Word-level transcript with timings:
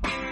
Jueves 0.00 0.31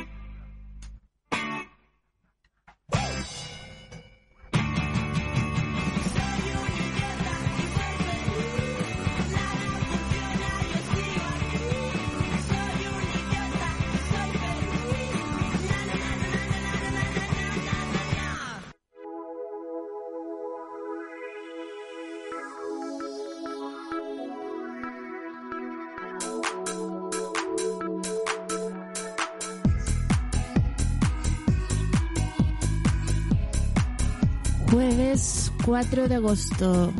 4 35.64 36.08
de 36.08 36.14
agosto. 36.14 36.92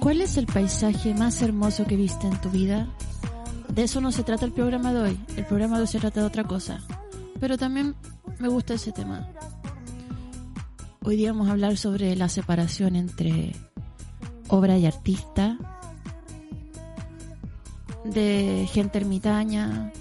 ¿Cuál 0.00 0.20
es 0.20 0.36
el 0.36 0.46
paisaje 0.46 1.14
más 1.14 1.42
hermoso 1.42 1.84
que 1.86 1.96
viste 1.96 2.26
en 2.26 2.40
tu 2.40 2.50
vida? 2.50 2.88
De 3.68 3.82
eso 3.82 4.00
no 4.00 4.12
se 4.12 4.22
trata 4.22 4.44
el 4.44 4.52
programa 4.52 4.92
de 4.92 5.00
hoy. 5.00 5.20
El 5.36 5.44
programa 5.44 5.76
de 5.76 5.82
hoy 5.82 5.88
se 5.88 5.98
trata 5.98 6.20
de 6.20 6.26
otra 6.26 6.44
cosa. 6.44 6.80
Pero 7.40 7.58
también 7.58 7.94
me 8.38 8.48
gusta 8.48 8.74
ese 8.74 8.92
tema. 8.92 9.28
Hoy 11.02 11.16
día 11.16 11.32
vamos 11.32 11.48
a 11.48 11.52
hablar 11.52 11.76
sobre 11.76 12.14
la 12.16 12.28
separación 12.28 12.96
entre 12.96 13.54
obra 14.48 14.78
y 14.78 14.86
artista, 14.86 15.58
de 18.04 18.68
gente 18.72 18.98
ermitaña, 18.98 19.92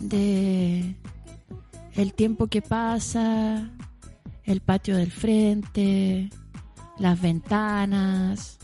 de 0.00 0.96
el 1.94 2.14
tiempo 2.14 2.46
que 2.46 2.62
pasa, 2.62 3.70
el 4.44 4.60
patio 4.60 4.96
del 4.96 5.10
frente, 5.10 6.30
las 6.98 7.20
ventanas, 7.20 8.58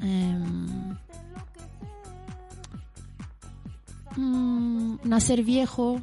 em, 0.00 0.96
mm, 4.16 4.98
nacer 5.04 5.42
viejo. 5.42 6.00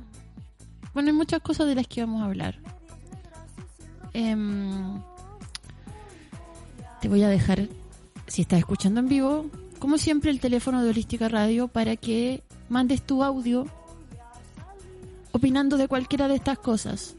Bueno, 0.94 1.10
hay 1.10 1.16
muchas 1.16 1.42
cosas 1.42 1.68
de 1.68 1.76
las 1.76 1.88
que 1.88 2.02
vamos 2.02 2.22
a 2.22 2.26
hablar. 2.26 2.60
Em, 4.14 5.02
te 7.02 7.10
voy 7.10 7.24
a 7.24 7.30
dejar, 7.30 7.68
si 8.28 8.44
estás 8.44 8.60
escuchando 8.60 9.00
en 9.00 9.10
vivo, 9.10 9.46
como 9.80 9.98
siempre, 9.98 10.32
el 10.32 10.40
teléfono 10.40 10.82
de 10.82 10.90
Holística 10.90 11.28
Radio 11.28 11.68
para 11.68 11.98
que 11.98 12.44
mandes 12.70 13.02
tu 13.02 13.24
audio 13.24 13.68
opinando 15.34 15.78
de 15.78 15.88
cualquiera 15.88 16.28
de 16.28 16.36
estas 16.36 16.60
cosas 16.60 17.16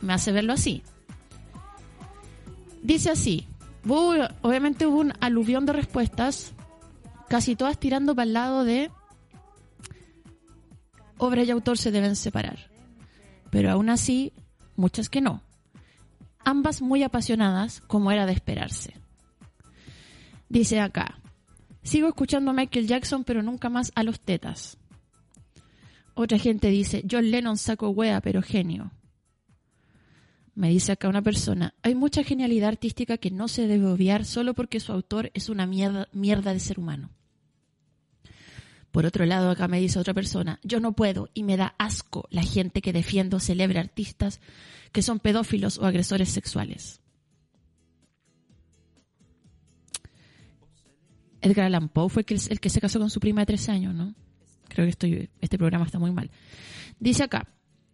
me 0.00 0.12
hace 0.12 0.32
verlo 0.32 0.52
así. 0.52 0.82
Dice 2.82 3.10
así, 3.10 3.46
obviamente 4.42 4.86
hubo 4.86 5.00
un 5.00 5.12
aluvión 5.20 5.66
de 5.66 5.72
respuestas, 5.72 6.52
casi 7.28 7.56
todas 7.56 7.78
tirando 7.78 8.14
para 8.14 8.26
el 8.26 8.32
lado 8.32 8.64
de 8.64 8.90
obra 11.18 11.42
y 11.42 11.50
autor 11.50 11.78
se 11.78 11.90
deben 11.90 12.16
separar. 12.16 12.70
Pero 13.50 13.70
aún 13.70 13.90
así, 13.90 14.32
muchas 14.76 15.08
que 15.08 15.20
no. 15.20 15.42
Ambas 16.44 16.82
muy 16.82 17.02
apasionadas, 17.02 17.80
como 17.86 18.12
era 18.12 18.26
de 18.26 18.32
esperarse. 18.32 18.94
Dice 20.48 20.80
acá, 20.80 21.18
sigo 21.82 22.08
escuchando 22.08 22.50
a 22.50 22.54
Michael 22.54 22.86
Jackson, 22.86 23.24
pero 23.24 23.42
nunca 23.42 23.68
más 23.68 23.90
a 23.94 24.02
los 24.02 24.20
tetas. 24.20 24.78
Otra 26.14 26.38
gente 26.38 26.68
dice, 26.68 27.04
John 27.10 27.30
Lennon 27.30 27.58
saco 27.58 27.90
wea, 27.90 28.20
pero 28.20 28.42
genio. 28.42 28.92
Me 30.54 30.70
dice 30.70 30.92
acá 30.92 31.08
una 31.08 31.20
persona, 31.20 31.74
hay 31.82 31.94
mucha 31.94 32.24
genialidad 32.24 32.70
artística 32.70 33.18
que 33.18 33.30
no 33.30 33.46
se 33.48 33.66
debe 33.66 33.86
obviar 33.86 34.24
solo 34.24 34.54
porque 34.54 34.80
su 34.80 34.92
autor 34.92 35.30
es 35.34 35.50
una 35.50 35.66
mierda, 35.66 36.08
mierda 36.12 36.54
de 36.54 36.60
ser 36.60 36.78
humano. 36.78 37.10
Por 38.96 39.04
otro 39.04 39.26
lado, 39.26 39.50
acá 39.50 39.68
me 39.68 39.78
dice 39.78 39.98
otra 39.98 40.14
persona, 40.14 40.58
yo 40.62 40.80
no 40.80 40.92
puedo 40.94 41.28
y 41.34 41.42
me 41.42 41.58
da 41.58 41.74
asco 41.76 42.26
la 42.30 42.42
gente 42.42 42.80
que 42.80 42.94
defiende 42.94 43.36
o 43.36 43.40
celebra 43.40 43.82
artistas 43.82 44.40
que 44.90 45.02
son 45.02 45.20
pedófilos 45.20 45.76
o 45.76 45.84
agresores 45.84 46.30
sexuales. 46.30 47.02
Edgar 51.42 51.66
Allan 51.66 51.90
Poe 51.90 52.08
fue 52.08 52.22
el 52.22 52.58
que, 52.58 52.70
se 52.70 52.80
casó 52.80 52.98
con 52.98 53.10
su 53.10 53.20
prima 53.20 53.42
de 53.42 53.48
13 53.48 53.72
años, 53.72 53.94
¿no? 53.94 54.14
Creo 54.66 54.86
que 54.86 55.28
este 55.42 55.58
programa 55.58 55.84
está 55.84 55.98
muy 55.98 56.12
mal. 56.12 56.30
Dice 56.98 57.22
acá, 57.22 57.48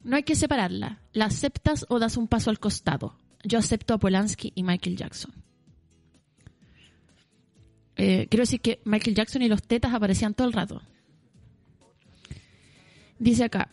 no 0.04 0.14
hay 0.14 0.22
que 0.22 0.36
separarla. 0.36 1.02
¿La 1.12 1.24
aceptas 1.24 1.84
o 1.88 1.98
das 1.98 2.16
un 2.16 2.28
paso 2.28 2.48
al 2.48 2.60
costado? 2.60 3.18
Yo 3.42 3.58
acepto 3.58 3.92
a 3.92 3.98
Polanski 3.98 4.52
y 4.54 4.62
Michael 4.62 4.96
Jackson. 4.96 5.32
Eh, 7.96 8.28
quiero 8.30 8.42
decir 8.42 8.60
que 8.60 8.80
Michael 8.84 9.16
Jackson 9.16 9.42
y 9.42 9.48
los 9.48 9.64
tetas 9.64 9.92
aparecían 9.94 10.34
todo 10.34 10.46
el 10.46 10.52
rato. 10.52 10.80
Dice 13.22 13.44
acá, 13.44 13.68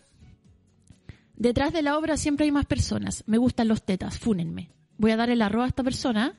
detrás 1.36 1.74
de 1.74 1.82
la 1.82 1.98
obra 1.98 2.18
siempre 2.18 2.46
hay 2.46 2.52
más 2.52 2.68
personas. 2.68 3.24
Me 3.26 3.40
gustan 3.40 3.68
los 3.68 3.82
tetas, 3.82 4.20
fúnenme. 4.20 4.70
Voy 5.00 5.10
a 5.10 5.18
dar 5.18 5.32
el 5.32 5.42
arroz 5.42 5.64
a 5.64 5.68
esta 5.70 5.82
persona. 5.82 6.36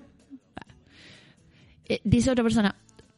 Eh, 1.87 2.01
dice 2.05 2.31
otra 2.31 2.45
persona, 2.45 2.77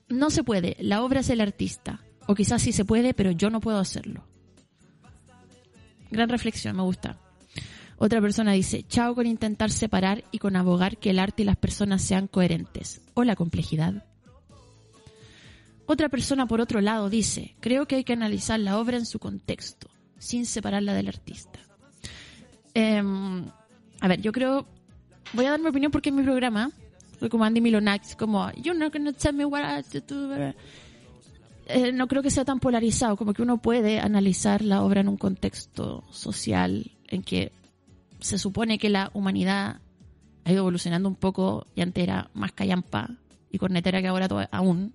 no 0.09 0.31
se 0.31 0.45
puede, 0.45 0.79
la 0.81 1.03
obra 1.03 1.21
es 1.21 1.29
el 1.29 1.43
artista. 1.43 2.01
O 2.27 2.35
quizás 2.35 2.63
sí 2.63 2.73
se 2.73 2.87
puede, 2.87 3.13
pero 3.13 3.33
yo 3.33 3.51
no 3.51 3.61
puedo 3.61 3.77
hacerlo. 3.77 4.25
Gran 6.11 6.31
reflexión, 6.31 6.75
me 6.75 6.85
gusta. 6.85 7.19
Otra 7.99 8.23
persona 8.23 8.53
dice, 8.53 8.87
chao 8.89 9.15
con 9.15 9.27
intentar 9.27 9.71
separar 9.71 10.25
y 10.33 10.39
con 10.39 10.57
abogar 10.57 10.97
que 10.97 11.11
el 11.11 11.19
arte 11.19 11.43
y 11.43 11.45
las 11.45 11.57
personas 11.59 12.01
sean 12.01 12.29
coherentes. 12.29 13.03
O 13.13 13.25
la 13.25 13.37
complejidad. 13.37 14.07
Otra 15.93 16.09
persona, 16.09 16.47
por 16.47 16.63
otro 16.63 16.81
lado, 16.81 17.11
dice, 17.11 17.55
creo 17.61 17.87
que 17.87 17.97
hay 17.97 18.05
que 18.05 18.15
analizar 18.15 18.59
la 18.59 18.79
obra 18.79 18.97
en 18.97 19.05
su 19.05 19.19
contexto, 19.19 19.91
sin 20.17 20.47
separarla 20.47 20.95
del 20.95 21.09
artista. 21.09 21.61
Em, 22.73 23.45
a 24.01 24.09
ver, 24.09 24.23
yo 24.23 24.33
creo, 24.33 24.67
voy 25.35 25.45
a 25.45 25.51
dar 25.51 25.61
mi 25.61 25.69
opinión 25.69 25.93
porque 25.93 26.09
es 26.09 26.15
mi 26.15 26.23
programa, 26.23 26.71
soy 27.21 27.29
como 27.29 27.45
Andy 27.45 27.61
Milonax, 27.61 28.17
como, 28.17 28.51
you're 28.53 28.79
not 28.79 28.91
gonna 28.91 29.13
tell 29.13 29.35
me 29.35 29.45
what 29.45 29.61
I 29.61 30.01
do. 30.01 30.33
Eh, 31.67 31.93
no 31.93 32.09
creo 32.09 32.23
que 32.23 32.31
sea 32.31 32.47
tan 32.47 32.59
polarizado, 32.59 33.19
como 33.19 33.35
que 33.35 33.43
uno 33.43 33.59
puede 33.59 34.01
analizar 34.01 34.63
la 34.63 34.83
obra 34.83 35.03
en 35.03 35.09
un 35.09 35.19
contexto 35.19 36.05
social 36.11 36.91
en 37.09 37.23
que 37.23 37.53
se 38.19 38.39
supone 38.39 38.79
que 38.79 38.89
la 38.89 39.11
humanidad 39.13 39.83
ha 40.45 40.53
ido 40.53 40.61
evolucionando 40.61 41.11
un 41.11 41.17
poco 41.17 41.67
y 41.75 41.83
antes 41.83 42.03
era 42.03 42.31
más 42.33 42.53
callampa 42.53 43.11
y 43.51 43.59
cornetera 43.59 44.01
que 44.01 44.09
ahora 44.09 44.49
aún. 44.53 44.95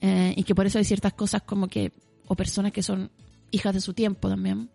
Eh, 0.00 0.34
y 0.36 0.42
que 0.42 0.54
por 0.54 0.66
eso 0.66 0.78
hay 0.78 0.84
ciertas 0.84 1.14
cosas 1.14 1.42
como 1.42 1.68
que, 1.68 1.92
o 2.26 2.34
personas 2.34 2.72
que 2.72 2.82
son 2.82 3.10
hijas 3.50 3.74
de 3.74 3.80
su 3.80 3.94
tiempo 3.94 4.28
también. 4.28 4.68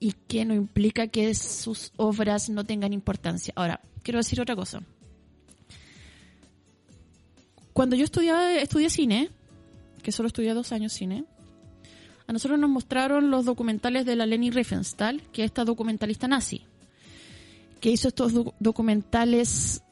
Y 0.00 0.12
que 0.12 0.44
no 0.44 0.54
implica 0.54 1.08
que 1.08 1.34
sus 1.34 1.92
obras 1.96 2.48
no 2.50 2.64
tengan 2.64 2.92
importancia. 2.92 3.52
Ahora, 3.56 3.80
quiero 4.02 4.18
decir 4.18 4.40
otra 4.40 4.54
cosa 4.54 4.82
cuando 7.78 7.94
yo 7.94 8.02
estudiaba, 8.02 8.54
estudié 8.54 8.90
cine, 8.90 9.30
que 10.02 10.10
solo 10.10 10.26
estudié 10.26 10.52
dos 10.52 10.72
años 10.72 10.92
cine, 10.92 11.24
a 12.26 12.32
nosotros 12.32 12.58
nos 12.58 12.68
mostraron 12.68 13.30
los 13.30 13.44
documentales 13.44 14.04
de 14.04 14.16
la 14.16 14.26
Leni 14.26 14.50
Riefenstahl, 14.50 15.22
que 15.30 15.44
es 15.44 15.50
esta 15.50 15.64
documentalista 15.64 16.26
nazi, 16.26 16.64
que 17.80 17.92
hizo 17.92 18.08
estos 18.08 18.32
documentales 18.58 19.84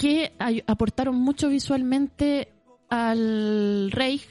que 0.00 0.32
aportaron 0.66 1.14
mucho 1.14 1.50
visualmente 1.50 2.48
al 2.88 3.90
Reich 3.92 4.26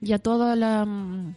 y 0.00 0.14
a 0.14 0.18
todo 0.18 0.56
la, 0.56 0.84
mm, 0.84 1.36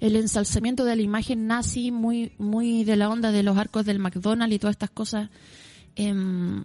el 0.00 0.16
ensalzamiento 0.16 0.84
de 0.84 0.94
la 0.94 1.00
imagen 1.00 1.46
nazi 1.46 1.90
muy, 1.90 2.32
muy 2.36 2.84
de 2.84 2.96
la 2.96 3.08
onda 3.08 3.32
de 3.32 3.42
los 3.42 3.56
arcos 3.56 3.86
del 3.86 3.98
McDonald's 3.98 4.54
y 4.54 4.58
todas 4.58 4.74
estas 4.74 4.90
cosas. 4.90 5.30
Em, 5.96 6.62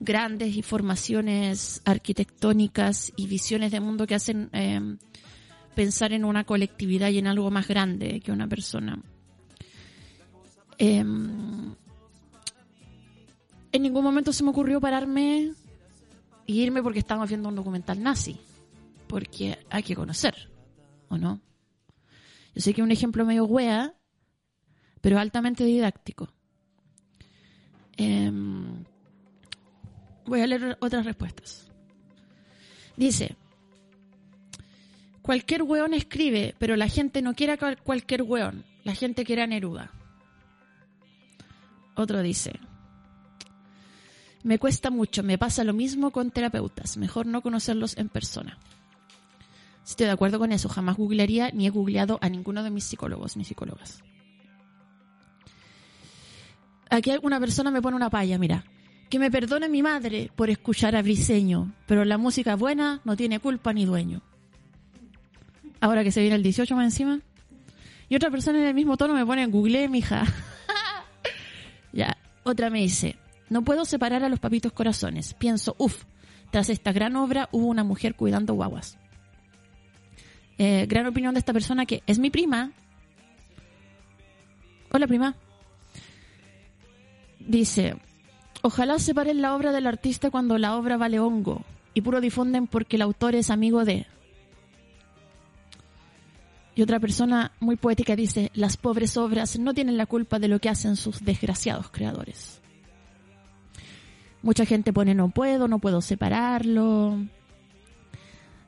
grandes 0.00 0.54
y 0.54 0.60
formaciones 0.60 1.80
arquitectónicas 1.86 3.14
y 3.16 3.26
visiones 3.26 3.72
de 3.72 3.80
mundo 3.80 4.06
que 4.06 4.16
hacen 4.16 4.50
em, 4.52 4.98
pensar 5.74 6.12
en 6.12 6.26
una 6.26 6.44
colectividad 6.44 7.08
y 7.08 7.16
en 7.16 7.26
algo 7.26 7.50
más 7.50 7.66
grande 7.66 8.20
que 8.20 8.32
una 8.32 8.48
persona. 8.48 9.00
Em, 10.76 11.74
en 13.72 13.82
ningún 13.82 14.04
momento 14.04 14.32
se 14.32 14.44
me 14.44 14.50
ocurrió 14.50 14.80
pararme 14.80 15.52
e 16.46 16.52
irme 16.52 16.82
porque 16.82 16.98
estábamos 16.98 17.28
viendo 17.28 17.48
un 17.48 17.56
documental 17.56 18.02
nazi, 18.02 18.38
porque 19.06 19.58
hay 19.70 19.82
que 19.82 19.96
conocer, 19.96 20.50
¿o 21.08 21.16
no? 21.16 21.40
Yo 22.54 22.60
sé 22.60 22.74
que 22.74 22.80
es 22.82 22.84
un 22.84 22.92
ejemplo 22.92 23.24
medio 23.24 23.44
wea, 23.44 23.94
pero 25.00 25.18
altamente 25.18 25.64
didáctico. 25.64 26.28
Em, 27.96 28.84
Voy 30.24 30.40
a 30.40 30.46
leer 30.46 30.78
otras 30.80 31.04
respuestas. 31.04 31.68
Dice, 32.96 33.36
cualquier 35.20 35.62
weón 35.62 35.94
escribe, 35.94 36.54
pero 36.58 36.76
la 36.76 36.88
gente 36.88 37.22
no 37.22 37.34
quiere 37.34 37.58
cualquier 37.82 38.22
weón, 38.22 38.64
la 38.84 38.94
gente 38.94 39.24
quiere 39.24 39.42
a 39.42 39.46
Neruda. 39.46 39.90
Otro 41.94 42.22
dice, 42.22 42.52
me 44.42 44.58
cuesta 44.58 44.90
mucho, 44.90 45.22
me 45.22 45.38
pasa 45.38 45.64
lo 45.64 45.72
mismo 45.72 46.10
con 46.10 46.30
terapeutas, 46.30 46.96
mejor 46.96 47.26
no 47.26 47.42
conocerlos 47.42 47.96
en 47.96 48.08
persona. 48.08 48.58
Estoy 49.86 50.06
de 50.06 50.12
acuerdo 50.12 50.38
con 50.38 50.52
eso, 50.52 50.68
jamás 50.68 50.96
googlearía 50.96 51.50
ni 51.50 51.66
he 51.66 51.70
googleado 51.70 52.18
a 52.20 52.28
ninguno 52.28 52.62
de 52.62 52.70
mis 52.70 52.84
psicólogos 52.84 53.36
ni 53.36 53.44
psicólogas. 53.44 54.02
Aquí 56.90 57.10
una 57.22 57.40
persona 57.40 57.70
me 57.70 57.80
pone 57.80 57.96
una 57.96 58.10
palla, 58.10 58.38
mira. 58.38 58.64
Que 59.08 59.18
me 59.18 59.30
perdone 59.30 59.68
mi 59.68 59.82
madre 59.82 60.30
por 60.36 60.50
escuchar 60.50 60.94
a 60.94 61.02
Briseño, 61.02 61.72
pero 61.86 62.04
la 62.04 62.18
música 62.18 62.54
buena 62.54 63.00
no 63.04 63.16
tiene 63.16 63.40
culpa 63.40 63.72
ni 63.72 63.84
dueño. 63.84 64.22
Ahora 65.80 66.04
que 66.04 66.12
se 66.12 66.20
viene 66.20 66.36
el 66.36 66.42
18 66.42 66.76
más 66.76 66.84
encima. 66.84 67.20
Y 68.08 68.16
otra 68.16 68.30
persona 68.30 68.58
en 68.58 68.66
el 68.66 68.74
mismo 68.74 68.96
tono 68.96 69.14
me 69.14 69.24
pone 69.24 69.42
en 69.42 69.50
Google, 69.50 69.88
mija. 69.88 70.24
ya, 71.92 72.16
otra 72.42 72.70
me 72.70 72.80
dice, 72.80 73.16
no 73.52 73.62
puedo 73.62 73.84
separar 73.84 74.24
a 74.24 74.28
los 74.28 74.40
papitos 74.40 74.72
corazones. 74.72 75.34
Pienso, 75.34 75.76
uff, 75.78 76.04
tras 76.50 76.68
esta 76.68 76.92
gran 76.92 77.16
obra 77.16 77.48
hubo 77.52 77.66
una 77.66 77.84
mujer 77.84 78.14
cuidando 78.14 78.54
guaguas. 78.54 78.98
Eh, 80.58 80.86
gran 80.88 81.06
opinión 81.06 81.34
de 81.34 81.40
esta 81.40 81.52
persona 81.52 81.86
que 81.86 82.02
es 82.06 82.18
mi 82.18 82.30
prima. 82.30 82.72
Hola 84.90 85.06
prima. 85.06 85.36
Dice, 87.38 87.96
Ojalá 88.64 89.00
separen 89.00 89.42
la 89.42 89.56
obra 89.56 89.72
del 89.72 89.88
artista 89.88 90.30
cuando 90.30 90.56
la 90.56 90.76
obra 90.76 90.96
vale 90.96 91.18
hongo 91.18 91.64
y 91.94 92.00
puro 92.00 92.20
difunden 92.20 92.68
porque 92.68 92.94
el 92.94 93.02
autor 93.02 93.34
es 93.34 93.50
amigo 93.50 93.84
de... 93.84 94.06
Y 96.74 96.80
otra 96.80 97.00
persona 97.00 97.52
muy 97.60 97.76
poética 97.76 98.16
dice, 98.16 98.50
las 98.54 98.78
pobres 98.78 99.18
obras 99.18 99.58
no 99.58 99.74
tienen 99.74 99.98
la 99.98 100.06
culpa 100.06 100.38
de 100.38 100.48
lo 100.48 100.58
que 100.58 100.70
hacen 100.70 100.96
sus 100.96 101.22
desgraciados 101.22 101.90
creadores. 101.90 102.61
Mucha 104.42 104.66
gente 104.66 104.92
pone 104.92 105.14
no 105.14 105.28
puedo, 105.30 105.68
no 105.68 105.78
puedo 105.78 106.00
separarlo. 106.00 107.18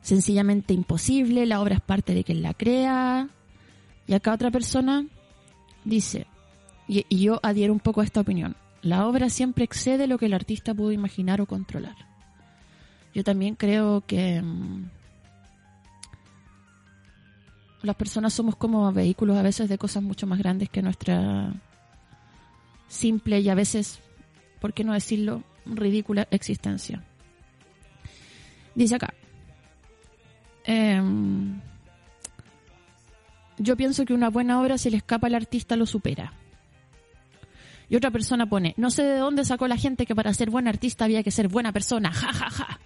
Sencillamente 0.02 0.72
imposible, 0.72 1.46
la 1.46 1.60
obra 1.60 1.76
es 1.76 1.80
parte 1.80 2.14
de 2.14 2.24
quien 2.24 2.42
la 2.42 2.54
crea. 2.54 3.28
Y 4.06 4.14
acá 4.14 4.32
otra 4.32 4.50
persona 4.50 5.06
dice, 5.84 6.26
y, 6.86 7.04
yo 7.18 7.40
adhiero 7.42 7.72
un 7.72 7.80
poco 7.80 8.02
a 8.02 8.04
esta 8.04 8.20
opinión, 8.20 8.54
la 8.82 9.06
obra 9.06 9.30
siempre 9.30 9.64
excede 9.64 10.06
lo 10.06 10.18
que 10.18 10.26
el 10.26 10.34
artista 10.34 10.74
pudo 10.74 10.92
imaginar 10.92 11.40
o 11.40 11.46
controlar. 11.46 11.96
Yo 13.14 13.24
también 13.24 13.54
creo 13.54 14.02
que 14.06 14.42
mm, 14.42 14.90
las 17.82 17.96
personas 17.96 18.32
somos 18.34 18.56
como 18.56 18.92
vehículos 18.92 19.36
a 19.36 19.42
veces 19.42 19.68
de 19.68 19.78
cosas 19.78 20.02
mucho 20.02 20.26
más 20.26 20.38
grandes 20.38 20.68
que 20.68 20.82
nuestra 20.82 21.52
simple 22.88 23.40
y 23.40 23.48
a 23.48 23.54
veces, 23.54 24.00
¿por 24.60 24.72
qué 24.72 24.84
no 24.84 24.92
decirlo?, 24.92 25.42
ridícula 25.66 26.26
existencia. 26.30 27.02
Dice 28.74 28.96
acá, 28.96 29.14
em, 30.64 31.60
yo 33.58 33.76
pienso 33.76 34.04
que 34.04 34.14
una 34.14 34.30
buena 34.30 34.60
obra 34.60 34.78
si 34.78 34.90
le 34.90 34.96
escapa 34.96 35.28
al 35.28 35.34
artista 35.34 35.76
lo 35.76 35.86
supera. 35.86 36.32
Y 37.88 37.96
otra 37.96 38.10
persona 38.10 38.46
pone, 38.46 38.74
no 38.76 38.90
sé 38.90 39.02
de 39.04 39.18
dónde 39.18 39.44
sacó 39.44 39.68
la 39.68 39.76
gente 39.76 40.06
que 40.06 40.14
para 40.14 40.32
ser 40.34 40.50
buen 40.50 40.66
artista 40.66 41.04
había 41.04 41.22
que 41.22 41.30
ser 41.30 41.48
buena 41.48 41.72
persona, 41.72 42.12
ja, 42.12 42.32
ja, 42.32 42.50
ja. 42.50 42.80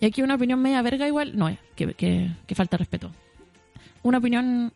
Y 0.00 0.06
aquí 0.06 0.22
una 0.22 0.36
opinión 0.36 0.62
media 0.62 0.80
verga 0.80 1.06
igual, 1.06 1.36
no, 1.36 1.54
que, 1.76 1.92
que, 1.94 2.54
falta 2.54 2.78
respeto. 2.78 3.12
Una 4.02 4.16
opinión 4.16 4.72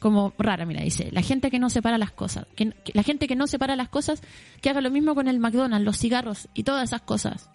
como 0.00 0.32
rara, 0.38 0.64
mira, 0.64 0.82
dice, 0.82 1.10
la 1.12 1.22
gente 1.22 1.50
que 1.50 1.58
no 1.58 1.68
separa 1.68 1.98
las 1.98 2.10
cosas, 2.10 2.46
que, 2.56 2.74
la 2.94 3.02
gente 3.02 3.28
que 3.28 3.36
no 3.36 3.46
separa 3.46 3.76
las 3.76 3.90
cosas, 3.90 4.22
que 4.62 4.70
haga 4.70 4.80
lo 4.80 4.90
mismo 4.90 5.14
con 5.14 5.28
el 5.28 5.38
McDonald's, 5.38 5.84
los 5.84 5.98
cigarros 5.98 6.48
y 6.54 6.64
todas 6.64 6.84
esas 6.84 7.02
cosas. 7.02 7.50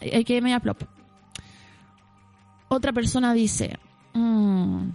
Hay 0.00 0.24
que 0.24 0.40
media 0.42 0.60
plop. 0.60 0.82
Otra 2.68 2.92
persona 2.92 3.32
dice, 3.32 3.78
mmm, 4.12 4.90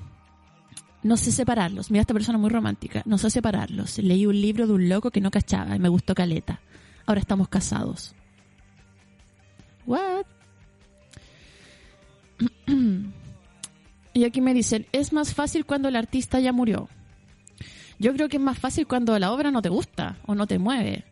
no 1.02 1.18
sé 1.18 1.32
separarlos. 1.32 1.90
Mira, 1.90 2.02
esta 2.02 2.14
persona 2.14 2.38
muy 2.38 2.52
romántica. 2.52 3.02
No 3.06 3.18
sé 3.18 3.32
separarlos. 3.32 3.98
Leí 3.98 4.28
un 4.28 4.40
libro 4.40 4.68
de 4.68 4.74
un 4.74 4.88
loco 4.88 5.10
que 5.10 5.20
no 5.20 5.32
cachaba 5.32 5.76
y 5.76 5.80
me 5.80 5.90
gustó 5.90 6.14
caleta. 6.14 6.62
Ahora 7.08 7.22
estamos 7.22 7.48
casados. 7.48 8.14
What? 9.88 10.26
y 14.14 14.24
aquí 14.26 14.42
me 14.42 14.54
dicen, 14.54 14.86
es 14.92 15.14
más 15.14 15.34
fácil 15.34 15.66
cuando 15.66 15.88
el 15.90 15.96
artista 15.96 16.40
ya 16.40 16.52
murió. 16.52 16.90
Yo 18.00 18.14
creo 18.14 18.30
que 18.30 18.38
es 18.38 18.44
más 18.44 18.58
fácil 18.58 18.88
cuando 18.88 19.18
la 19.20 19.32
obra 19.32 19.52
no 19.52 19.62
te 19.62 19.70
gusta 19.70 20.18
o 20.26 20.36
no 20.36 20.48
te 20.48 20.58
mueve. 20.60 21.04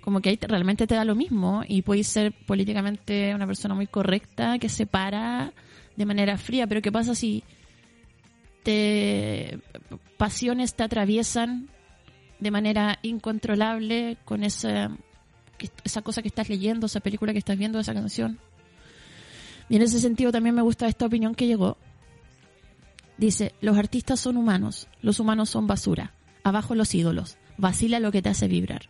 como 0.00 0.20
que 0.22 0.30
ahí 0.30 0.36
te- 0.38 0.46
realmente 0.46 0.86
te 0.86 0.94
da 0.94 1.04
lo 1.04 1.14
mismo 1.14 1.62
y 1.68 1.82
puedes 1.82 2.06
ser 2.06 2.32
políticamente 2.46 3.34
una 3.34 3.46
persona 3.46 3.74
muy 3.74 3.86
correcta 3.86 4.58
que 4.58 4.70
se 4.70 4.86
para 4.86 5.52
de 5.96 6.06
manera 6.06 6.38
fría, 6.38 6.66
pero 6.66 6.80
¿qué 6.80 6.90
pasa 6.90 7.14
si 7.14 7.42
te 8.62 9.58
pasiones 10.16 10.74
te 10.74 10.82
atraviesan 10.82 11.68
de 12.40 12.50
manera 12.50 12.98
incontrolable 13.02 14.16
con 14.24 14.44
esa 14.44 14.90
esa 15.84 16.02
cosa 16.02 16.22
que 16.22 16.28
estás 16.28 16.48
leyendo, 16.48 16.86
esa 16.86 17.00
película 17.00 17.32
que 17.32 17.40
estás 17.40 17.58
viendo, 17.58 17.78
esa 17.80 17.92
canción? 17.92 18.38
Y 19.68 19.76
en 19.76 19.82
ese 19.82 19.98
sentido 19.98 20.30
también 20.32 20.54
me 20.54 20.62
gusta 20.62 20.86
esta 20.86 21.04
opinión 21.06 21.34
que 21.34 21.46
llegó. 21.48 21.76
Dice, 23.18 23.52
los 23.60 23.76
artistas 23.76 24.20
son 24.20 24.36
humanos, 24.36 24.86
los 25.02 25.18
humanos 25.18 25.50
son 25.50 25.66
basura, 25.66 26.12
abajo 26.44 26.76
los 26.76 26.94
ídolos, 26.94 27.36
vacila 27.56 27.98
lo 27.98 28.12
que 28.12 28.22
te 28.22 28.28
hace 28.28 28.46
vibrar. 28.46 28.82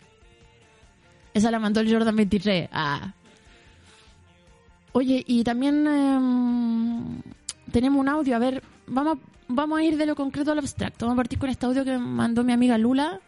Esa 1.32 1.50
la 1.50 1.58
mandó 1.58 1.80
el 1.80 1.90
Jordan 1.90 2.14
23. 2.14 2.68
Ah. 2.70 3.14
Oye, 4.92 5.24
y 5.26 5.44
también 5.44 5.86
em, 5.86 7.22
tenemos 7.72 8.00
un 8.00 8.08
audio. 8.08 8.36
A 8.36 8.38
ver, 8.38 8.62
vamos, 8.86 9.18
vamos 9.46 9.78
a 9.78 9.82
ir 9.82 9.96
de 9.96 10.04
lo 10.04 10.14
concreto 10.14 10.52
al 10.52 10.58
abstracto. 10.58 11.06
Vamos 11.06 11.16
a 11.16 11.22
partir 11.22 11.38
con 11.38 11.48
este 11.48 11.64
audio 11.64 11.84
que 11.84 11.96
mandó 11.96 12.44
mi 12.44 12.52
amiga 12.52 12.76
Lula, 12.76 13.20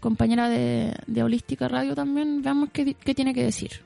compañera 0.00 0.48
de, 0.48 0.94
de 1.06 1.22
Holística 1.22 1.68
Radio 1.68 1.94
también. 1.94 2.42
Veamos 2.42 2.70
qué, 2.70 2.94
qué 2.94 3.14
tiene 3.14 3.32
que 3.32 3.44
decir. 3.44 3.80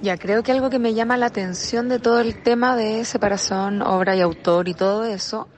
Ya, 0.00 0.16
creo 0.16 0.44
que 0.44 0.52
algo 0.52 0.70
que 0.70 0.78
me 0.78 0.94
llama 0.94 1.16
la 1.16 1.26
atención 1.26 1.88
de 1.88 1.98
todo 1.98 2.20
el 2.20 2.36
tema 2.36 2.76
de 2.76 3.04
separación, 3.04 3.82
obra 3.82 4.14
y 4.14 4.20
autor 4.20 4.68
y 4.68 4.74
todo 4.74 5.04
eso, 5.04 5.48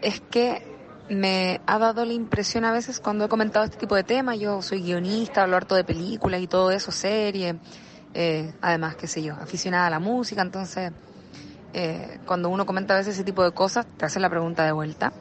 es 0.00 0.22
que 0.30 0.62
me 1.10 1.60
ha 1.66 1.78
dado 1.78 2.06
la 2.06 2.14
impresión 2.14 2.64
a 2.64 2.72
veces 2.72 3.00
cuando 3.00 3.26
he 3.26 3.28
comentado 3.28 3.66
este 3.66 3.76
tipo 3.76 3.94
de 3.94 4.02
temas, 4.02 4.38
yo 4.38 4.62
soy 4.62 4.80
guionista, 4.80 5.42
hablo 5.42 5.56
harto 5.56 5.74
de 5.74 5.84
películas 5.84 6.40
y 6.40 6.46
todo 6.46 6.70
eso, 6.70 6.90
series, 6.90 7.56
eh, 8.14 8.54
además, 8.62 8.96
qué 8.96 9.06
sé 9.08 9.22
yo, 9.22 9.34
aficionada 9.34 9.88
a 9.88 9.90
la 9.90 9.98
música, 9.98 10.40
entonces 10.40 10.92
eh, 11.74 12.18
cuando 12.24 12.48
uno 12.48 12.64
comenta 12.64 12.94
a 12.94 12.98
veces 12.98 13.12
ese 13.12 13.24
tipo 13.24 13.44
de 13.44 13.52
cosas, 13.52 13.86
te 13.98 14.06
hacen 14.06 14.22
la 14.22 14.30
pregunta 14.30 14.64
de 14.64 14.72
vuelta. 14.72 15.12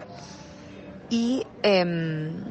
Y, 1.09 1.43
eh, 1.61 2.41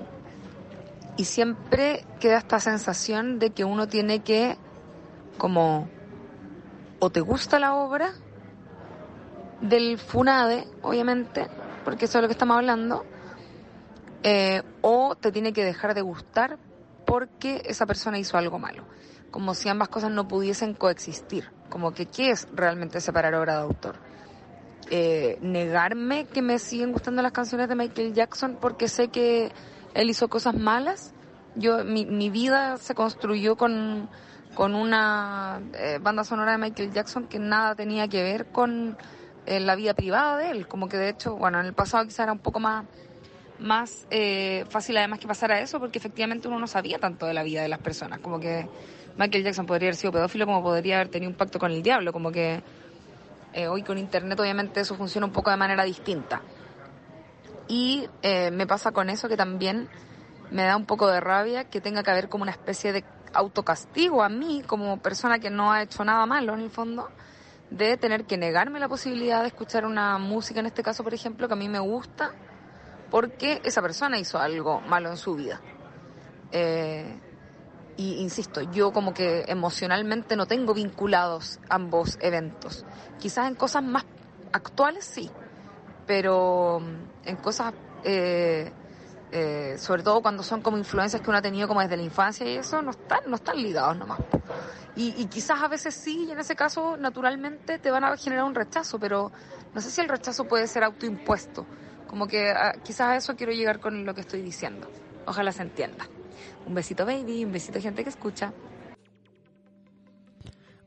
y 1.16 1.24
siempre 1.24 2.04
queda 2.20 2.36
esta 2.36 2.60
sensación 2.60 3.38
de 3.38 3.52
que 3.52 3.64
uno 3.64 3.88
tiene 3.88 4.20
que 4.20 4.58
como 5.38 5.88
o 6.98 7.10
te 7.10 7.20
gusta 7.20 7.58
la 7.58 7.74
obra 7.74 8.12
del 9.60 9.98
Funade, 9.98 10.66
obviamente, 10.82 11.46
porque 11.84 12.06
eso 12.06 12.18
es 12.18 12.22
lo 12.22 12.28
que 12.28 12.32
estamos 12.32 12.56
hablando, 12.56 13.04
eh, 14.22 14.62
o 14.80 15.14
te 15.16 15.32
tiene 15.32 15.52
que 15.52 15.64
dejar 15.64 15.94
de 15.94 16.02
gustar 16.02 16.58
porque 17.04 17.62
esa 17.66 17.86
persona 17.86 18.18
hizo 18.18 18.38
algo 18.38 18.58
malo, 18.58 18.84
como 19.30 19.54
si 19.54 19.68
ambas 19.68 19.88
cosas 19.88 20.10
no 20.10 20.26
pudiesen 20.26 20.74
coexistir, 20.74 21.50
como 21.68 21.92
que 21.92 22.06
qué 22.06 22.30
es 22.30 22.48
realmente 22.52 23.00
separar 23.00 23.34
obra 23.34 23.56
de 23.56 23.62
autor. 23.62 23.96
Eh, 24.90 25.38
negarme 25.40 26.26
que 26.26 26.42
me 26.42 26.58
siguen 26.58 26.92
gustando 26.92 27.22
las 27.22 27.32
canciones 27.32 27.68
de 27.68 27.74
Michael 27.74 28.12
Jackson 28.12 28.58
porque 28.60 28.88
sé 28.88 29.08
que 29.08 29.50
él 29.94 30.10
hizo 30.10 30.28
cosas 30.28 30.54
malas. 30.54 31.14
Yo 31.54 31.84
mi, 31.84 32.04
mi 32.04 32.28
vida 32.28 32.76
se 32.76 32.94
construyó 32.94 33.56
con 33.56 34.10
con 34.54 34.74
una 34.74 35.60
eh, 35.74 35.98
banda 36.00 36.24
sonora 36.24 36.52
de 36.52 36.58
Michael 36.58 36.92
Jackson 36.92 37.26
que 37.26 37.38
nada 37.38 37.74
tenía 37.74 38.08
que 38.08 38.22
ver 38.22 38.46
con 38.46 38.96
eh, 39.46 39.60
la 39.60 39.76
vida 39.76 39.94
privada 39.94 40.38
de 40.38 40.50
él. 40.50 40.66
Como 40.66 40.88
que 40.88 40.96
de 40.96 41.10
hecho, 41.10 41.36
bueno, 41.36 41.60
en 41.60 41.66
el 41.66 41.74
pasado 41.74 42.04
quizá 42.04 42.22
era 42.22 42.32
un 42.32 42.38
poco 42.38 42.60
más, 42.60 42.84
más 43.58 44.06
eh, 44.10 44.64
fácil 44.68 44.96
además 44.96 45.18
que 45.18 45.26
pasara 45.26 45.60
eso 45.60 45.78
porque 45.80 45.98
efectivamente 45.98 46.48
uno 46.48 46.58
no 46.58 46.66
sabía 46.66 46.98
tanto 46.98 47.26
de 47.26 47.34
la 47.34 47.42
vida 47.42 47.62
de 47.62 47.68
las 47.68 47.80
personas. 47.80 48.20
Como 48.20 48.40
que 48.40 48.68
Michael 49.16 49.44
Jackson 49.44 49.66
podría 49.66 49.88
haber 49.88 49.96
sido 49.96 50.12
pedófilo 50.12 50.46
como 50.46 50.62
podría 50.62 50.96
haber 50.96 51.08
tenido 51.08 51.30
un 51.30 51.36
pacto 51.36 51.58
con 51.58 51.70
el 51.70 51.82
diablo. 51.82 52.12
Como 52.12 52.32
que 52.32 52.62
eh, 53.52 53.68
hoy 53.68 53.82
con 53.82 53.98
Internet 53.98 54.38
obviamente 54.40 54.80
eso 54.80 54.96
funciona 54.96 55.26
un 55.26 55.32
poco 55.32 55.50
de 55.50 55.56
manera 55.56 55.84
distinta. 55.84 56.42
Y 57.68 58.08
eh, 58.22 58.50
me 58.50 58.66
pasa 58.66 58.92
con 58.92 59.08
eso 59.08 59.28
que 59.28 59.36
también 59.36 59.88
me 60.50 60.64
da 60.64 60.76
un 60.76 60.86
poco 60.86 61.08
de 61.08 61.20
rabia 61.20 61.64
que 61.64 61.80
tenga 61.80 62.02
que 62.02 62.10
haber 62.10 62.28
como 62.28 62.42
una 62.42 62.52
especie 62.52 62.92
de 62.92 63.04
autocastigo 63.34 64.22
a 64.22 64.28
mí 64.28 64.62
como 64.66 64.98
persona 64.98 65.38
que 65.38 65.50
no 65.50 65.72
ha 65.72 65.82
hecho 65.82 66.04
nada 66.04 66.24
malo 66.26 66.54
en 66.54 66.60
el 66.60 66.70
fondo 66.70 67.10
de 67.70 67.96
tener 67.96 68.24
que 68.24 68.36
negarme 68.36 68.78
la 68.78 68.88
posibilidad 68.88 69.42
de 69.42 69.48
escuchar 69.48 69.84
una 69.86 70.18
música 70.18 70.60
en 70.60 70.66
este 70.66 70.82
caso 70.82 71.02
por 71.02 71.14
ejemplo 71.14 71.48
que 71.48 71.54
a 71.54 71.56
mí 71.56 71.68
me 71.68 71.78
gusta 71.78 72.32
porque 73.10 73.60
esa 73.64 73.82
persona 73.82 74.18
hizo 74.18 74.38
algo 74.38 74.80
malo 74.80 75.10
en 75.10 75.16
su 75.16 75.34
vida. 75.34 75.60
Eh, 76.50 77.20
y 77.96 78.14
insisto 78.14 78.60
yo 78.60 78.92
como 78.92 79.14
que 79.14 79.44
emocionalmente 79.46 80.36
no 80.36 80.46
tengo 80.46 80.74
vinculados 80.74 81.60
ambos 81.68 82.18
eventos. 82.20 82.84
Quizás 83.18 83.48
en 83.48 83.54
cosas 83.54 83.82
más 83.82 84.04
actuales 84.52 85.04
sí 85.04 85.30
pero 86.06 86.80
en 87.24 87.36
cosas 87.36 87.72
eh, 88.04 88.70
eh, 89.32 89.76
sobre 89.78 90.02
todo 90.02 90.22
cuando 90.22 90.42
son 90.42 90.62
como 90.62 90.78
influencias 90.78 91.20
que 91.20 91.30
uno 91.30 91.38
ha 91.38 91.42
tenido 91.42 91.66
como 91.66 91.80
desde 91.80 91.96
la 91.96 92.02
infancia 92.02 92.46
y 92.46 92.56
eso, 92.56 92.82
no 92.82 92.92
están, 92.92 93.20
no 93.26 93.36
están 93.36 93.56
ligados 93.56 93.96
nomás. 93.96 94.20
Y, 94.96 95.26
quizás 95.26 95.60
a 95.60 95.66
veces 95.66 95.92
sí, 95.92 96.26
y 96.28 96.30
en 96.30 96.38
ese 96.38 96.54
caso 96.54 96.96
naturalmente 96.96 97.80
te 97.80 97.90
van 97.90 98.04
a 98.04 98.16
generar 98.16 98.44
un 98.44 98.54
rechazo, 98.54 99.00
pero 99.00 99.32
no 99.74 99.80
sé 99.80 99.90
si 99.90 100.00
el 100.00 100.08
rechazo 100.08 100.44
puede 100.44 100.68
ser 100.68 100.84
autoimpuesto. 100.84 101.66
Como 102.06 102.28
que 102.28 102.50
ah, 102.50 102.74
quizás 102.84 103.08
a 103.08 103.16
eso 103.16 103.34
quiero 103.34 103.52
llegar 103.52 103.80
con 103.80 104.04
lo 104.04 104.14
que 104.14 104.20
estoy 104.20 104.40
diciendo. 104.40 104.88
Ojalá 105.26 105.50
se 105.50 105.62
entienda. 105.62 106.06
Un 106.66 106.74
besito 106.74 107.04
baby, 107.04 107.44
un 107.44 107.50
besito 107.50 107.80
gente 107.80 108.04
que 108.04 108.10
escucha. 108.10 108.52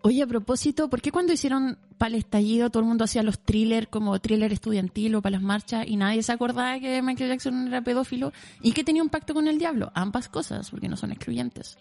Oye, 0.07 0.23
a 0.23 0.27
propósito, 0.27 0.89
¿por 0.89 1.01
qué 1.01 1.11
cuando 1.11 1.33
hicieron 1.33 1.77
para 1.97 2.07
el 2.07 2.15
estallido 2.15 2.69
todo 2.69 2.79
el 2.79 2.87
mundo 2.87 3.03
hacía 3.03 3.23
los 3.23 3.39
thrillers 3.39 3.89
como 3.89 4.17
thriller 4.19 4.53
estudiantil 4.53 5.15
o 5.15 5.21
para 5.21 5.33
las 5.33 5.41
marchas 5.41 5.85
y 5.85 5.97
nadie 5.97 6.23
se 6.23 6.31
acordaba 6.31 6.79
que 6.79 7.01
Michael 7.01 7.31
Jackson 7.31 7.67
era 7.67 7.81
pedófilo 7.81 8.31
y 8.61 8.71
que 8.71 8.85
tenía 8.85 9.03
un 9.03 9.09
pacto 9.09 9.33
con 9.33 9.49
el 9.49 9.59
diablo? 9.59 9.91
Ambas 9.95 10.29
cosas, 10.29 10.69
porque 10.69 10.87
no 10.87 10.95
son 10.95 11.11
excluyentes. 11.11 11.77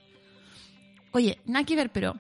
Oye, 1.13 1.39
nada 1.47 1.65
que 1.65 1.77
ver, 1.77 1.93
pero 1.93 2.17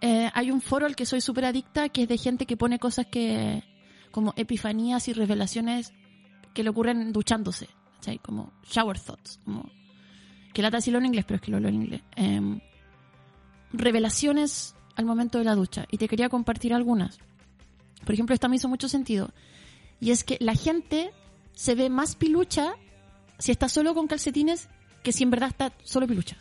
eh, 0.00 0.28
hay 0.34 0.50
un 0.50 0.60
foro 0.60 0.86
al 0.86 0.96
que 0.96 1.06
soy 1.06 1.20
súper 1.20 1.44
adicta 1.44 1.88
que 1.88 2.02
es 2.02 2.08
de 2.08 2.18
gente 2.18 2.44
que 2.44 2.56
pone 2.56 2.80
cosas 2.80 3.06
que 3.06 3.62
como 4.10 4.34
epifanías 4.36 5.06
y 5.06 5.12
revelaciones 5.12 5.92
que 6.54 6.64
le 6.64 6.70
ocurren 6.70 7.12
duchándose. 7.12 7.68
Como 8.20 8.52
shower 8.68 8.98
thoughts, 8.98 9.38
como 9.44 9.70
que 10.52 10.60
lata 10.60 10.78
decirlo 10.78 10.98
en 10.98 11.06
inglés, 11.06 11.24
pero 11.24 11.36
es 11.36 11.42
que 11.42 11.52
lo 11.52 11.60
leo 11.60 11.68
en 11.68 11.76
inglés. 11.76 12.02
Em, 12.16 12.60
revelaciones 13.72 14.74
al 14.96 15.04
momento 15.04 15.38
de 15.38 15.44
la 15.44 15.54
ducha 15.54 15.86
y 15.90 15.98
te 15.98 16.08
quería 16.08 16.28
compartir 16.28 16.74
algunas. 16.74 17.18
Por 18.04 18.14
ejemplo, 18.14 18.34
esta 18.34 18.48
me 18.48 18.56
hizo 18.56 18.68
mucho 18.68 18.88
sentido. 18.88 19.30
Y 20.00 20.10
es 20.10 20.24
que 20.24 20.36
la 20.40 20.54
gente 20.54 21.12
se 21.54 21.74
ve 21.74 21.88
más 21.88 22.16
pilucha 22.16 22.74
si 23.38 23.52
está 23.52 23.68
solo 23.68 23.94
con 23.94 24.06
calcetines 24.06 24.68
que 25.02 25.12
si 25.12 25.22
en 25.22 25.30
verdad 25.30 25.48
está 25.48 25.72
solo 25.84 26.06
pilucha. 26.06 26.36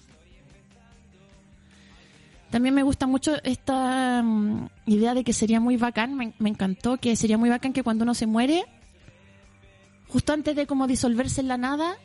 También 2.52 2.76
me 2.76 2.84
gusta 2.84 3.08
mucho 3.08 3.38
esta 3.44 4.22
mm, 4.22 4.68
idea 4.86 5.14
de 5.14 5.24
que 5.24 5.32
sería 5.32 5.62
muy 5.62 5.78
bacán, 5.78 6.16
me, 6.16 6.34
encantó, 6.50 6.98
que 6.98 7.16
sería 7.16 7.38
muy 7.38 7.50
bacán 7.50 7.72
que 7.72 7.82
cuando 7.82 8.04
uno 8.04 8.14
se 8.14 8.28
muere, 8.28 8.66
justo 10.10 10.34
antes 10.34 10.56
de 10.56 10.68
como 10.68 10.86
disolverse 10.86 11.40
en 11.40 11.48
la 11.48 11.58
nada, 11.58 11.96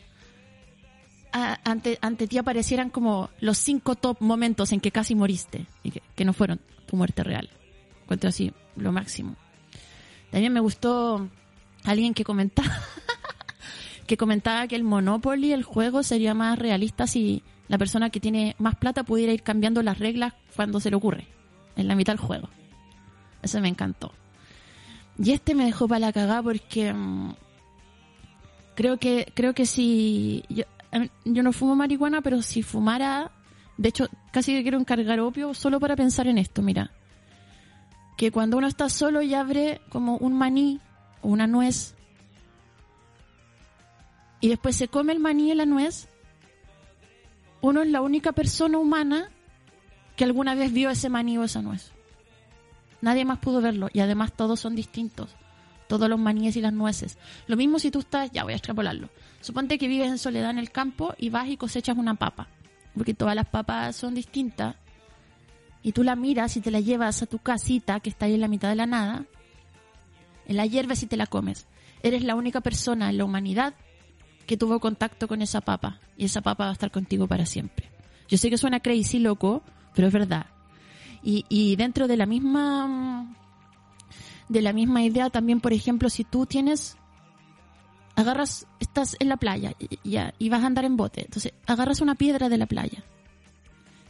ante, 1.64 1.98
ante 2.00 2.26
ti 2.26 2.38
aparecieran 2.38 2.90
como 2.90 3.30
los 3.40 3.58
cinco 3.58 3.94
top 3.94 4.18
momentos 4.20 4.72
en 4.72 4.80
que 4.80 4.90
casi 4.90 5.14
moriste 5.14 5.66
y 5.82 5.90
que, 5.90 6.02
que 6.14 6.24
no 6.24 6.32
fueron 6.32 6.60
tu 6.86 6.96
muerte 6.96 7.22
real. 7.22 7.50
Encuentro 8.02 8.28
así 8.28 8.52
lo 8.76 8.92
máximo. 8.92 9.36
También 10.30 10.52
me 10.52 10.60
gustó 10.60 11.28
alguien 11.84 12.14
que 12.14 12.24
comentaba 12.24 12.70
que 14.06 14.16
comentaba 14.16 14.66
que 14.66 14.76
el 14.76 14.84
Monopoly, 14.84 15.52
el 15.52 15.62
juego, 15.62 16.02
sería 16.02 16.34
más 16.34 16.58
realista 16.58 17.06
si 17.06 17.42
la 17.68 17.78
persona 17.78 18.10
que 18.10 18.20
tiene 18.20 18.54
más 18.58 18.76
plata 18.76 19.02
pudiera 19.02 19.32
ir 19.32 19.42
cambiando 19.42 19.82
las 19.82 19.98
reglas 19.98 20.34
cuando 20.54 20.80
se 20.80 20.90
le 20.90 20.96
ocurre, 20.96 21.26
en 21.76 21.88
la 21.88 21.96
mitad 21.96 22.12
del 22.12 22.20
juego. 22.24 22.48
Eso 23.42 23.60
me 23.60 23.68
encantó. 23.68 24.12
Y 25.18 25.32
este 25.32 25.54
me 25.54 25.64
dejó 25.64 25.88
para 25.88 25.98
la 25.98 26.12
cagada 26.12 26.42
porque 26.42 26.92
mm, 26.92 27.34
creo 28.74 28.98
que 28.98 29.32
creo 29.34 29.54
que 29.54 29.66
si 29.66 30.44
yo 31.24 31.42
no 31.42 31.52
fumo 31.52 31.74
marihuana, 31.74 32.22
pero 32.22 32.42
si 32.42 32.62
fumara, 32.62 33.30
de 33.76 33.88
hecho, 33.88 34.08
casi 34.32 34.52
que 34.54 34.62
quiero 34.62 34.78
encargar 34.78 35.20
opio 35.20 35.54
solo 35.54 35.80
para 35.80 35.96
pensar 35.96 36.26
en 36.26 36.38
esto, 36.38 36.62
mira. 36.62 36.90
Que 38.16 38.30
cuando 38.30 38.56
uno 38.56 38.66
está 38.66 38.88
solo 38.88 39.22
y 39.22 39.34
abre 39.34 39.80
como 39.90 40.16
un 40.16 40.32
maní 40.34 40.80
o 41.22 41.28
una 41.28 41.46
nuez 41.46 41.94
y 44.40 44.48
después 44.48 44.76
se 44.76 44.88
come 44.88 45.12
el 45.12 45.20
maní 45.20 45.50
y 45.50 45.54
la 45.54 45.66
nuez, 45.66 46.08
uno 47.60 47.82
es 47.82 47.88
la 47.88 48.00
única 48.00 48.32
persona 48.32 48.78
humana 48.78 49.30
que 50.14 50.24
alguna 50.24 50.54
vez 50.54 50.72
vio 50.72 50.90
ese 50.90 51.08
maní 51.08 51.38
o 51.38 51.44
esa 51.44 51.62
nuez. 51.62 51.92
Nadie 53.00 53.24
más 53.24 53.38
pudo 53.38 53.60
verlo 53.60 53.88
y 53.92 54.00
además 54.00 54.32
todos 54.32 54.60
son 54.60 54.74
distintos. 54.74 55.34
Todos 55.88 56.08
los 56.08 56.18
maníes 56.18 56.56
y 56.56 56.60
las 56.60 56.72
nueces. 56.72 57.18
Lo 57.46 57.56
mismo 57.56 57.78
si 57.78 57.90
tú 57.90 58.00
estás, 58.00 58.30
ya 58.32 58.44
voy 58.44 58.52
a 58.52 58.56
extrapolarlo. 58.56 59.08
Suponte 59.40 59.78
que 59.78 59.88
vives 59.88 60.08
en 60.08 60.18
soledad 60.18 60.50
en 60.50 60.58
el 60.58 60.70
campo 60.70 61.14
y 61.18 61.30
vas 61.30 61.48
y 61.48 61.56
cosechas 61.56 61.96
una 61.96 62.14
papa, 62.14 62.48
porque 62.94 63.14
todas 63.14 63.34
las 63.34 63.46
papas 63.46 63.96
son 63.96 64.14
distintas. 64.14 64.76
Y 65.82 65.92
tú 65.92 66.02
la 66.02 66.16
miras 66.16 66.56
y 66.56 66.60
te 66.60 66.70
la 66.70 66.80
llevas 66.80 67.22
a 67.22 67.26
tu 67.26 67.38
casita 67.38 68.00
que 68.00 68.10
está 68.10 68.26
ahí 68.26 68.34
en 68.34 68.40
la 68.40 68.48
mitad 68.48 68.68
de 68.68 68.74
la 68.74 68.86
nada, 68.86 69.24
en 70.46 70.56
la 70.56 70.66
hierba 70.66 70.94
y 71.00 71.06
te 71.06 71.16
la 71.16 71.26
comes. 71.26 71.66
Eres 72.02 72.24
la 72.24 72.34
única 72.34 72.60
persona 72.60 73.10
en 73.10 73.18
la 73.18 73.24
humanidad 73.24 73.74
que 74.46 74.56
tuvo 74.56 74.80
contacto 74.80 75.28
con 75.28 75.42
esa 75.42 75.60
papa 75.60 76.00
y 76.16 76.24
esa 76.24 76.40
papa 76.40 76.64
va 76.64 76.70
a 76.70 76.72
estar 76.72 76.90
contigo 76.90 77.26
para 77.26 77.46
siempre. 77.46 77.90
Yo 78.28 78.38
sé 78.38 78.50
que 78.50 78.58
suena 78.58 78.80
crazy, 78.80 79.18
loco, 79.18 79.62
pero 79.94 80.08
es 80.08 80.12
verdad. 80.12 80.46
Y, 81.22 81.44
y 81.48 81.76
dentro 81.76 82.08
de 82.08 82.16
la 82.16 82.26
misma 82.26 83.36
de 84.48 84.62
la 84.62 84.72
misma 84.72 85.02
idea 85.02 85.30
también, 85.30 85.60
por 85.60 85.72
ejemplo, 85.72 86.10
si 86.10 86.24
tú 86.24 86.46
tienes 86.46 86.96
agarras, 88.14 88.66
estás 88.80 89.16
en 89.20 89.28
la 89.28 89.36
playa 89.36 89.74
ya, 90.02 90.34
y 90.38 90.48
vas 90.48 90.62
a 90.62 90.66
andar 90.66 90.84
en 90.84 90.96
bote, 90.96 91.22
entonces 91.22 91.52
agarras 91.66 92.00
una 92.00 92.14
piedra 92.14 92.48
de 92.48 92.56
la 92.56 92.66
playa 92.66 93.04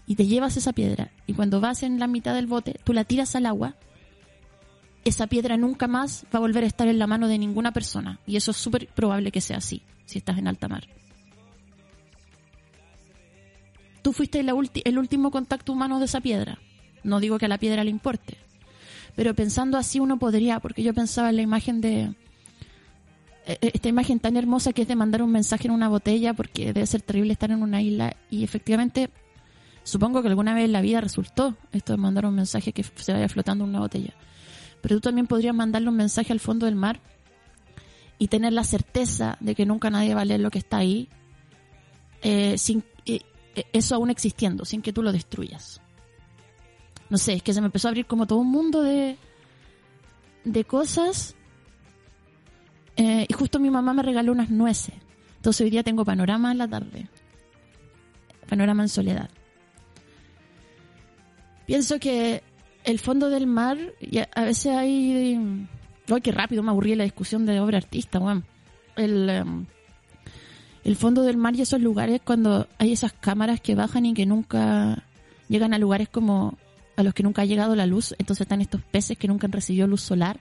y 0.07 0.15
te 0.15 0.27
llevas 0.27 0.57
esa 0.57 0.73
piedra 0.73 1.11
y 1.27 1.35
cuando 1.35 1.61
vas 1.61 1.83
en 1.83 1.99
la 1.99 2.07
mitad 2.07 2.35
del 2.35 2.47
bote, 2.47 2.79
tú 2.85 2.93
la 2.93 3.05
tiras 3.05 3.35
al 3.35 3.47
agua, 3.47 3.75
esa 5.05 5.27
piedra 5.27 5.57
nunca 5.57 5.89
más 5.89 6.25
va 6.33 6.39
a 6.39 6.41
volver 6.41 6.65
a 6.65 6.69
estar 6.69 6.87
en 6.89 6.99
la 6.99 7.07
mano 7.07 7.29
de 7.29 7.39
ninguna 7.39 7.73
persona 7.73 8.21
y 8.27 8.37
eso 8.37 8.53
es 8.53 8.57
súper 8.57 8.89
probable 8.89 9.33
que 9.33 9.41
sea 9.41 9.59
así 9.59 9.83
si 10.05 10.19
estás 10.19 10.39
en 10.39 10.47
alta 10.49 10.69
mar. 10.69 10.87
Tú 14.03 14.13
fuiste 14.13 14.39
el 14.39 14.99
último 14.99 15.33
contacto 15.33 15.73
humano 15.73 15.99
de 15.99 16.05
esa 16.05 16.21
piedra. 16.21 16.61
No 17.03 17.19
digo 17.19 17.39
que 17.39 17.47
a 17.47 17.49
la 17.49 17.59
piedra 17.59 17.83
le 17.83 17.91
importe, 17.91 18.39
pero 19.17 19.35
pensando 19.35 19.79
así 19.79 19.99
uno 19.99 20.19
podría, 20.19 20.61
porque 20.61 20.83
yo 20.83 20.95
pensaba 20.95 21.31
en 21.31 21.37
la 21.37 21.43
imagen 21.43 21.81
de, 21.81 22.15
e, 23.47 23.59
e, 23.61 23.71
esta 23.75 23.89
imagen 23.89 24.21
tan 24.21 24.37
hermosa 24.37 24.75
que 24.75 24.83
es 24.83 24.89
de 24.89 24.95
mandar 24.95 25.23
un 25.23 25.33
mensaje 25.33 25.67
en 25.67 25.73
una 25.73 25.89
botella, 25.89 26.35
porque 26.35 26.73
debe 26.73 26.87
ser 26.87 27.01
terrible 27.01 27.33
estar 27.33 27.51
en 27.51 27.63
una 27.63 27.81
isla 27.81 28.15
y 28.31 28.45
efectivamente 28.45 29.11
supongo 29.83 30.21
que 30.21 30.29
alguna 30.29 30.55
vez 30.55 30.67
en 30.67 30.73
la 30.73 30.83
vida 30.83 31.01
resultó 31.01 31.57
esto 31.73 31.95
de 31.95 31.97
mandar 31.97 32.27
un 32.27 32.35
mensaje 32.35 32.73
que 32.73 32.85
se 32.85 33.13
vaya 33.13 33.29
flotando 33.29 33.65
en 33.65 33.71
una 33.71 33.81
botella. 33.81 34.13
Pero 34.83 34.97
tú 34.97 35.01
también 35.01 35.27
podrías 35.27 35.55
mandarle 35.55 35.89
un 35.89 35.97
mensaje 35.97 36.33
al 36.33 36.41
fondo 36.41 36.67
del 36.67 36.77
mar 36.77 37.01
y 38.19 38.29
tener 38.29 38.53
la 38.53 38.65
certeza 38.65 39.39
de 39.41 39.55
que 39.55 39.65
nunca 39.65 39.89
nadie 39.89 40.15
va 40.15 40.21
a 40.21 40.25
leer 40.27 40.41
lo 40.41 40.51
que 40.51 40.59
está 40.59 40.77
ahí, 40.77 41.09
eh, 42.23 42.59
sin 42.59 42.85
eh, 43.07 43.21
eso 43.73 43.95
aún 43.95 44.11
existiendo, 44.11 44.67
sin 44.67 44.83
que 44.83 44.93
tú 44.93 45.03
lo 45.03 45.13
destruyas 45.13 45.81
no 47.09 47.19
sé, 47.19 47.35
es 47.35 47.43
que 47.43 47.53
se 47.53 47.61
me 47.61 47.67
empezó 47.67 47.89
a 47.89 47.91
abrir 47.91 48.07
como 48.07 48.27
todo 48.27 48.41
un 48.41 48.51
mundo 48.51 48.83
de, 48.83 49.17
de 50.45 50.65
cosas. 50.65 51.35
Eh, 52.97 53.27
y 53.29 53.33
justo 53.33 53.59
mi 53.59 53.71
mamá 53.71 53.93
me 53.93 54.03
regaló 54.03 54.33
unas 54.33 54.51
nueces. 54.51 54.95
Entonces 55.37 55.63
hoy 55.63 55.71
día 55.71 55.83
tengo 55.83 56.05
panorama 56.05 56.51
en 56.51 56.59
la 56.59 56.69
tarde. 56.69 57.09
Panorama 58.49 58.83
en 58.83 58.89
soledad. 58.89 59.31
Pienso 61.67 61.99
que 61.99 62.43
el 62.85 62.99
fondo 62.99 63.29
del 63.29 63.47
mar, 63.47 63.79
a, 64.35 64.45
veces 64.45 64.73
hay... 64.75 65.59
Ay, 66.09 66.21
qué 66.21 66.33
rápido 66.33 66.63
me 66.63 66.71
aburrí 66.71 66.95
la 66.95 67.05
discusión 67.05 67.45
de 67.47 67.61
obra 67.61 67.79
artista, 67.79 68.19
weón. 68.19 68.45
El, 68.97 69.29
em, 69.29 69.67
el 70.85 70.97
fondo 70.97 71.23
del 71.23 71.37
mar 71.37 71.55
y 71.57 71.63
esos 71.63 71.81
lugares 71.81 72.21
cuando 72.25 72.69
hay 72.79 72.93
esas 72.93 73.13
cámaras 73.13 73.61
que 73.61 73.75
bajan 73.75 74.07
y 74.07 74.15
que 74.15 74.25
nunca 74.25 75.03
llegan 75.49 75.75
a 75.75 75.79
lugares 75.79 76.09
como 76.09 76.57
a 76.97 77.03
los 77.03 77.15
que 77.15 77.23
nunca 77.23 77.43
ha 77.43 77.45
llegado 77.45 77.77
la 77.77 77.87
luz, 77.87 78.15
entonces 78.19 78.43
están 78.43 78.61
estos 78.61 78.83
peces 78.83 79.19
que 79.19 79.29
nunca 79.29 79.47
han 79.47 79.53
recibido 79.53 79.87
luz 79.87 80.01
solar. 80.01 80.41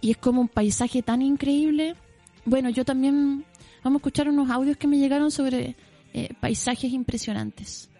Y 0.00 0.10
es 0.10 0.18
como 0.18 0.42
un 0.42 0.48
paisaje 0.48 1.02
tan 1.02 1.22
increíble. 1.22 1.96
Bueno, 2.44 2.68
yo 2.68 2.84
también 2.84 3.44
vamos 3.82 3.96
a 3.96 4.00
escuchar 4.00 4.28
unos 4.28 4.50
audios 4.50 4.76
que 4.76 4.86
me 4.86 4.98
llegaron 4.98 5.30
sobre 5.30 5.76
eh, 6.12 6.34
paisajes 6.40 6.92
impresionantes. 6.92 7.90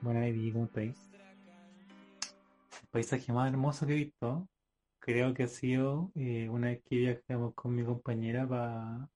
Bueno, 0.00 0.20
ahí 0.20 0.50
¿cómo 0.50 0.64
estáis? 0.64 0.96
El 2.82 2.88
paisaje 2.90 3.32
más 3.32 3.48
hermoso 3.48 3.86
que 3.86 3.92
he 3.92 3.96
visto, 3.96 4.48
creo 4.98 5.32
que 5.32 5.44
ha 5.44 5.48
sido 5.48 6.10
eh, 6.16 6.48
una 6.48 6.68
vez 6.68 6.82
que 6.84 6.96
viajamos 6.96 7.54
con 7.54 7.74
mi 7.74 7.84
compañera 7.84 8.48
para 8.48 9.08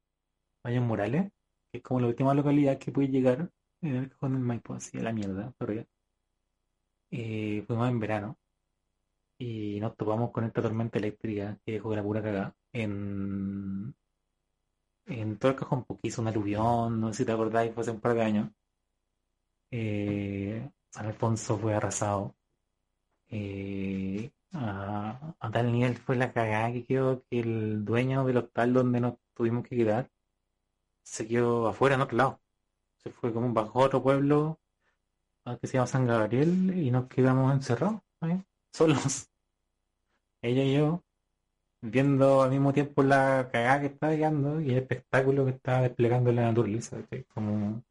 Valle 0.65 0.81
Morales, 0.81 1.33
que 1.73 1.79
es 1.79 1.83
como 1.83 1.99
la 2.01 2.07
última 2.07 2.33
localidad 2.33 2.79
que 2.79 2.93
puede 2.93 3.09
llegar 3.09 3.51
en 3.83 3.97
el 3.97 4.11
cajón 4.11 4.33
del 4.35 4.43
Maipo, 4.43 4.75
así 4.75 4.99
a 4.99 5.03
la 5.03 5.12
mierda, 5.12 5.53
pero 5.59 5.85
eh, 7.11 7.65
fuimos 7.67 7.89
en 7.89 8.01
verano 8.01 8.39
y 9.39 9.79
nos 9.81 9.97
topamos 9.97 10.31
con 10.33 10.45
esta 10.45 10.62
tormenta 10.62 10.99
eléctrica 10.99 11.59
que 11.65 11.73
dejó 11.73 11.95
la 11.95 12.03
pura 12.03 12.23
cagada 12.23 12.55
en, 12.73 13.95
en 15.07 15.39
todo 15.39 15.53
el 15.53 15.59
cajón, 15.59 15.85
porque 15.85 16.09
hizo 16.09 16.23
un 16.23 16.29
aluvión, 16.29 17.01
no 17.01 17.09
sé 17.12 17.19
si 17.19 17.25
te 17.27 17.33
acordáis, 17.33 17.73
fue 17.75 17.83
hace 17.83 17.91
un 17.91 18.01
par 18.01 18.15
de 18.15 18.23
años. 18.23 18.51
Eh, 19.71 20.69
Alfonso 20.95 21.59
fue 21.59 21.75
arrasado. 21.75 22.35
Eh, 23.29 24.31
a, 24.53 25.35
tal 25.53 25.73
nivel 25.73 25.97
fue 25.97 26.17
la 26.17 26.33
cagada 26.33 26.73
que 26.73 26.85
quedó 26.87 27.23
que 27.29 27.41
el 27.41 27.85
dueño 27.85 28.25
del 28.25 28.39
hotel 28.39 28.73
donde 28.73 29.01
nos 29.01 29.15
tuvimos 29.35 29.67
que 29.67 29.77
quedar 29.77 30.11
se 31.03 31.27
quedó 31.29 31.69
afuera 31.69 31.97
en 31.97 32.03
otro 32.03 32.17
lado 32.17 32.41
fue 33.11 33.33
como 33.33 33.53
bajo 33.53 33.81
otro 33.81 34.03
pueblo 34.03 34.59
que 35.61 35.66
se 35.66 35.75
llama 35.75 35.87
San 35.87 36.07
Gabriel 36.07 36.77
y 36.77 36.90
nos 36.90 37.07
quedamos 37.07 37.53
encerrados, 37.53 38.01
solos. 38.73 39.29
Ella 40.42 40.64
y 40.64 40.75
yo, 40.75 41.03
viendo 41.81 42.42
al 42.42 42.51
mismo 42.51 42.73
tiempo 42.73 43.03
la 43.03 43.49
cagada 43.53 43.81
que 43.81 43.87
estaba 43.87 44.12
llegando 44.12 44.61
y 44.61 44.71
el 44.71 44.79
espectáculo 44.79 45.45
que 45.45 45.53
estaba 45.53 45.83
desplegando 45.83 46.33
la 46.33 46.42
naturaleza, 46.42 46.99
como 47.33 47.83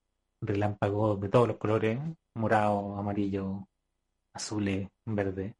relámpagos 0.41 1.19
de 1.21 1.29
todos 1.29 1.47
los 1.47 1.57
colores, 1.57 1.99
morado, 2.33 2.97
amarillo, 2.97 3.67
azules, 4.33 4.89
verde. 5.05 5.55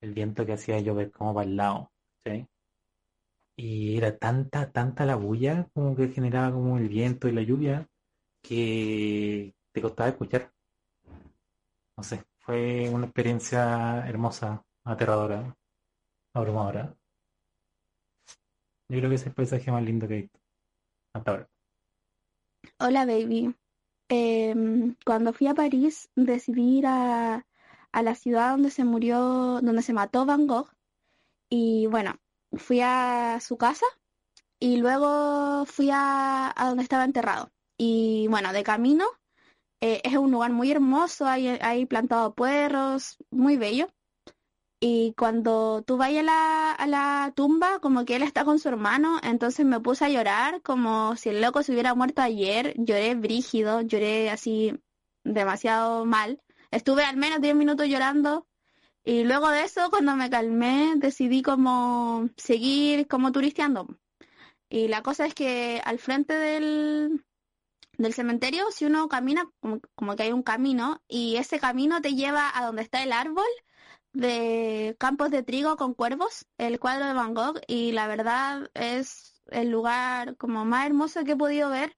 El 0.00 0.14
viento 0.14 0.46
que 0.46 0.52
hacía 0.52 0.80
llover 0.80 1.10
como 1.10 1.34
para 1.34 1.48
el 1.48 1.56
lado, 1.56 1.90
Y 3.56 3.96
era 3.96 4.16
tanta, 4.16 4.70
tanta 4.70 5.04
la 5.04 5.16
bulla 5.16 5.68
como 5.74 5.96
que 5.96 6.08
generaba 6.08 6.52
como 6.52 6.78
el 6.78 6.88
viento 6.88 7.28
y 7.28 7.32
la 7.32 7.42
lluvia 7.42 7.88
que 8.48 9.54
te 9.72 9.82
costaba 9.82 10.08
escuchar. 10.08 10.50
No 11.96 12.02
sé, 12.02 12.24
fue 12.38 12.88
una 12.88 13.04
experiencia 13.04 14.08
hermosa, 14.08 14.64
aterradora, 14.84 15.54
abrumadora. 16.32 16.96
Yo 18.88 18.98
creo 18.98 19.10
que 19.10 19.16
es 19.16 19.26
el 19.26 19.34
paisaje 19.34 19.70
más 19.70 19.82
lindo 19.82 20.08
que 20.08 20.14
he 20.14 20.20
visto 20.22 20.40
hasta 21.12 21.30
ahora. 21.30 21.48
Hola, 22.80 23.04
baby. 23.04 23.54
Em, 24.08 24.96
cuando 25.04 25.34
fui 25.34 25.46
a 25.46 25.54
París, 25.54 26.08
decidí 26.16 26.78
ir 26.78 26.86
a, 26.86 27.46
a 27.92 28.02
la 28.02 28.14
ciudad 28.14 28.52
donde 28.52 28.70
se 28.70 28.84
murió, 28.84 29.60
donde 29.60 29.82
se 29.82 29.92
mató 29.92 30.24
Van 30.24 30.46
Gogh. 30.46 30.70
Y 31.50 31.86
bueno, 31.88 32.16
fui 32.52 32.80
a 32.80 33.40
su 33.42 33.58
casa 33.58 33.84
y 34.58 34.78
luego 34.78 35.66
fui 35.66 35.90
a, 35.92 36.52
a 36.56 36.68
donde 36.68 36.82
estaba 36.84 37.04
enterrado. 37.04 37.52
Y 37.78 38.26
bueno, 38.28 38.52
de 38.52 38.64
camino 38.64 39.06
eh, 39.80 40.00
es 40.04 40.16
un 40.16 40.32
lugar 40.32 40.52
muy 40.52 40.70
hermoso, 40.70 41.26
hay, 41.26 41.48
hay 41.48 41.86
plantado 41.86 42.34
puerros, 42.34 43.16
muy 43.30 43.56
bello. 43.56 43.88
Y 44.80 45.14
cuando 45.16 45.82
tú 45.82 45.96
vayas 45.96 46.20
a 46.20 46.24
la, 46.24 46.72
a 46.72 46.86
la 46.86 47.32
tumba, 47.34 47.80
como 47.80 48.04
que 48.04 48.16
él 48.16 48.22
está 48.22 48.44
con 48.44 48.58
su 48.58 48.68
hermano, 48.68 49.18
entonces 49.22 49.66
me 49.66 49.80
puse 49.80 50.04
a 50.04 50.08
llorar 50.08 50.62
como 50.62 51.16
si 51.16 51.30
el 51.30 51.40
loco 51.40 51.62
se 51.62 51.72
hubiera 51.72 51.94
muerto 51.94 52.22
ayer. 52.22 52.74
Lloré 52.76 53.14
brígido, 53.14 53.80
lloré 53.82 54.30
así 54.30 54.72
demasiado 55.24 56.04
mal. 56.04 56.40
Estuve 56.70 57.04
al 57.04 57.16
menos 57.16 57.40
10 57.40 57.54
minutos 57.56 57.88
llorando. 57.88 58.46
Y 59.04 59.24
luego 59.24 59.48
de 59.50 59.64
eso, 59.64 59.90
cuando 59.90 60.16
me 60.16 60.30
calmé, 60.30 60.94
decidí 60.96 61.42
como 61.42 62.28
seguir 62.36 63.08
como 63.08 63.32
turisteando. 63.32 63.88
Y 64.68 64.88
la 64.88 65.02
cosa 65.02 65.26
es 65.26 65.34
que 65.34 65.80
al 65.84 65.98
frente 65.98 66.34
del, 66.34 67.24
del 67.98 68.14
cementerio, 68.14 68.70
si 68.70 68.86
uno 68.86 69.08
camina, 69.08 69.50
como, 69.94 70.16
que 70.16 70.22
hay 70.22 70.32
un 70.32 70.42
camino, 70.42 71.02
y 71.08 71.36
ese 71.36 71.58
camino 71.60 72.00
te 72.00 72.14
lleva 72.14 72.50
a 72.56 72.64
donde 72.64 72.82
está 72.82 73.02
el 73.02 73.12
árbol 73.12 73.46
de 74.12 74.96
campos 74.98 75.30
de 75.30 75.42
trigo 75.42 75.76
con 75.76 75.94
cuervos, 75.94 76.46
el 76.58 76.80
cuadro 76.80 77.06
de 77.06 77.12
Van 77.14 77.34
Gogh, 77.34 77.60
y 77.66 77.92
la 77.92 78.06
verdad 78.08 78.70
es 78.74 79.42
el 79.50 79.70
lugar 79.70 80.36
como 80.36 80.64
más 80.64 80.86
hermoso 80.86 81.24
que 81.24 81.32
he 81.32 81.36
podido 81.36 81.70
ver. 81.70 81.96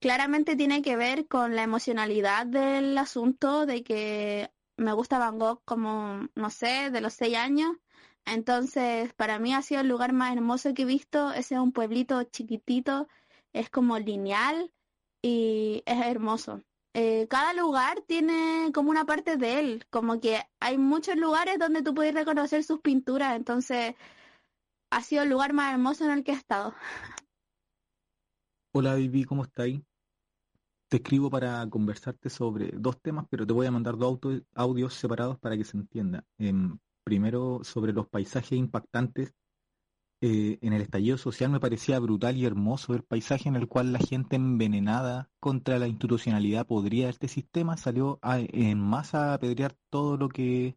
Claramente 0.00 0.56
tiene 0.56 0.82
que 0.82 0.96
ver 0.96 1.26
con 1.28 1.56
la 1.56 1.62
emocionalidad 1.64 2.46
del 2.46 2.96
asunto, 2.98 3.66
de 3.66 3.82
que 3.84 4.50
me 4.76 4.92
gusta 4.92 5.18
Van 5.18 5.38
Gogh 5.38 5.62
como, 5.64 6.28
no 6.34 6.50
sé, 6.50 6.90
de 6.90 7.00
los 7.00 7.14
seis 7.14 7.36
años. 7.36 7.76
Entonces, 8.24 9.12
para 9.14 9.38
mí 9.38 9.54
ha 9.54 9.62
sido 9.62 9.80
el 9.80 9.88
lugar 9.88 10.12
más 10.12 10.32
hermoso 10.32 10.74
que 10.74 10.82
he 10.82 10.84
visto. 10.86 11.32
Ese 11.32 11.54
es 11.56 11.60
un 11.60 11.72
pueblito 11.72 12.22
chiquitito, 12.24 13.08
es 13.52 13.70
como 13.70 13.98
lineal, 13.98 14.72
y 15.22 15.82
es 15.86 16.06
hermoso. 16.06 16.62
eh, 16.94 17.26
cada 17.28 17.52
lugar 17.54 18.02
tiene 18.06 18.70
como 18.74 18.90
una 18.90 19.04
parte 19.04 19.36
de 19.36 19.60
él, 19.60 19.86
como 19.90 20.20
que 20.20 20.42
hay 20.60 20.78
muchos 20.78 21.16
lugares 21.16 21.58
donde 21.58 21.82
tú 21.82 21.94
puedes 21.94 22.14
reconocer 22.14 22.64
sus 22.64 22.80
pinturas, 22.80 23.36
entonces 23.36 23.94
ha 24.92 25.02
sido 25.02 25.22
el 25.22 25.30
lugar 25.30 25.52
más 25.52 25.72
hermoso 25.72 26.04
en 26.04 26.10
el 26.12 26.24
que 26.24 26.32
he 26.32 26.34
estado. 26.34 26.74
Hola 28.72 28.94
Vivi, 28.96 29.24
¿cómo 29.24 29.44
estáis? 29.44 29.80
Te 30.88 30.96
escribo 30.96 31.30
para 31.30 31.68
conversarte 31.70 32.30
sobre 32.30 32.72
dos 32.72 33.00
temas, 33.00 33.26
pero 33.30 33.46
te 33.46 33.52
voy 33.52 33.66
a 33.66 33.70
mandar 33.70 33.96
dos 33.96 34.18
audios 34.54 34.94
separados 34.94 35.38
para 35.38 35.56
que 35.56 35.64
se 35.64 35.76
entienda. 35.76 36.24
Em, 36.38 36.78
primero, 37.04 37.60
sobre 37.62 37.92
los 37.92 38.08
paisajes 38.08 38.52
impactantes 38.52 39.32
eh, 40.22 40.58
en 40.60 40.74
el 40.74 40.82
estallido 40.82 41.16
social 41.16 41.50
me 41.50 41.60
parecía 41.60 41.98
brutal 41.98 42.36
y 42.36 42.44
hermoso 42.44 42.92
el 42.94 43.02
paisaje 43.02 43.48
en 43.48 43.56
el 43.56 43.68
cual 43.68 43.92
la 43.94 43.98
gente 43.98 44.36
envenenada 44.36 45.30
contra 45.40 45.78
la 45.78 45.88
institucionalidad 45.88 46.66
podría 46.66 47.08
este 47.08 47.26
sistema 47.26 47.78
salió 47.78 48.18
en 48.22 48.78
masa 48.78 49.30
a 49.30 49.34
apedrear 49.34 49.74
todo 49.88 50.18
lo 50.18 50.28
que 50.28 50.76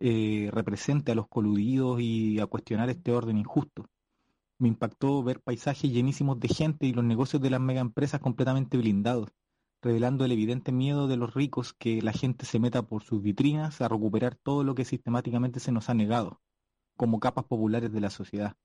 eh, 0.00 0.48
represente 0.52 1.12
a 1.12 1.14
los 1.14 1.28
coludidos 1.28 2.00
y 2.00 2.40
a 2.40 2.46
cuestionar 2.46 2.88
este 2.88 3.12
orden 3.12 3.36
injusto. 3.36 3.86
Me 4.58 4.68
impactó 4.68 5.22
ver 5.22 5.40
paisajes 5.42 5.92
llenísimos 5.92 6.40
de 6.40 6.48
gente 6.48 6.86
y 6.86 6.94
los 6.94 7.04
negocios 7.04 7.42
de 7.42 7.50
las 7.50 7.60
megaempresas 7.60 8.20
completamente 8.20 8.78
blindados, 8.78 9.28
revelando 9.82 10.24
el 10.24 10.32
evidente 10.32 10.72
miedo 10.72 11.06
de 11.06 11.18
los 11.18 11.34
ricos 11.34 11.74
que 11.74 12.00
la 12.00 12.12
gente 12.12 12.46
se 12.46 12.58
meta 12.58 12.82
por 12.82 13.02
sus 13.02 13.22
vitrinas 13.22 13.82
a 13.82 13.88
recuperar 13.88 14.36
todo 14.36 14.64
lo 14.64 14.74
que 14.74 14.86
sistemáticamente 14.86 15.60
se 15.60 15.72
nos 15.72 15.90
ha 15.90 15.94
negado, 15.94 16.40
como 16.96 17.20
capas 17.20 17.44
populares 17.44 17.92
de 17.92 18.00
la 18.00 18.10
sociedad 18.10 18.56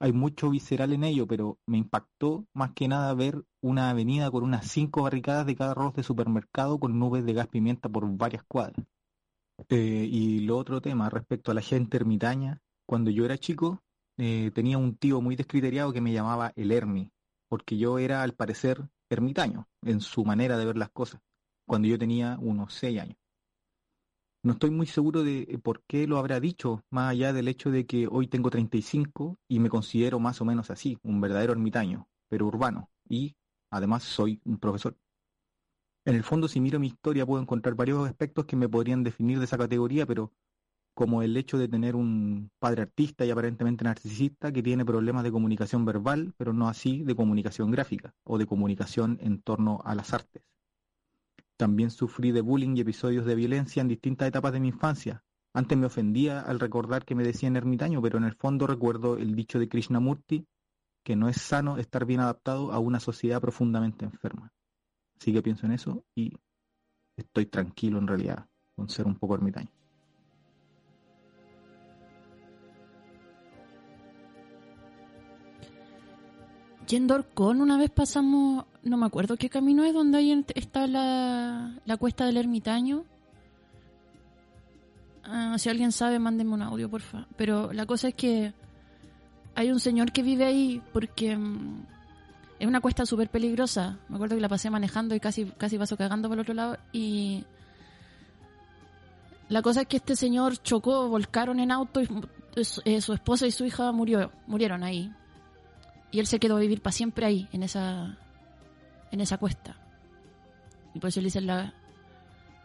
hay 0.00 0.12
mucho 0.12 0.50
visceral 0.50 0.92
en 0.92 1.04
ello, 1.04 1.26
pero 1.26 1.58
me 1.66 1.78
impactó 1.78 2.46
más 2.52 2.72
que 2.72 2.88
nada 2.88 3.14
ver 3.14 3.44
una 3.62 3.90
avenida 3.90 4.30
con 4.30 4.44
unas 4.44 4.66
cinco 4.68 5.02
barricadas 5.02 5.46
de 5.46 5.56
cada 5.56 5.72
arroz 5.72 5.94
de 5.94 6.02
supermercado 6.02 6.78
con 6.78 6.98
nubes 6.98 7.24
de 7.24 7.32
gas 7.32 7.48
pimienta 7.48 7.88
por 7.88 8.08
varias 8.16 8.44
cuadras. 8.44 8.86
Eh, 9.68 10.08
y 10.10 10.40
lo 10.40 10.58
otro 10.58 10.80
tema, 10.80 11.08
respecto 11.10 11.50
a 11.50 11.54
la 11.54 11.60
gente 11.60 11.96
ermitaña, 11.96 12.60
cuando 12.86 13.10
yo 13.10 13.24
era 13.24 13.38
chico 13.38 13.82
eh, 14.18 14.50
tenía 14.54 14.78
un 14.78 14.96
tío 14.96 15.20
muy 15.20 15.36
descriteriado 15.36 15.92
que 15.92 16.00
me 16.00 16.12
llamaba 16.12 16.52
el 16.56 16.72
Hermi, 16.72 17.10
porque 17.48 17.78
yo 17.78 17.98
era 17.98 18.22
al 18.22 18.34
parecer 18.34 18.88
ermitaño 19.10 19.68
en 19.82 20.00
su 20.00 20.24
manera 20.24 20.58
de 20.58 20.66
ver 20.66 20.76
las 20.76 20.90
cosas, 20.90 21.20
cuando 21.66 21.88
yo 21.88 21.98
tenía 21.98 22.36
unos 22.40 22.74
seis 22.74 23.00
años. 23.00 23.16
No 24.44 24.52
estoy 24.52 24.68
muy 24.68 24.86
seguro 24.86 25.24
de 25.24 25.46
eh, 25.48 25.58
por 25.58 25.82
qué 25.84 26.06
lo 26.06 26.18
habrá 26.18 26.38
dicho, 26.38 26.84
más 26.90 27.10
allá 27.10 27.32
del 27.32 27.48
hecho 27.48 27.70
de 27.70 27.86
que 27.86 28.06
hoy 28.06 28.26
tengo 28.26 28.50
35 28.50 29.38
y 29.48 29.58
me 29.58 29.70
considero 29.70 30.20
más 30.20 30.42
o 30.42 30.44
menos 30.44 30.70
así, 30.70 30.98
un 31.02 31.18
verdadero 31.18 31.52
ermitaño, 31.54 32.08
pero 32.28 32.46
urbano, 32.46 32.90
y 33.08 33.36
además 33.70 34.02
soy 34.02 34.42
un 34.44 34.58
profesor. 34.58 34.98
En 36.04 36.14
el 36.14 36.24
fondo, 36.24 36.46
si 36.46 36.60
miro 36.60 36.78
mi 36.78 36.88
historia, 36.88 37.24
puedo 37.24 37.40
encontrar 37.40 37.74
varios 37.74 38.06
aspectos 38.06 38.44
que 38.44 38.54
me 38.54 38.68
podrían 38.68 39.02
definir 39.02 39.38
de 39.38 39.46
esa 39.46 39.56
categoría, 39.56 40.04
pero 40.04 40.30
como 40.92 41.22
el 41.22 41.34
hecho 41.38 41.56
de 41.56 41.66
tener 41.66 41.96
un 41.96 42.50
padre 42.58 42.82
artista 42.82 43.24
y 43.24 43.30
aparentemente 43.30 43.84
narcisista 43.84 44.52
que 44.52 44.62
tiene 44.62 44.84
problemas 44.84 45.24
de 45.24 45.32
comunicación 45.32 45.86
verbal, 45.86 46.34
pero 46.36 46.52
no 46.52 46.68
así 46.68 47.02
de 47.02 47.16
comunicación 47.16 47.70
gráfica 47.70 48.14
o 48.24 48.36
de 48.36 48.44
comunicación 48.44 49.16
en 49.22 49.40
torno 49.40 49.80
a 49.86 49.94
las 49.94 50.12
artes. 50.12 50.42
También 51.56 51.90
sufrí 51.90 52.32
de 52.32 52.40
bullying 52.40 52.76
y 52.76 52.80
episodios 52.80 53.24
de 53.24 53.34
violencia 53.34 53.80
en 53.80 53.88
distintas 53.88 54.28
etapas 54.28 54.52
de 54.52 54.60
mi 54.60 54.68
infancia. 54.68 55.22
Antes 55.52 55.78
me 55.78 55.86
ofendía 55.86 56.40
al 56.40 56.58
recordar 56.58 57.04
que 57.04 57.14
me 57.14 57.22
decían 57.22 57.56
ermitaño, 57.56 58.02
pero 58.02 58.18
en 58.18 58.24
el 58.24 58.34
fondo 58.34 58.66
recuerdo 58.66 59.16
el 59.16 59.36
dicho 59.36 59.60
de 59.60 59.68
Krishnamurti, 59.68 60.46
que 61.04 61.14
no 61.14 61.28
es 61.28 61.40
sano 61.40 61.78
estar 61.78 62.06
bien 62.06 62.20
adaptado 62.20 62.72
a 62.72 62.78
una 62.80 62.98
sociedad 62.98 63.40
profundamente 63.40 64.04
enferma. 64.04 64.52
Así 65.20 65.32
que 65.32 65.42
pienso 65.42 65.66
en 65.66 65.72
eso 65.72 66.04
y 66.14 66.32
estoy 67.16 67.46
tranquilo 67.46 67.98
en 67.98 68.08
realidad 68.08 68.48
con 68.74 68.88
ser 68.88 69.06
un 69.06 69.16
poco 69.16 69.34
ermitaño. 69.34 69.70
Yendo 76.88 77.24
con 77.34 77.60
una 77.60 77.78
vez 77.78 77.90
pasamos, 77.90 78.66
no 78.82 78.96
me 78.96 79.06
acuerdo 79.06 79.36
qué 79.36 79.48
camino 79.48 79.84
es, 79.84 79.94
donde 79.94 80.18
ahí 80.18 80.44
está 80.54 80.86
la, 80.86 81.78
la 81.84 81.96
cuesta 81.96 82.26
del 82.26 82.36
ermitaño. 82.36 83.04
Ah, 85.24 85.56
si 85.58 85.70
alguien 85.70 85.92
sabe, 85.92 86.18
mándenme 86.18 86.52
un 86.52 86.62
audio, 86.62 86.90
porfa. 86.90 87.26
Pero 87.36 87.72
la 87.72 87.86
cosa 87.86 88.08
es 88.08 88.14
que 88.14 88.52
hay 89.54 89.70
un 89.70 89.80
señor 89.80 90.12
que 90.12 90.22
vive 90.22 90.44
ahí 90.44 90.82
porque 90.92 91.36
mm, 91.36 91.86
es 92.58 92.68
una 92.68 92.80
cuesta 92.80 93.06
súper 93.06 93.30
peligrosa. 93.30 93.98
Me 94.08 94.16
acuerdo 94.16 94.36
que 94.36 94.42
la 94.42 94.48
pasé 94.48 94.68
manejando 94.68 95.14
y 95.14 95.20
casi, 95.20 95.46
casi 95.46 95.78
paso 95.78 95.96
cagando 95.96 96.28
por 96.28 96.36
el 96.36 96.42
otro 96.42 96.54
lado. 96.54 96.76
Y 96.92 97.44
la 99.48 99.62
cosa 99.62 99.82
es 99.82 99.86
que 99.86 99.96
este 99.96 100.16
señor 100.16 100.58
chocó, 100.62 101.08
volcaron 101.08 101.60
en 101.60 101.70
auto 101.70 102.02
y 102.02 102.08
eh, 102.84 103.00
su 103.00 103.12
esposa 103.12 103.46
y 103.46 103.50
su 103.50 103.64
hija 103.64 103.90
murió, 103.92 104.30
murieron 104.46 104.82
ahí. 104.82 105.12
Y 106.14 106.20
él 106.20 106.28
se 106.28 106.38
quedó 106.38 106.56
a 106.56 106.60
vivir 106.60 106.80
para 106.80 106.92
siempre 106.92 107.26
ahí, 107.26 107.48
en 107.50 107.64
esa, 107.64 108.16
en 109.10 109.20
esa 109.20 109.36
cuesta. 109.36 109.74
Y 110.94 111.00
por 111.00 111.08
eso 111.08 111.20
le 111.20 111.24
dicen 111.24 111.44
la, 111.44 111.74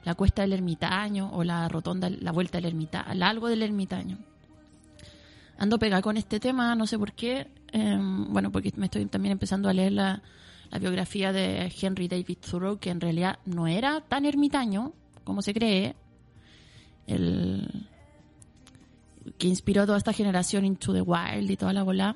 la 0.04 0.14
cuesta 0.14 0.44
del 0.44 0.54
ermitaño 0.54 1.32
o 1.34 1.44
la 1.44 1.68
rotonda, 1.68 2.12
la 2.12 2.32
vuelta 2.32 2.60
del 2.60 2.66
ermitaño, 2.66 3.26
algo 3.26 3.48
del 3.48 3.64
ermitaño. 3.64 4.20
Ando 5.58 5.80
pegada 5.80 6.04
con 6.04 6.16
este 6.16 6.40
tema, 6.40 6.76
no 6.76 6.86
sé 6.86 7.00
por 7.00 7.14
qué. 7.14 7.48
Em, 7.72 8.32
bueno, 8.32 8.52
porque 8.52 8.72
me 8.76 8.86
estoy 8.86 9.08
también 9.08 9.32
empezando 9.32 9.68
a 9.68 9.74
leer 9.74 9.94
la, 9.94 10.22
la, 10.70 10.78
biografía 10.78 11.34
de 11.34 11.74
Henry 11.82 12.08
David 12.08 12.38
Thoreau, 12.48 12.78
que 12.78 12.92
en 12.92 13.02
realidad 13.02 13.40
no 13.46 13.66
era 13.66 14.02
tan 14.02 14.26
ermitaño 14.26 14.94
como 15.24 15.42
se 15.42 15.56
cree. 15.56 15.96
El 17.08 17.88
que 19.40 19.48
inspiró 19.48 19.82
a 19.82 19.86
toda 19.88 19.98
esta 19.98 20.14
generación 20.14 20.66
Into 20.66 20.94
the 20.94 21.02
Wild 21.02 21.50
y 21.50 21.58
toda 21.58 21.74
la 21.74 21.82
bola. 21.82 22.16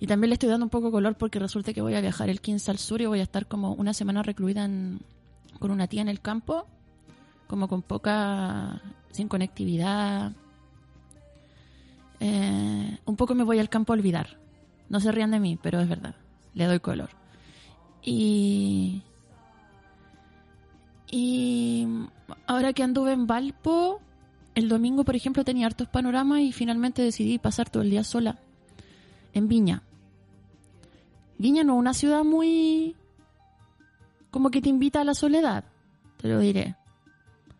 Y 0.00 0.06
también 0.06 0.30
le 0.30 0.34
estoy 0.34 0.48
dando 0.48 0.66
un 0.66 0.70
poco 0.70 0.90
color 0.90 1.16
porque 1.16 1.38
resulta 1.38 1.72
que 1.72 1.80
voy 1.80 1.94
a 1.94 2.00
viajar 2.00 2.28
el 2.28 2.40
15 2.40 2.70
al 2.70 2.78
sur 2.78 3.00
y 3.00 3.06
voy 3.06 3.20
a 3.20 3.22
estar 3.22 3.46
como 3.46 3.72
una 3.72 3.94
semana 3.94 4.22
recluida 4.22 4.68
con 5.58 5.70
una 5.70 5.86
tía 5.86 6.02
en 6.02 6.08
el 6.08 6.20
campo, 6.20 6.66
como 7.46 7.68
con 7.68 7.82
poca, 7.82 8.80
sin 9.12 9.28
conectividad. 9.28 10.32
Eh, 12.20 12.98
un 13.04 13.16
poco 13.16 13.34
me 13.34 13.44
voy 13.44 13.58
al 13.58 13.68
campo 13.68 13.92
a 13.92 13.96
olvidar. 13.96 14.36
No 14.88 15.00
se 15.00 15.12
rían 15.12 15.30
de 15.30 15.40
mí, 15.40 15.58
pero 15.62 15.80
es 15.80 15.88
verdad. 15.88 16.14
Le 16.54 16.66
doy 16.66 16.80
color. 16.80 17.10
Y. 18.02 19.02
Y. 21.10 21.86
Ahora 22.46 22.72
que 22.72 22.82
anduve 22.82 23.12
en 23.12 23.26
Valpo, 23.26 24.00
el 24.54 24.68
domingo, 24.68 25.04
por 25.04 25.16
ejemplo, 25.16 25.44
tenía 25.44 25.66
hartos 25.66 25.88
panoramas 25.88 26.40
y 26.40 26.52
finalmente 26.52 27.02
decidí 27.02 27.38
pasar 27.38 27.70
todo 27.70 27.82
el 27.82 27.90
día 27.90 28.04
sola 28.04 28.38
en 29.34 29.48
Viña. 29.48 29.82
Viña 31.38 31.64
no 31.64 31.74
es 31.74 31.80
una 31.80 31.94
ciudad 31.94 32.24
muy... 32.24 32.96
como 34.30 34.50
que 34.50 34.62
te 34.62 34.68
invita 34.68 35.00
a 35.00 35.04
la 35.04 35.14
soledad, 35.14 35.64
te 36.16 36.28
lo 36.28 36.38
diré. 36.38 36.76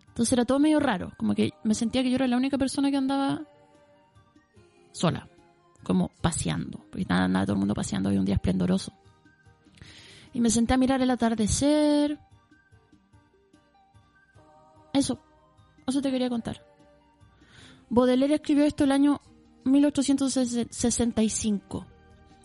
Entonces 0.08 0.32
era 0.32 0.44
todo 0.44 0.60
medio 0.60 0.78
raro, 0.78 1.12
como 1.16 1.34
que 1.34 1.50
me 1.64 1.74
sentía 1.74 2.02
que 2.02 2.10
yo 2.10 2.16
era 2.16 2.28
la 2.28 2.36
única 2.36 2.56
persona 2.56 2.90
que 2.90 2.96
andaba 2.96 3.42
sola, 4.92 5.28
como 5.82 6.12
paseando, 6.20 6.78
porque 6.90 7.04
nada, 7.08 7.26
nada, 7.26 7.46
todo 7.46 7.54
el 7.54 7.58
mundo 7.58 7.74
paseando, 7.74 8.10
hoy 8.10 8.18
un 8.18 8.24
día 8.24 8.36
esplendoroso. 8.36 8.92
Y 10.32 10.40
me 10.40 10.50
senté 10.50 10.74
a 10.74 10.76
mirar 10.76 11.02
el 11.02 11.10
atardecer. 11.10 12.18
Eso, 14.92 15.20
eso 15.86 16.00
te 16.00 16.10
quería 16.10 16.28
contar. 16.28 16.64
Baudelaire 17.90 18.36
escribió 18.36 18.64
esto 18.64 18.84
el 18.84 18.92
año 18.92 19.20
1865 19.64 21.86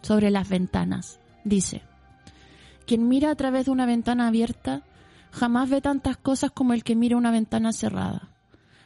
sobre 0.01 0.32
las 0.32 0.49
ventanas. 0.49 1.19
Dice, 1.43 1.82
quien 2.86 3.08
mira 3.08 3.32
a 3.32 3.36
través 3.36 3.65
de 3.65 3.71
una 3.71 3.86
ventana 3.86 4.27
abierta 4.27 4.84
jamás 5.32 5.69
ve 5.69 5.82
tantas 5.82 6.17
cosas 6.17 6.51
como 6.51 6.73
el 6.73 6.84
que 6.84 6.95
mira 6.95 7.17
una 7.17 7.32
ventana 7.32 7.71
cerrada. 7.71 8.29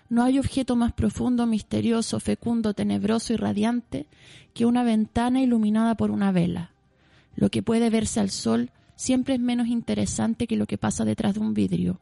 No 0.09 0.23
hay 0.23 0.39
objeto 0.39 0.75
más 0.75 0.93
profundo, 0.93 1.45
misterioso, 1.45 2.19
fecundo, 2.19 2.73
tenebroso 2.73 3.33
y 3.33 3.37
radiante 3.37 4.07
que 4.53 4.65
una 4.65 4.83
ventana 4.83 5.41
iluminada 5.41 5.95
por 5.95 6.11
una 6.11 6.31
vela. 6.31 6.71
Lo 7.35 7.49
que 7.49 7.63
puede 7.63 7.89
verse 7.89 8.19
al 8.19 8.29
sol 8.29 8.69
siempre 8.95 9.35
es 9.35 9.39
menos 9.39 9.67
interesante 9.67 10.45
que 10.45 10.57
lo 10.57 10.67
que 10.67 10.77
pasa 10.77 11.05
detrás 11.05 11.35
de 11.35 11.39
un 11.39 11.53
vidrio. 11.53 11.99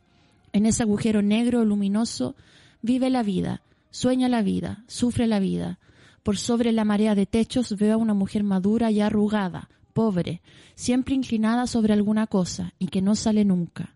En 0.53 0.65
ese 0.65 0.83
agujero 0.83 1.21
negro 1.21 1.63
luminoso 1.63 2.35
vive 2.81 3.09
la 3.09 3.23
vida, 3.23 3.61
sueña 3.91 4.27
la 4.27 4.41
vida, 4.41 4.83
sufre 4.87 5.27
la 5.27 5.39
vida, 5.39 5.79
por 6.23 6.37
sobre 6.37 6.71
la 6.71 6.85
marea 6.85 7.15
de 7.15 7.25
techos 7.25 7.75
veo 7.77 7.95
a 7.95 7.97
una 7.97 8.13
mujer 8.13 8.43
madura 8.43 8.91
y 8.91 9.01
arrugada, 9.01 9.69
pobre, 9.93 10.41
siempre 10.75 11.15
inclinada 11.15 11.67
sobre 11.67 11.93
alguna 11.93 12.27
cosa 12.27 12.73
y 12.79 12.87
que 12.87 13.01
no 13.01 13.15
sale 13.15 13.45
nunca. 13.45 13.95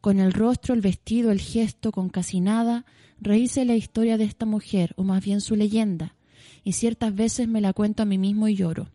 Con 0.00 0.20
el 0.20 0.32
rostro, 0.32 0.74
el 0.74 0.80
vestido, 0.80 1.30
el 1.32 1.40
gesto, 1.40 1.92
con 1.92 2.08
casi 2.08 2.40
nada, 2.40 2.84
rehice 3.20 3.64
la 3.64 3.74
historia 3.74 4.18
de 4.18 4.24
esta 4.24 4.46
mujer, 4.46 4.94
o 4.96 5.02
más 5.02 5.24
bien 5.24 5.40
su 5.40 5.56
leyenda, 5.56 6.14
y 6.62 6.72
ciertas 6.72 7.14
veces 7.14 7.48
me 7.48 7.60
la 7.60 7.72
cuento 7.72 8.02
a 8.02 8.06
mí 8.06 8.18
mismo 8.18 8.48
y 8.48 8.56
lloro. 8.56 8.90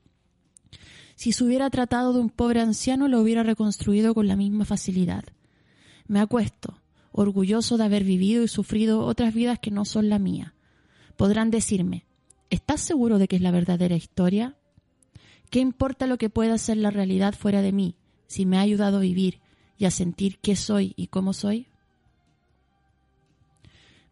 Si 1.15 1.33
se 1.33 1.43
hubiera 1.43 1.69
tratado 1.69 2.13
de 2.13 2.19
un 2.19 2.29
pobre 2.29 2.61
anciano, 2.61 3.07
lo 3.07 3.21
hubiera 3.21 3.43
reconstruido 3.43 4.13
con 4.13 4.27
la 4.27 4.35
misma 4.35 4.65
facilidad. 4.65 5.23
me 6.07 6.19
acuesto, 6.19 6.81
orgulloso 7.11 7.77
de 7.77 7.83
haber 7.83 8.03
vivido 8.03 8.43
y 8.43 8.47
sufrido 8.47 9.05
otras 9.05 9.33
vidas 9.33 9.59
que 9.59 9.71
no 9.71 9.85
son 9.85 10.09
la 10.09 10.19
mía. 10.19 10.55
Podrán 11.17 11.51
decirme, 11.51 12.05
¿estás 12.51 12.81
seguro 12.81 13.17
de 13.17 13.27
que 13.27 13.37
es 13.37 13.41
la 13.41 13.49
verdadera 13.49 13.95
historia? 13.95 14.55
¿Qué 15.49 15.59
importa 15.59 16.05
lo 16.05 16.19
que 16.19 16.29
pueda 16.29 16.57
ser 16.59 16.77
la 16.77 16.91
realidad 16.91 17.33
fuera 17.33 17.61
de 17.63 17.71
mí 17.71 17.95
si 18.27 18.45
me 18.45 18.57
ha 18.57 18.61
ayudado 18.61 18.97
a 18.97 19.01
vivir 19.01 19.41
y 19.77 19.85
a 19.85 19.91
sentir 19.91 20.37
qué 20.39 20.55
soy 20.55 20.93
y 20.95 21.07
cómo 21.07 21.33
soy? 21.33 21.67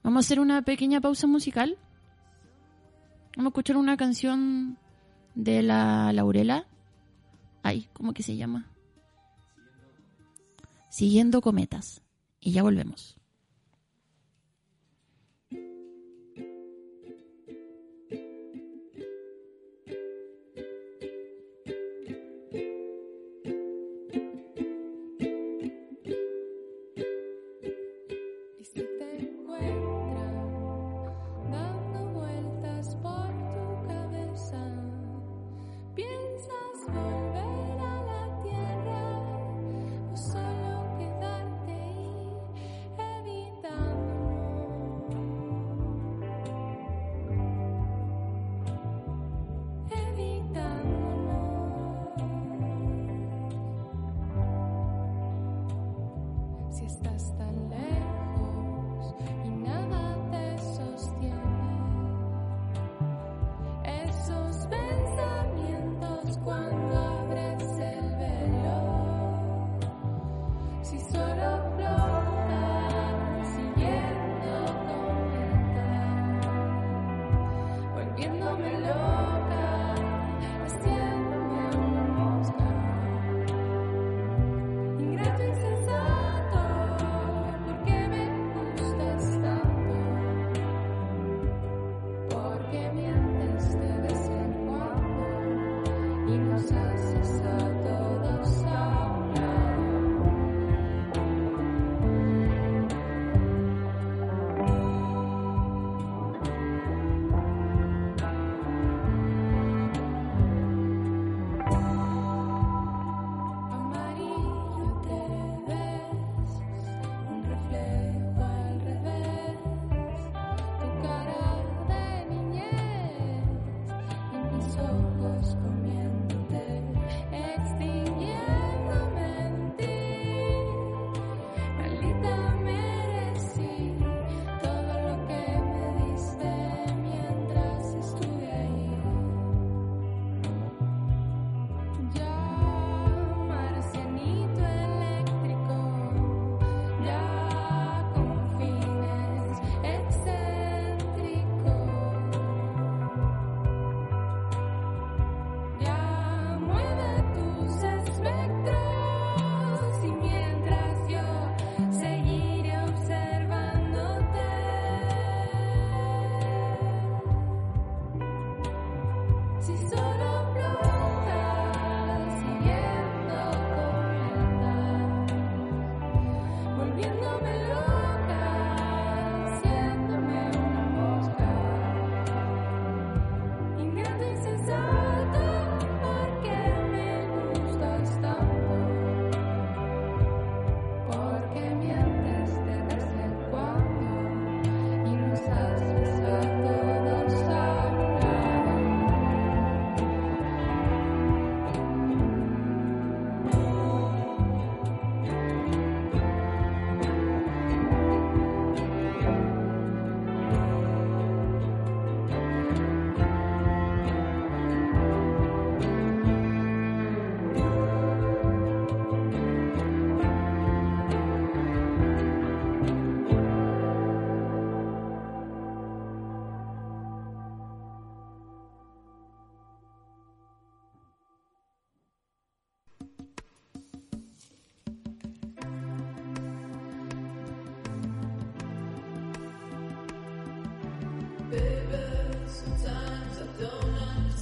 Vamos 0.02 0.18
a 0.18 0.26
hacer 0.26 0.40
una 0.40 0.62
pequeña 0.64 1.02
pausa 1.02 1.28
musical. 1.28 1.78
Vamos 3.36 3.50
a 3.50 3.54
escuchar 3.54 3.78
una 3.78 3.98
canción 3.98 4.78
de 5.36 5.62
la 5.62 6.12
Laurela. 6.14 6.66
Ay, 7.62 7.90
¿cómo 7.94 8.14
que 8.14 8.24
se 8.24 8.36
llama? 8.36 8.72
Siguiendo 10.90 11.42
cometas. 11.42 12.02
Y 12.40 12.54
ya 12.54 12.64
volvemos. 12.64 13.19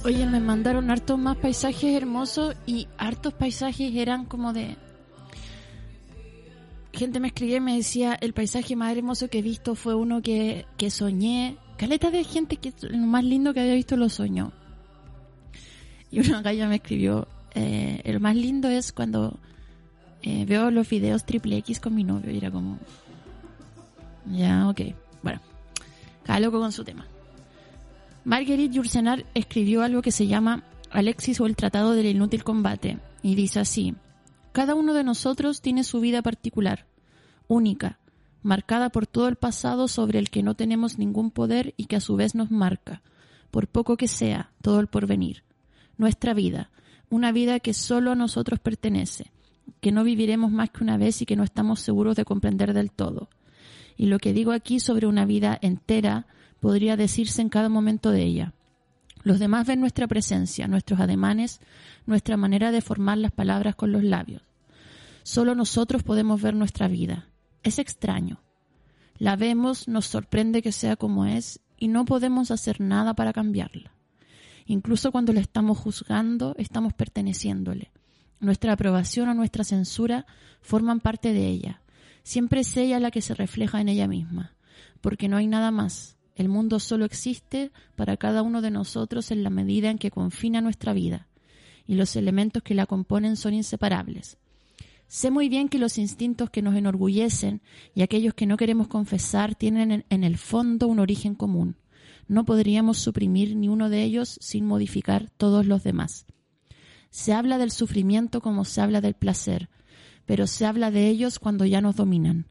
Oye, 0.08 0.24
me 0.24 0.40
mandaron 0.40 0.90
hartos 0.90 1.18
más 1.18 1.36
paisajes 1.36 1.94
hermosos 1.94 2.56
y 2.64 2.88
hartos 2.96 3.34
paisajes 3.34 3.94
eran 3.94 4.24
como 4.24 4.54
de... 4.54 4.78
Gente 6.94 7.20
me 7.20 7.28
escribía 7.28 7.58
y 7.58 7.60
me 7.60 7.76
decía, 7.76 8.14
el 8.14 8.32
paisaje 8.32 8.74
más 8.74 8.96
hermoso 8.96 9.28
que 9.28 9.40
he 9.40 9.42
visto 9.42 9.74
fue 9.74 9.94
uno 9.94 10.22
que, 10.22 10.64
que 10.78 10.90
soñé. 10.90 11.58
Caleta 11.76 12.10
de 12.10 12.24
gente 12.24 12.56
que 12.56 12.72
lo 12.88 12.96
más 13.06 13.22
lindo 13.22 13.52
que 13.52 13.60
había 13.60 13.74
visto 13.74 13.98
lo 13.98 14.08
soñó. 14.08 14.52
Y 16.10 16.20
una 16.20 16.40
galla 16.40 16.68
me 16.68 16.76
escribió, 16.76 17.28
eh, 17.54 18.00
el 18.04 18.18
más 18.18 18.34
lindo 18.34 18.68
es 18.68 18.94
cuando 18.94 19.38
eh, 20.22 20.46
veo 20.46 20.70
los 20.70 20.88
videos 20.88 21.26
triple 21.26 21.58
X 21.58 21.80
con 21.80 21.94
mi 21.94 22.04
novio 22.04 22.30
y 22.30 22.38
era 22.38 22.50
como... 22.50 22.78
Ya, 24.24 24.70
ok. 24.70 24.80
Bueno, 25.22 25.42
cada 26.24 26.40
loco 26.40 26.60
con 26.60 26.72
su 26.72 26.82
tema. 26.82 27.06
Marguerite 28.28 28.74
Yourcenar 28.74 29.24
escribió 29.32 29.80
algo 29.80 30.02
que 30.02 30.12
se 30.12 30.26
llama 30.26 30.62
Alexis 30.90 31.40
o 31.40 31.46
el 31.46 31.56
Tratado 31.56 31.94
del 31.94 32.04
Inútil 32.04 32.44
Combate 32.44 32.98
y 33.22 33.36
dice 33.36 33.58
así, 33.58 33.94
cada 34.52 34.74
uno 34.74 34.92
de 34.92 35.02
nosotros 35.02 35.62
tiene 35.62 35.82
su 35.82 35.98
vida 36.00 36.20
particular, 36.20 36.84
única, 37.46 37.98
marcada 38.42 38.90
por 38.90 39.06
todo 39.06 39.28
el 39.28 39.36
pasado 39.36 39.88
sobre 39.88 40.18
el 40.18 40.28
que 40.28 40.42
no 40.42 40.54
tenemos 40.54 40.98
ningún 40.98 41.30
poder 41.30 41.72
y 41.78 41.86
que 41.86 41.96
a 41.96 42.00
su 42.00 42.16
vez 42.16 42.34
nos 42.34 42.50
marca, 42.50 43.00
por 43.50 43.66
poco 43.66 43.96
que 43.96 44.08
sea, 44.08 44.52
todo 44.60 44.80
el 44.80 44.88
porvenir. 44.88 45.42
Nuestra 45.96 46.34
vida, 46.34 46.70
una 47.08 47.32
vida 47.32 47.60
que 47.60 47.72
solo 47.72 48.12
a 48.12 48.14
nosotros 48.14 48.60
pertenece, 48.60 49.32
que 49.80 49.90
no 49.90 50.04
viviremos 50.04 50.52
más 50.52 50.68
que 50.68 50.84
una 50.84 50.98
vez 50.98 51.22
y 51.22 51.24
que 51.24 51.36
no 51.36 51.44
estamos 51.44 51.80
seguros 51.80 52.14
de 52.14 52.26
comprender 52.26 52.74
del 52.74 52.90
todo. 52.90 53.30
Y 53.96 54.04
lo 54.04 54.18
que 54.18 54.34
digo 54.34 54.52
aquí 54.52 54.80
sobre 54.80 55.06
una 55.06 55.24
vida 55.24 55.58
entera 55.62 56.26
podría 56.60 56.96
decirse 56.96 57.42
en 57.42 57.48
cada 57.48 57.68
momento 57.68 58.10
de 58.10 58.22
ella. 58.22 58.54
Los 59.22 59.38
demás 59.38 59.66
ven 59.66 59.80
nuestra 59.80 60.06
presencia, 60.06 60.68
nuestros 60.68 61.00
ademanes, 61.00 61.60
nuestra 62.06 62.36
manera 62.36 62.70
de 62.70 62.80
formar 62.80 63.18
las 63.18 63.32
palabras 63.32 63.74
con 63.74 63.92
los 63.92 64.02
labios. 64.02 64.42
Solo 65.22 65.54
nosotros 65.54 66.02
podemos 66.02 66.40
ver 66.40 66.54
nuestra 66.54 66.88
vida. 66.88 67.28
Es 67.62 67.78
extraño. 67.78 68.40
La 69.18 69.36
vemos, 69.36 69.88
nos 69.88 70.06
sorprende 70.06 70.62
que 70.62 70.72
sea 70.72 70.96
como 70.96 71.26
es 71.26 71.60
y 71.76 71.88
no 71.88 72.04
podemos 72.04 72.50
hacer 72.50 72.80
nada 72.80 73.14
para 73.14 73.32
cambiarla. 73.32 73.92
Incluso 74.66 75.12
cuando 75.12 75.32
la 75.32 75.40
estamos 75.40 75.78
juzgando, 75.78 76.54
estamos 76.58 76.92
perteneciéndole. 76.92 77.90
Nuestra 78.38 78.74
aprobación 78.74 79.28
o 79.28 79.34
nuestra 79.34 79.64
censura 79.64 80.26
forman 80.60 81.00
parte 81.00 81.32
de 81.32 81.46
ella. 81.48 81.80
Siempre 82.22 82.60
es 82.60 82.76
ella 82.76 83.00
la 83.00 83.10
que 83.10 83.22
se 83.22 83.34
refleja 83.34 83.80
en 83.80 83.88
ella 83.88 84.06
misma, 84.06 84.54
porque 85.00 85.28
no 85.28 85.38
hay 85.38 85.46
nada 85.46 85.70
más. 85.70 86.17
El 86.38 86.48
mundo 86.48 86.78
solo 86.78 87.04
existe 87.04 87.72
para 87.96 88.16
cada 88.16 88.42
uno 88.42 88.62
de 88.62 88.70
nosotros 88.70 89.32
en 89.32 89.42
la 89.42 89.50
medida 89.50 89.90
en 89.90 89.98
que 89.98 90.12
confina 90.12 90.60
nuestra 90.60 90.92
vida, 90.92 91.26
y 91.84 91.96
los 91.96 92.14
elementos 92.14 92.62
que 92.62 92.76
la 92.76 92.86
componen 92.86 93.36
son 93.36 93.54
inseparables. 93.54 94.38
Sé 95.08 95.32
muy 95.32 95.48
bien 95.48 95.68
que 95.68 95.80
los 95.80 95.98
instintos 95.98 96.48
que 96.50 96.62
nos 96.62 96.76
enorgullecen 96.76 97.60
y 97.92 98.02
aquellos 98.02 98.34
que 98.34 98.46
no 98.46 98.56
queremos 98.56 98.86
confesar 98.86 99.56
tienen 99.56 100.04
en, 100.08 100.24
el 100.24 100.38
fondo 100.38 100.86
un 100.86 101.00
origen 101.00 101.34
común. 101.34 101.74
No 102.28 102.44
podríamos 102.44 102.98
suprimir 102.98 103.56
ni 103.56 103.68
uno 103.68 103.90
de 103.90 104.04
ellos 104.04 104.38
sin 104.40 104.64
modificar 104.64 105.30
todos 105.38 105.66
los 105.66 105.82
demás. 105.82 106.24
Se 107.10 107.32
habla 107.32 107.58
del 107.58 107.72
sufrimiento 107.72 108.40
como 108.40 108.64
se 108.64 108.80
habla 108.80 109.00
del 109.00 109.14
placer, 109.14 109.68
pero 110.24 110.46
se 110.46 110.66
habla 110.66 110.92
de 110.92 111.08
ellos 111.08 111.40
cuando 111.40 111.64
ya 111.64 111.80
nos 111.80 111.96
dominan. 111.96 112.46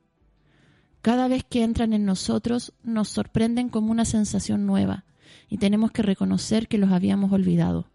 Cada 1.08 1.30
vez 1.30 1.46
que 1.46 1.64
entran 1.64 1.94
en 1.94 2.04
nosotros 2.04 2.74
nos 2.84 3.08
sorprenden 3.08 3.70
como 3.70 3.92
una 3.92 4.04
sensación 4.04 4.66
nueva 4.66 5.06
y 5.48 5.58
tenemos 5.58 5.94
que 5.94 6.02
reconocer 6.02 6.68
que 6.68 6.78
los 6.78 6.92
habíamos 6.92 7.32
olvidado. 7.32 7.88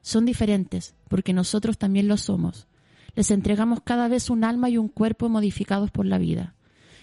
Son 0.00 0.24
diferentes 0.24 0.94
porque 1.08 1.34
nosotros 1.34 1.76
también 1.76 2.08
lo 2.08 2.16
somos. 2.16 2.66
Les 3.14 3.30
entregamos 3.30 3.80
cada 3.84 4.08
vez 4.08 4.30
un 4.30 4.42
alma 4.42 4.70
y 4.70 4.78
un 4.78 4.88
cuerpo 4.88 5.28
modificados 5.28 5.90
por 5.90 6.06
la 6.06 6.16
vida. 6.16 6.54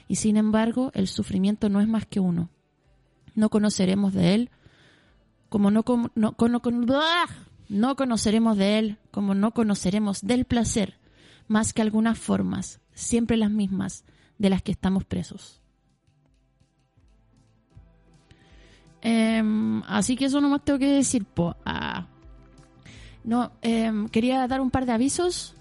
Y 0.07 0.15
sin 0.15 0.37
embargo, 0.37 0.89
el 0.95 1.07
sufrimiento 1.07 1.69
no 1.69 1.81
es 1.81 1.87
más 1.87 2.07
que 2.07 2.19
uno. 2.19 2.49
No 3.35 3.51
conoceremos 3.51 4.11
de 4.11 4.33
él 4.33 4.49
como 5.49 5.69
no, 5.69 5.83
no, 6.15 6.33
con- 6.35 6.85
¡Buah! 6.87 7.27
no 7.69 7.95
conoceremos 7.95 8.57
de 8.57 8.79
él 8.79 8.97
como 9.11 9.35
no 9.35 9.51
conoceremos 9.51 10.21
del 10.23 10.45
placer, 10.45 10.97
más 11.47 11.73
que 11.73 11.83
algunas 11.83 12.17
formas, 12.17 12.79
siempre 12.95 13.37
las 13.37 13.51
mismas, 13.51 14.03
de 14.37 14.49
las 14.49 14.61
que 14.61 14.71
estamos 14.71 15.05
presos. 15.05 15.61
Em, 19.01 19.83
así 19.83 20.15
que 20.15 20.25
eso 20.25 20.41
nomás 20.41 20.63
tengo 20.63 20.79
que 20.79 20.91
decir. 20.91 21.25
Ah. 21.65 22.07
No, 23.23 23.51
em, 23.61 24.07
quería 24.09 24.47
dar 24.47 24.61
un 24.61 24.71
par 24.71 24.85
de 24.85 24.93
avisos. 24.93 25.55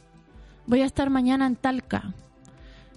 Voy 0.67 0.81
a 0.81 0.87
estar 0.87 1.11
mañana 1.11 1.47
en 1.47 1.57
Talca. 1.57 2.15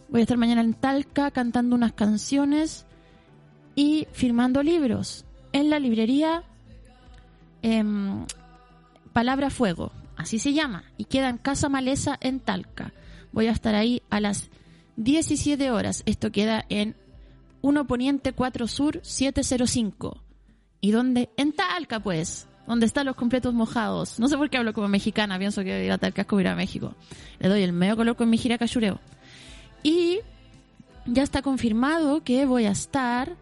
Voy 0.09 0.21
a 0.21 0.23
estar 0.23 0.37
mañana 0.37 0.61
en 0.61 0.73
Talca 0.73 1.31
cantando 1.31 1.75
unas 1.75 1.91
canciones 1.93 2.85
y 3.75 4.07
firmando 4.13 4.63
libros 4.63 5.25
en 5.51 5.69
la 5.69 5.79
librería 5.79 6.43
em, 7.61 8.25
Palabra 9.11 9.49
Fuego, 9.49 9.91
así 10.15 10.39
se 10.39 10.53
llama, 10.53 10.83
y 10.97 11.05
queda 11.05 11.29
en 11.29 11.37
Casa 11.37 11.69
Maleza 11.69 12.17
en 12.21 12.39
Talca. 12.39 12.93
Voy 13.31 13.47
a 13.47 13.51
estar 13.51 13.75
ahí 13.75 14.01
a 14.09 14.19
las 14.19 14.49
17 14.97 15.71
horas. 15.71 16.03
Esto 16.05 16.31
queda 16.31 16.65
en 16.69 16.95
1 17.61 17.87
Poniente 17.87 18.33
4 18.33 18.67
Sur 18.67 18.99
705. 19.03 20.23
¿Y 20.81 20.91
dónde? 20.91 21.29
En 21.37 21.53
Talca, 21.53 21.99
pues. 21.99 22.47
Donde 22.67 22.85
están 22.85 23.05
los 23.05 23.15
completos 23.15 23.53
mojados. 23.53 24.19
No 24.19 24.27
sé 24.27 24.35
por 24.37 24.49
qué 24.49 24.57
hablo 24.57 24.73
como 24.73 24.89
mexicana. 24.89 25.39
Pienso 25.39 25.63
que 25.63 25.85
ir 25.85 25.91
a 25.91 25.97
Talca 25.97 26.23
es 26.23 26.27
como 26.27 26.41
ir 26.41 26.47
a 26.49 26.55
México. 26.55 26.95
Le 27.39 27.47
doy 27.47 27.61
el 27.61 27.71
medio 27.71 27.95
color 27.95 28.15
con 28.15 28.29
mi 28.29 28.37
gira 28.37 28.57
cachureo. 28.57 28.99
Y 29.83 30.19
ya 31.05 31.23
está 31.23 31.41
confirmado 31.41 32.23
que 32.23 32.45
voy 32.45 32.65
a 32.65 32.71
estar. 32.71 33.37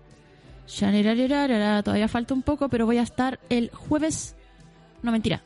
Shanirararara, 0.67 1.83
Todavía 1.83 2.07
falta 2.07 2.33
un 2.33 2.41
poco, 2.41 2.69
pero 2.69 2.85
voy 2.85 2.97
a 2.97 3.03
estar 3.03 3.39
el 3.49 3.69
jueves. 3.71 4.35
No, 5.01 5.11
mentira. 5.11 5.41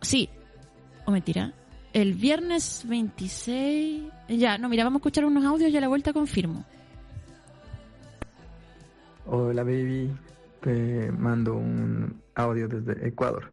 Sí. 0.00 0.28
O 1.06 1.10
mentira. 1.10 1.52
El 1.92 2.14
viernes 2.14 2.82
26. 2.86 4.17
Ya, 4.28 4.58
no, 4.58 4.68
mira, 4.68 4.84
vamos 4.84 4.98
a 4.98 5.00
escuchar 5.00 5.24
unos 5.24 5.44
audios 5.44 5.70
y 5.70 5.76
a 5.76 5.80
la 5.80 5.88
vuelta 5.88 6.12
confirmo. 6.12 6.64
Hola 9.24 9.62
baby, 9.62 10.14
te 10.60 11.10
mando 11.12 11.54
un 11.54 12.22
audio 12.34 12.68
desde 12.68 13.06
Ecuador. 13.06 13.52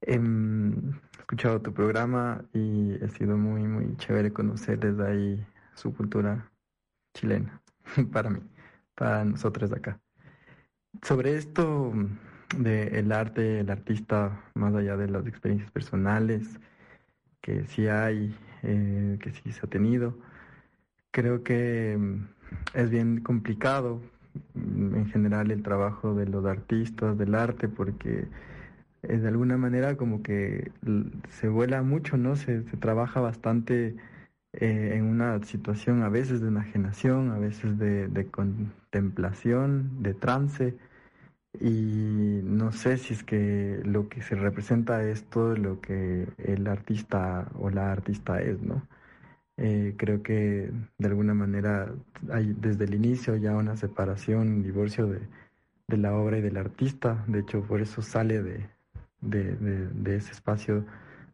Em, 0.00 0.90
he 0.90 1.20
escuchado 1.20 1.60
tu 1.60 1.72
programa 1.72 2.44
y 2.52 2.94
ha 3.02 3.08
sido 3.08 3.36
muy 3.36 3.62
muy 3.62 3.96
chévere 3.96 4.32
conocer 4.32 4.78
desde 4.78 5.06
ahí 5.06 5.46
su 5.74 5.94
cultura 5.94 6.50
chilena, 7.14 7.60
para 8.12 8.30
mí, 8.30 8.40
para 8.94 9.24
nosotros 9.24 9.70
de 9.70 9.76
acá. 9.76 10.00
Sobre 11.02 11.36
esto 11.36 11.92
de 12.56 12.98
el 12.98 13.12
arte, 13.12 13.60
el 13.60 13.70
artista, 13.70 14.44
más 14.54 14.74
allá 14.74 14.96
de 14.96 15.08
las 15.08 15.26
experiencias 15.26 15.70
personales, 15.70 16.58
que 17.40 17.64
sí 17.66 17.88
hay, 17.88 18.36
eh, 18.62 19.18
que 19.20 19.30
sí 19.32 19.52
se 19.52 19.66
ha 19.66 19.68
tenido, 19.70 20.14
creo 21.10 21.42
que 21.42 21.96
mm, 21.98 22.26
es 22.74 22.90
bien 22.90 23.20
complicado 23.20 24.00
mm, 24.54 24.94
en 24.96 25.06
general 25.06 25.50
el 25.50 25.62
trabajo 25.62 26.14
de 26.14 26.26
los 26.26 26.44
artistas, 26.46 27.16
del 27.18 27.34
arte, 27.34 27.68
porque 27.68 28.26
eh, 29.02 29.18
de 29.18 29.28
alguna 29.28 29.56
manera 29.56 29.96
como 29.96 30.22
que 30.22 30.70
se 31.30 31.48
vuela 31.48 31.82
mucho, 31.82 32.16
¿no? 32.16 32.36
Se, 32.36 32.62
se 32.64 32.76
trabaja 32.76 33.20
bastante 33.20 33.96
eh, 34.54 34.92
en 34.94 35.04
una 35.04 35.42
situación 35.44 36.02
a 36.02 36.08
veces 36.08 36.40
de 36.40 36.48
enajenación, 36.48 37.30
a 37.30 37.38
veces 37.38 37.78
de 37.78 38.28
contemplación, 38.30 40.02
de 40.02 40.14
trance, 40.14 40.74
y 41.60 42.40
no 42.44 42.72
sé 42.72 42.96
si 42.98 43.14
es 43.14 43.24
que 43.24 43.80
lo 43.84 44.08
que 44.08 44.22
se 44.22 44.34
representa 44.36 45.04
es 45.04 45.24
todo 45.24 45.56
lo 45.56 45.80
que 45.80 46.26
el 46.38 46.66
artista 46.66 47.50
o 47.58 47.70
la 47.70 47.92
artista 47.92 48.40
es, 48.40 48.60
¿no? 48.62 48.86
Eh, 49.58 49.94
creo 49.98 50.22
que 50.22 50.70
de 50.98 51.06
alguna 51.08 51.34
manera 51.34 51.92
hay 52.30 52.54
desde 52.58 52.84
el 52.84 52.94
inicio 52.94 53.36
ya 53.36 53.56
una 53.56 53.76
separación, 53.76 54.48
un 54.48 54.62
divorcio 54.62 55.06
de, 55.08 55.20
de 55.88 55.96
la 55.98 56.14
obra 56.16 56.38
y 56.38 56.42
del 56.42 56.56
artista. 56.56 57.24
De 57.28 57.40
hecho, 57.40 57.62
por 57.64 57.80
eso 57.82 58.02
sale 58.02 58.42
de, 58.42 58.68
de, 59.20 59.56
de- 59.56 59.88
de 59.88 60.16
ese 60.16 60.32
espacio 60.32 60.84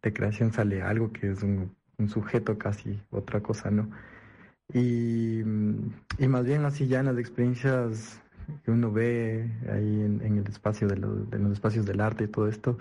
de 0.02 0.12
creación, 0.12 0.52
sale 0.52 0.83
algo 0.83 1.12
que 1.12 1.33
es 1.33 1.42
un, 1.42 1.74
un 1.98 2.09
sujeto 2.11 2.59
casi, 2.59 3.00
otra 3.11 3.40
cosa, 3.42 3.70
¿no? 3.70 3.90
Y, 4.74 5.40
y 6.18 6.28
más 6.28 6.44
bien 6.44 6.64
así 6.64 6.87
ya 6.88 7.00
en 7.00 7.07
las 7.07 7.18
experiencias 7.18 8.20
que 8.64 8.70
uno 8.70 8.92
ve 8.92 9.50
ahí 9.70 10.02
en, 10.02 10.22
en 10.22 10.38
el 10.38 10.46
espacio 10.48 10.88
de, 10.88 10.96
lo- 10.96 11.16
de 11.26 11.38
los 11.38 11.52
espacios 11.52 11.87
del 11.87 12.00
arte 12.00 12.24
y 12.24 12.28
todo 12.28 12.48
esto, 12.48 12.78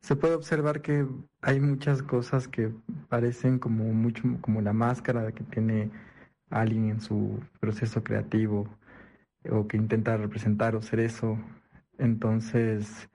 se 0.00 0.16
puede 0.16 0.34
observar 0.34 0.82
que 0.82 1.06
hay 1.42 1.60
muchas 1.60 2.02
cosas 2.02 2.48
que 2.48 2.72
parecen 3.08 3.58
como 3.58 3.84
mucho 3.94 4.22
como 4.42 4.60
la 4.62 4.72
máscara 4.72 5.32
que 5.32 5.44
tiene 5.44 5.90
alguien 6.50 6.90
en 6.90 7.00
su 7.00 7.40
proceso 7.60 8.02
creativo 8.04 8.68
o 9.50 9.66
que 9.68 9.76
intenta 9.76 10.16
representar 10.16 10.76
o 10.76 10.82
ser 10.82 11.00
eso. 11.00 11.38
Entonces, 11.98 13.08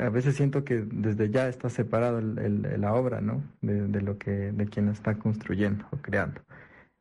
a 0.00 0.08
veces 0.10 0.36
siento 0.36 0.64
que 0.64 0.82
desde 0.86 1.30
ya 1.30 1.48
está 1.48 1.68
separado 1.70 2.18
el- 2.18 2.80
la 2.80 2.94
obra, 2.94 3.20
¿no? 3.20 3.42
De, 3.62 4.00
lo 4.02 4.18
que, 4.18 4.30
de 4.52 4.66
quien 4.66 4.88
está 4.88 5.18
construyendo 5.18 5.86
o 5.92 5.96
creando. 5.98 6.40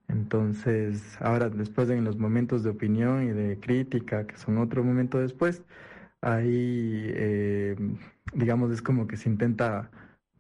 Entonces, 0.07 1.17
ahora 1.21 1.49
después 1.49 1.89
en 1.89 2.03
los 2.03 2.17
momentos 2.17 2.63
de 2.63 2.69
opinión 2.71 3.23
y 3.23 3.29
de 3.31 3.59
crítica, 3.59 4.27
que 4.27 4.37
son 4.37 4.57
otro 4.57 4.83
momento 4.83 5.19
después, 5.19 5.63
ahí, 6.21 7.03
eh, 7.15 7.75
digamos, 8.33 8.71
es 8.71 8.81
como 8.81 9.07
que 9.07 9.17
se 9.17 9.29
intenta 9.29 9.91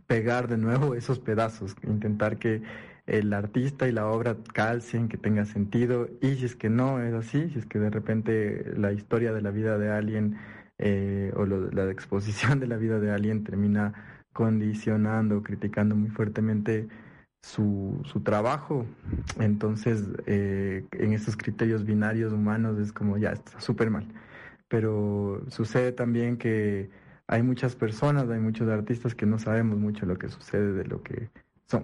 pegar 0.07 0.47
de 0.47 0.57
nuevo 0.57 0.95
esos 0.95 1.19
pedazos, 1.19 1.75
intentar 1.83 2.37
que 2.37 2.61
el 3.07 3.33
artista 3.33 3.87
y 3.87 3.91
la 3.91 4.07
obra 4.07 4.37
calcen, 4.53 5.09
que 5.09 5.17
tenga 5.17 5.45
sentido, 5.45 6.07
y 6.21 6.35
si 6.35 6.45
es 6.45 6.55
que 6.55 6.69
no 6.69 7.01
es 7.01 7.13
así, 7.13 7.49
si 7.49 7.59
es 7.59 7.65
que 7.65 7.79
de 7.79 7.89
repente 7.89 8.73
la 8.77 8.91
historia 8.93 9.33
de 9.33 9.41
la 9.41 9.51
vida 9.51 9.77
de 9.77 9.89
alguien 9.91 10.37
eh, 10.79 11.31
o 11.35 11.45
lo- 11.45 11.69
la 11.71 11.89
exposición 11.91 12.59
de 12.59 12.67
la 12.67 12.77
vida 12.77 12.99
de 12.99 13.11
alguien 13.11 13.43
termina 13.43 13.93
condicionando, 14.33 15.43
criticando 15.43 15.95
muy 15.95 16.09
fuertemente 16.09 16.87
su, 17.43 18.01
su 18.05 18.21
trabajo. 18.21 18.85
Entonces, 19.39 20.05
eh, 20.25 20.85
en 20.93 21.13
estos 21.13 21.37
criterios 21.37 21.85
binarios 21.85 22.33
humanos 22.33 22.79
es 22.79 22.91
como 22.91 23.17
ya 23.17 23.33
está 23.33 23.59
súper 23.59 23.91
mal. 23.91 24.07
Pero 24.69 25.43
sucede 25.49 25.91
también 25.91 26.37
que 26.37 26.89
hay 27.27 27.43
muchas 27.43 27.75
personas, 27.75 28.29
hay 28.29 28.39
muchos 28.39 28.67
artistas 28.69 29.13
que 29.13 29.25
no 29.25 29.37
sabemos 29.37 29.77
mucho 29.77 30.05
lo 30.05 30.17
que 30.17 30.29
sucede 30.29 30.73
de 30.73 30.85
lo 30.85 31.03
que 31.03 31.29
son. 31.67 31.83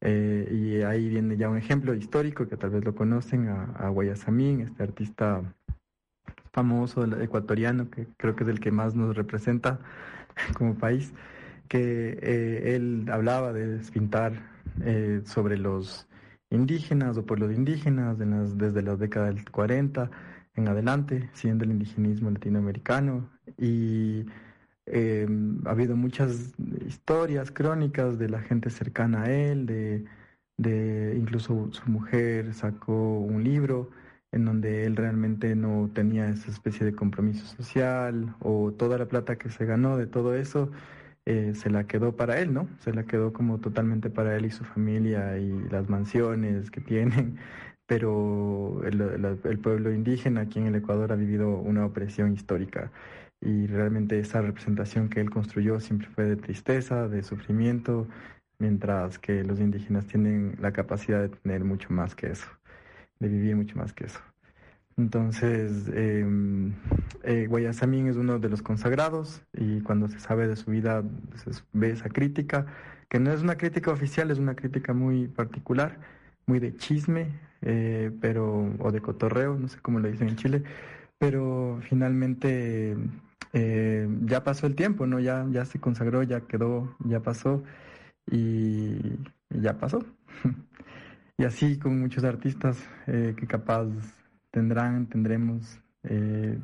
Eh, 0.00 0.48
y 0.50 0.82
ahí 0.82 1.08
viene 1.08 1.36
ya 1.36 1.48
un 1.48 1.56
ejemplo 1.56 1.94
histórico 1.94 2.48
que 2.48 2.56
tal 2.56 2.70
vez 2.70 2.84
lo 2.84 2.94
conocen, 2.94 3.48
a, 3.48 3.74
a 3.78 3.92
este 4.02 4.82
artista 4.82 5.42
famoso 6.52 7.04
ecuatoriano, 7.20 7.90
que 7.90 8.06
creo 8.16 8.34
que 8.34 8.44
es 8.44 8.48
el 8.48 8.60
que 8.60 8.70
más 8.70 8.94
nos 8.94 9.14
representa 9.14 9.78
como 10.56 10.74
país, 10.74 11.12
que 11.68 12.18
eh, 12.22 12.76
él 12.76 13.06
hablaba 13.10 13.52
de 13.52 13.66
despintar 13.78 14.32
eh, 14.80 15.22
sobre 15.24 15.58
los 15.58 16.06
indígenas 16.50 17.16
o 17.18 17.26
pueblos 17.26 17.52
indígenas 17.52 18.20
en 18.20 18.30
las- 18.30 18.56
desde 18.58 18.82
la 18.82 18.96
década 18.96 19.26
del 19.26 19.48
40 19.50 20.10
en 20.54 20.68
adelante, 20.68 21.28
siendo 21.34 21.64
el 21.64 21.70
indigenismo 21.72 22.30
latinoamericano. 22.30 23.28
Y 23.58 24.26
eh, 24.86 25.26
ha 25.66 25.70
habido 25.70 25.96
muchas 25.96 26.54
historias, 26.86 27.50
crónicas 27.50 28.18
de 28.18 28.28
la 28.28 28.40
gente 28.40 28.70
cercana 28.70 29.24
a 29.24 29.30
él, 29.32 29.66
de, 29.66 30.04
de 30.56 31.14
incluso 31.18 31.68
su 31.72 31.90
mujer 31.90 32.54
sacó 32.54 33.18
un 33.18 33.42
libro 33.44 33.90
en 34.32 34.44
donde 34.44 34.84
él 34.86 34.96
realmente 34.96 35.54
no 35.56 35.90
tenía 35.94 36.28
esa 36.28 36.50
especie 36.50 36.84
de 36.86 36.94
compromiso 36.94 37.46
social 37.46 38.34
o 38.40 38.72
toda 38.72 38.98
la 38.98 39.06
plata 39.06 39.36
que 39.36 39.50
se 39.50 39.64
ganó 39.66 39.96
de 39.96 40.06
todo 40.06 40.34
eso 40.34 40.70
eh, 41.26 41.52
se 41.54 41.70
la 41.70 41.86
quedó 41.86 42.16
para 42.16 42.40
él, 42.40 42.54
¿no? 42.54 42.68
Se 42.80 42.92
la 42.94 43.04
quedó 43.04 43.32
como 43.32 43.58
totalmente 43.60 44.10
para 44.10 44.36
él 44.36 44.46
y 44.46 44.50
su 44.50 44.64
familia 44.64 45.38
y 45.38 45.50
las 45.70 45.88
mansiones 45.88 46.70
que 46.70 46.80
tienen, 46.80 47.38
pero 47.86 48.82
el, 48.84 49.00
el- 49.00 49.38
el 49.44 49.58
pueblo 49.58 49.92
indígena 49.92 50.42
aquí 50.42 50.58
en 50.60 50.66
el 50.68 50.76
Ecuador 50.76 51.12
ha 51.12 51.16
vivido 51.16 51.50
una 51.58 51.84
opresión 51.86 52.32
histórica 52.34 52.90
y 53.40 53.66
realmente 53.66 54.18
esa 54.18 54.40
representación 54.42 55.08
que 55.08 55.20
él 55.20 55.30
construyó 55.30 55.80
siempre 55.80 56.08
fue 56.08 56.24
de 56.24 56.36
tristeza, 56.36 57.08
de 57.08 57.22
sufrimiento, 57.22 58.06
mientras 58.58 59.18
que 59.18 59.44
los 59.44 59.60
indígenas 59.60 60.06
tienen 60.06 60.56
la 60.60 60.72
capacidad 60.72 61.20
de 61.22 61.28
tener 61.30 61.64
mucho 61.64 61.90
más 61.92 62.14
que 62.14 62.28
eso, 62.30 62.46
de 63.20 63.28
vivir 63.28 63.56
mucho 63.56 63.76
más 63.78 63.92
que 63.94 64.06
eso. 64.06 64.20
Entonces, 64.98 65.90
eh, 65.92 66.26
eh, 67.24 67.46
Guayasamín 67.48 68.08
es 68.08 68.16
uno 68.16 68.38
de 68.38 68.48
los 68.48 68.62
consagrados 68.62 69.42
y 69.52 69.80
cuando 69.82 70.08
se 70.08 70.18
sabe 70.20 70.48
de 70.48 70.56
su 70.56 70.70
vida 70.70 71.02
se 71.34 71.50
ve 71.74 71.90
esa 71.90 72.08
crítica, 72.08 72.66
que 73.08 73.20
no 73.20 73.30
es 73.32 73.42
una 73.42 73.56
crítica 73.56 73.90
oficial, 73.90 74.30
es 74.30 74.38
una 74.38 74.56
crítica 74.56 74.94
muy 74.94 75.28
particular, 75.28 75.98
muy 76.46 76.60
de 76.60 76.76
chisme, 76.76 77.28
eh, 77.62 78.10
pero 78.20 78.72
o 78.78 78.90
de 78.92 79.00
cotorreo, 79.00 79.56
no 79.58 79.68
sé 79.68 79.78
cómo 79.80 80.00
lo 80.00 80.08
dicen 80.08 80.28
en 80.28 80.36
Chile, 80.36 80.62
pero 81.18 81.78
finalmente 81.82 82.96
eh, 83.52 84.08
ya 84.22 84.44
pasó 84.44 84.66
el 84.66 84.74
tiempo, 84.74 85.06
¿no? 85.06 85.20
Ya, 85.20 85.46
ya 85.50 85.64
se 85.64 85.78
consagró, 85.80 86.22
ya 86.22 86.42
quedó, 86.42 86.96
ya 87.04 87.20
pasó 87.20 87.62
y, 88.30 88.38
y 89.50 89.60
ya 89.60 89.78
pasó. 89.78 90.04
Y 91.38 91.44
así 91.44 91.78
con 91.78 92.00
muchos 92.00 92.24
artistas 92.24 92.78
eh, 93.06 93.34
que 93.36 93.46
capaz 93.46 93.88
tendrán, 94.56 95.06
tendremos 95.06 95.78
eh, 96.04 96.58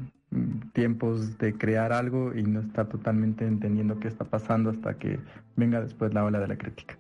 tiempos 0.73 1.37
de 1.37 1.53
crear 1.53 1.93
algo 1.93 2.35
y 2.35 2.43
no 2.43 2.61
estar 2.61 2.89
totalmente 2.89 3.47
entendiendo 3.47 4.01
qué 4.01 4.09
está 4.09 4.25
pasando 4.25 4.71
hasta 4.71 4.95
que 4.95 5.21
venga 5.57 5.83
después 5.83 6.15
la 6.15 6.25
ola 6.25 6.41
de 6.41 6.49
la 6.49 6.57
crítica. 6.57 6.97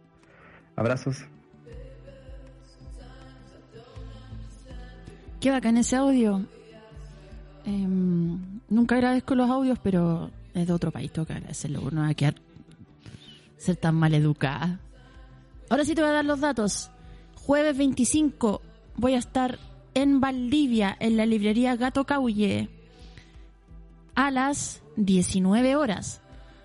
Abrazos. 0.76 1.24
Qué 5.40 5.51
bacán 5.51 5.78
ese 5.78 5.97
audio. 5.97 6.45
Em, 7.64 8.61
nunca 8.68 8.97
agradezco 8.97 9.34
los 9.34 9.49
audios, 9.49 9.78
pero 9.78 10.30
es 10.53 10.66
de 10.66 10.72
otro 10.74 10.90
país, 10.90 11.11
agradecerlo. 11.16 11.90
No 11.90 12.05
a 12.05 12.12
ser 13.57 13.76
tan 13.76 13.95
mal 13.95 14.12
educada. 14.12 14.78
Ahora 15.70 15.86
sí 15.86 15.95
te 15.95 16.03
voy 16.03 16.11
a 16.11 16.14
dar 16.14 16.26
los 16.26 16.40
datos. 16.40 16.90
Jueves 17.36 17.78
25 17.78 18.61
voy 18.99 19.14
a 19.14 19.18
estar 19.18 19.59
en 19.95 20.20
Valdivia, 20.20 20.97
en 21.01 21.16
la 21.16 21.26
librería 21.26 21.76
Gato 21.76 22.05
Caulle, 22.05 22.68
a 24.14 24.30
las 24.30 24.82
19 24.97 25.76
horas. 25.76 26.20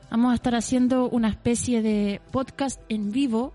Vamos 0.09 0.31
a 0.31 0.35
estar 0.35 0.55
haciendo 0.55 1.09
una 1.09 1.29
especie 1.29 1.81
de 1.81 2.21
podcast 2.31 2.79
en 2.89 3.11
vivo. 3.11 3.53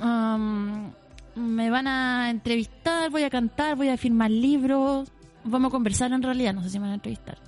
Am, 0.00 0.92
me 1.36 1.70
van 1.70 1.86
a 1.86 2.30
entrevistar, 2.30 3.10
voy 3.10 3.22
a 3.22 3.30
cantar, 3.30 3.76
voy 3.76 3.88
a 3.88 3.96
firmar 3.96 4.30
libros. 4.30 5.08
Vamos 5.44 5.68
a 5.68 5.72
conversar 5.72 6.12
en 6.12 6.22
realidad, 6.22 6.54
no 6.54 6.62
sé 6.62 6.70
si 6.70 6.78
me 6.78 6.84
van 6.84 6.92
a 6.92 6.94
entrevistar. 6.94 7.38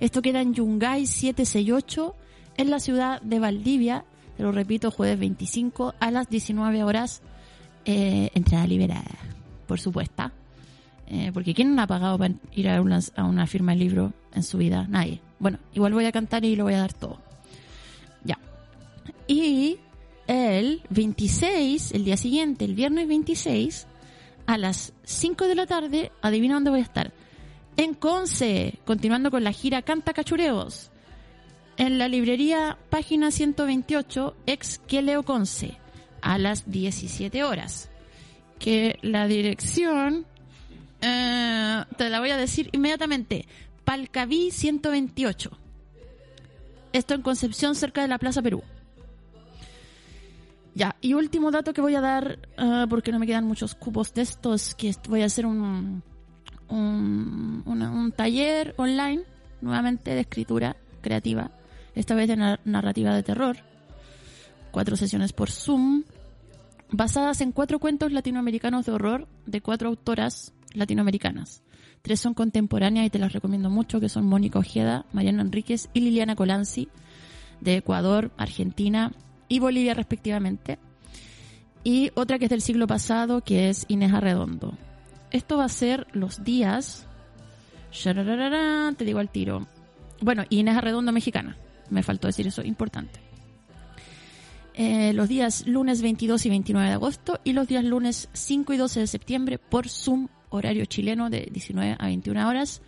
Esto 0.00 0.22
queda 0.22 0.40
en 0.40 0.54
Yungay 0.54 1.06
768, 1.06 2.14
en 2.56 2.70
la 2.70 2.80
ciudad 2.80 3.20
de 3.22 3.38
Valdivia. 3.38 4.04
Te 4.36 4.42
lo 4.42 4.52
repito, 4.52 4.90
jueves 4.90 5.18
25 5.18 5.94
a 6.00 6.10
las 6.10 6.28
19 6.28 6.84
horas. 6.84 7.22
Eh, 7.84 8.30
entrada 8.34 8.66
liberada, 8.66 9.10
por 9.66 9.78
supuesto. 9.78 10.30
Eh, 11.06 11.30
porque 11.34 11.54
¿quién 11.54 11.74
no 11.74 11.82
ha 11.82 11.86
pagado 11.86 12.18
para 12.18 12.34
ir 12.52 12.68
a 12.68 12.80
una, 12.80 13.00
a 13.16 13.24
una 13.24 13.46
firma 13.46 13.72
de 13.72 13.78
libro 13.78 14.12
en 14.32 14.42
su 14.42 14.58
vida? 14.58 14.86
Nadie. 14.88 15.20
Bueno, 15.38 15.58
igual 15.74 15.92
voy 15.92 16.06
a 16.06 16.12
cantar 16.12 16.44
y 16.44 16.56
lo 16.56 16.64
voy 16.64 16.74
a 16.74 16.78
dar 16.78 16.92
todo. 16.92 17.18
Ya. 18.24 18.38
Y 19.26 19.78
el 20.26 20.82
26, 20.90 21.92
el 21.92 22.04
día 22.04 22.16
siguiente, 22.16 22.64
el 22.64 22.74
viernes 22.74 23.08
26, 23.08 23.86
a 24.46 24.58
las 24.58 24.92
5 25.04 25.46
de 25.46 25.54
la 25.54 25.66
tarde, 25.66 26.12
adivina 26.22 26.54
dónde 26.54 26.70
voy 26.70 26.80
a 26.80 26.84
estar. 26.84 27.12
En 27.76 27.94
Conce, 27.94 28.78
continuando 28.84 29.30
con 29.30 29.44
la 29.44 29.52
gira 29.52 29.82
Canta 29.82 30.12
Cachureos. 30.12 30.90
En 31.76 31.98
la 31.98 32.08
librería 32.08 32.78
página 32.90 33.30
128, 33.30 34.36
ex 34.46 34.78
Queleo 34.86 35.22
Conce, 35.22 35.78
a 36.20 36.38
las 36.38 36.70
17 36.70 37.44
horas. 37.44 37.90
Que 38.58 38.98
la 39.02 39.26
dirección, 39.26 40.26
eh, 41.02 41.84
te 41.96 42.08
la 42.08 42.20
voy 42.20 42.30
a 42.30 42.36
decir 42.36 42.68
inmediatamente, 42.72 43.46
Palcaví 43.84 44.50
128. 44.50 45.50
Esto 46.92 47.14
en 47.14 47.22
Concepción, 47.22 47.74
cerca 47.74 48.02
de 48.02 48.08
la 48.08 48.18
Plaza 48.18 48.42
Perú. 48.42 48.62
Ya, 50.74 50.96
y 51.02 51.12
último 51.14 51.50
dato 51.50 51.74
que 51.74 51.80
voy 51.82 51.94
a 51.94 52.00
dar, 52.00 52.38
ah, 52.56 52.86
porque 52.88 53.12
no 53.12 53.18
me 53.18 53.26
quedan 53.26 53.44
muchos 53.46 53.74
cupos 53.74 54.14
de 54.14 54.22
estos, 54.22 54.74
que 54.74 54.94
voy 55.08 55.22
a 55.22 55.26
hacer 55.26 55.44
un, 55.44 56.02
un, 56.68 57.62
un 57.66 58.12
taller 58.12 58.74
online, 58.78 59.22
nuevamente 59.60 60.14
de 60.14 60.20
escritura 60.20 60.76
creativa, 61.02 61.50
esta 61.94 62.14
vez 62.14 62.28
de 62.28 62.36
nar- 62.36 62.60
narrativa 62.64 63.14
de 63.14 63.22
terror, 63.22 63.58
cuatro 64.70 64.96
sesiones 64.96 65.34
por 65.34 65.50
Zoom, 65.50 66.04
basadas 66.90 67.42
en 67.42 67.52
cuatro 67.52 67.78
cuentos 67.78 68.12
latinoamericanos 68.12 68.86
de 68.86 68.92
horror 68.92 69.28
de 69.44 69.60
cuatro 69.60 69.88
autoras 69.90 70.54
latinoamericanas. 70.74 71.62
Tres 72.02 72.20
son 72.20 72.34
contemporáneas 72.34 73.06
y 73.06 73.10
te 73.10 73.18
las 73.18 73.32
recomiendo 73.32 73.70
mucho, 73.70 74.00
que 74.00 74.08
son 74.08 74.26
Mónica 74.26 74.58
Ojeda, 74.58 75.06
Mariana 75.12 75.42
Enríquez 75.42 75.88
y 75.94 76.00
Liliana 76.00 76.34
Colanzi, 76.34 76.88
de 77.60 77.76
Ecuador, 77.76 78.32
Argentina 78.36 79.12
y 79.48 79.60
Bolivia 79.60 79.94
respectivamente. 79.94 80.78
Y 81.84 82.10
otra 82.14 82.38
que 82.38 82.46
es 82.46 82.50
del 82.50 82.62
siglo 82.62 82.86
pasado, 82.86 83.42
que 83.42 83.68
es 83.68 83.84
Inés 83.88 84.12
Arredondo. 84.12 84.76
Esto 85.30 85.56
va 85.56 85.64
a 85.64 85.68
ser 85.68 86.06
los 86.12 86.44
días... 86.44 87.06
Te 87.92 89.04
digo 89.04 89.18
al 89.18 89.28
tiro. 89.28 89.66
Bueno, 90.20 90.44
Inés 90.48 90.76
Arredondo 90.76 91.12
mexicana. 91.12 91.56
Me 91.90 92.02
faltó 92.02 92.26
decir 92.26 92.46
eso, 92.46 92.62
importante. 92.62 93.20
Eh, 94.74 95.12
los 95.12 95.28
días 95.28 95.66
lunes 95.66 96.00
22 96.00 96.46
y 96.46 96.48
29 96.48 96.88
de 96.88 96.94
agosto 96.94 97.40
y 97.44 97.52
los 97.52 97.68
días 97.68 97.84
lunes 97.84 98.30
5 98.32 98.72
y 98.72 98.76
12 98.78 99.00
de 99.00 99.06
septiembre 99.06 99.58
por 99.58 99.88
Zoom, 99.88 100.28
horario 100.52 100.84
chileno 100.84 101.30
de 101.30 101.48
19 101.50 101.96
a 101.98 102.06
21 102.06 102.48
horas. 102.48 102.82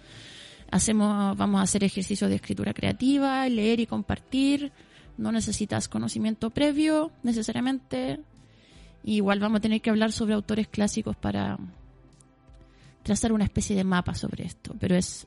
Hacemos, 0.71 1.37
vamos 1.37 1.61
a 1.61 1.65
hacer 1.65 1.85
ejercicios 1.85 2.29
de 2.29 2.37
escritura 2.37 2.73
creativa, 2.73 3.49
leer 3.49 3.81
y 3.81 3.87
compartir. 3.87 4.73
No 5.17 5.33
necesitas 5.33 5.89
conocimiento 5.89 6.51
previo 6.51 7.13
necesariamente. 7.23 8.21
Igual 9.05 9.39
vamos 9.39 9.59
a 9.59 9.63
tener 9.63 9.81
que 9.81 9.91
hablar 9.91 10.13
sobre 10.13 10.35
autores 10.35 10.69
clásicos 10.69 11.17
para 11.17 11.59
trazar 13.03 13.33
una 13.33 13.45
especie 13.45 13.77
de 13.77 13.85
mapa 13.85 14.15
sobre 14.15 14.45
esto. 14.45 14.75
Pero 14.81 14.97
es, 14.97 15.27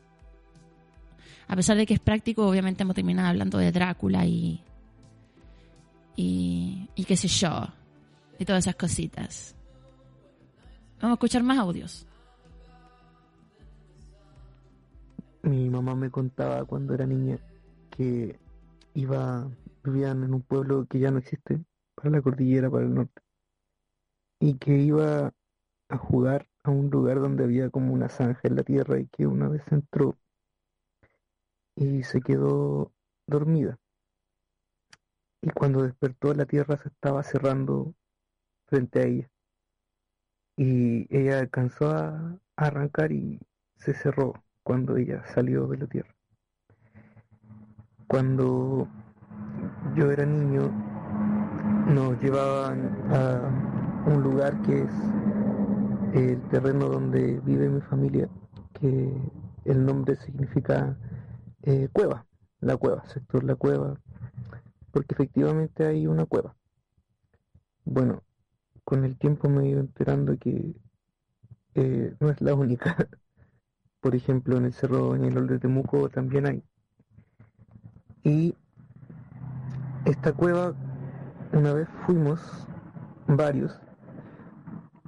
a 1.48 1.56
pesar 1.56 1.78
de 1.78 1.86
que 1.86 1.94
es 1.94 2.00
práctico, 2.00 2.48
obviamente 2.48 2.84
hemos 2.84 2.96
terminado 2.96 3.30
hablando 3.30 3.58
de 3.58 3.72
Drácula 3.72 4.26
y, 4.26 4.62
y, 6.16 6.90
y 6.96 7.04
qué 7.06 7.16
sé 7.16 7.28
yo, 7.28 7.68
y 8.40 8.46
todas 8.46 8.66
esas 8.66 8.76
cositas. 8.76 9.56
Vamos 11.00 11.14
a 11.14 11.18
escuchar 11.18 11.44
más 11.44 11.60
audios. 11.60 12.07
Mi 15.42 15.68
mamá 15.70 15.96
me 15.96 16.12
contaba 16.12 16.64
cuando 16.66 16.94
era 16.94 17.08
niña 17.08 17.40
que 17.90 18.40
iba, 18.94 19.50
vivían 19.84 20.24
en 20.24 20.34
un 20.36 20.44
pueblo 20.44 20.86
que 20.88 21.00
ya 21.00 21.10
no 21.12 21.18
existe, 21.20 21.64
para 21.96 22.12
la 22.12 22.22
cordillera, 22.22 22.70
para 22.70 22.86
el 22.86 22.94
norte. 22.94 23.22
y 24.40 24.58
que 24.58 24.76
iba 24.80 25.32
a 25.90 25.98
jugar 25.98 26.48
a 26.64 26.72
un 26.72 26.90
lugar 26.90 27.20
donde 27.22 27.44
había 27.44 27.70
como 27.70 27.94
una 27.94 28.10
zanja 28.10 28.42
en 28.46 28.56
la 28.56 28.64
tierra 28.64 29.00
y 29.00 29.08
que 29.08 29.28
una 29.28 29.48
vez 29.50 29.64
entró 29.72 30.18
y 31.76 32.04
se 32.04 32.20
quedó 32.22 32.92
dormida. 33.26 33.80
Y 35.42 35.50
cuando 35.50 35.82
despertó 35.82 36.32
la 36.36 36.46
tierra 36.46 36.78
se 36.78 36.90
estaba 36.90 37.24
cerrando 37.24 37.96
frente 38.68 39.00
a 39.00 39.04
ella. 39.06 39.32
Y 40.58 41.08
ella 41.16 41.40
alcanzó 41.40 41.90
a 41.90 42.38
arrancar 42.58 43.12
y 43.14 43.40
se 43.78 43.94
cerró 43.94 44.34
cuando 44.68 44.98
ella 44.98 45.24
salió 45.34 45.66
de 45.68 45.78
la 45.78 45.88
tierra. 45.88 46.14
Cuando 48.06 48.86
yo 49.96 50.12
era 50.12 50.26
niño, 50.26 50.70
nos 51.88 52.22
llevaban 52.22 52.92
a 53.10 54.04
un 54.08 54.22
lugar 54.24 54.62
que 54.64 54.84
es 54.84 54.92
el 56.16 56.42
terreno 56.50 56.90
donde 56.90 57.40
vive 57.46 57.70
mi 57.70 57.80
familia, 57.80 58.28
que 58.74 59.10
el 59.64 59.86
nombre 59.86 60.18
significa 60.18 60.98
eh, 61.62 61.88
cueva, 61.94 62.26
la 62.60 62.76
cueva, 62.76 63.06
sector 63.08 63.46
la 63.46 63.56
cueva, 63.56 63.98
porque 64.92 65.14
efectivamente 65.14 65.86
hay 65.86 66.08
una 66.08 66.26
cueva. 66.26 66.58
Bueno, 67.86 68.22
con 68.84 69.06
el 69.06 69.18
tiempo 69.18 69.48
me 69.48 69.64
he 69.64 69.70
ido 69.70 69.80
enterando 69.80 70.38
que 70.38 70.76
eh, 71.76 72.16
no 72.20 72.30
es 72.32 72.42
la 72.42 72.54
única. 72.54 72.98
Por 74.00 74.16
ejemplo, 74.16 74.58
en 74.58 74.66
el 74.66 74.74
cerro, 74.74 75.16
en 75.16 75.26
el 75.26 75.38
Ol 75.38 75.48
de 75.48 75.60
Temuco 75.60 76.10
también 76.10 76.46
hay. 76.46 76.64
Y 78.24 78.56
esta 80.06 80.34
cueva, 80.34 80.74
una 81.54 81.74
vez 81.74 81.88
fuimos 82.06 82.40
varios, 83.28 83.80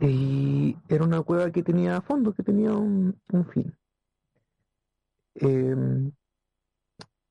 y 0.02 0.78
era 0.88 1.04
una 1.04 1.22
cueva 1.22 1.52
que 1.52 1.64
tenía 1.64 2.02
fondo, 2.02 2.34
que 2.34 2.44
tenía 2.44 2.74
un, 2.74 3.20
un 3.32 3.46
fin. 3.46 3.76
Em, 5.36 6.12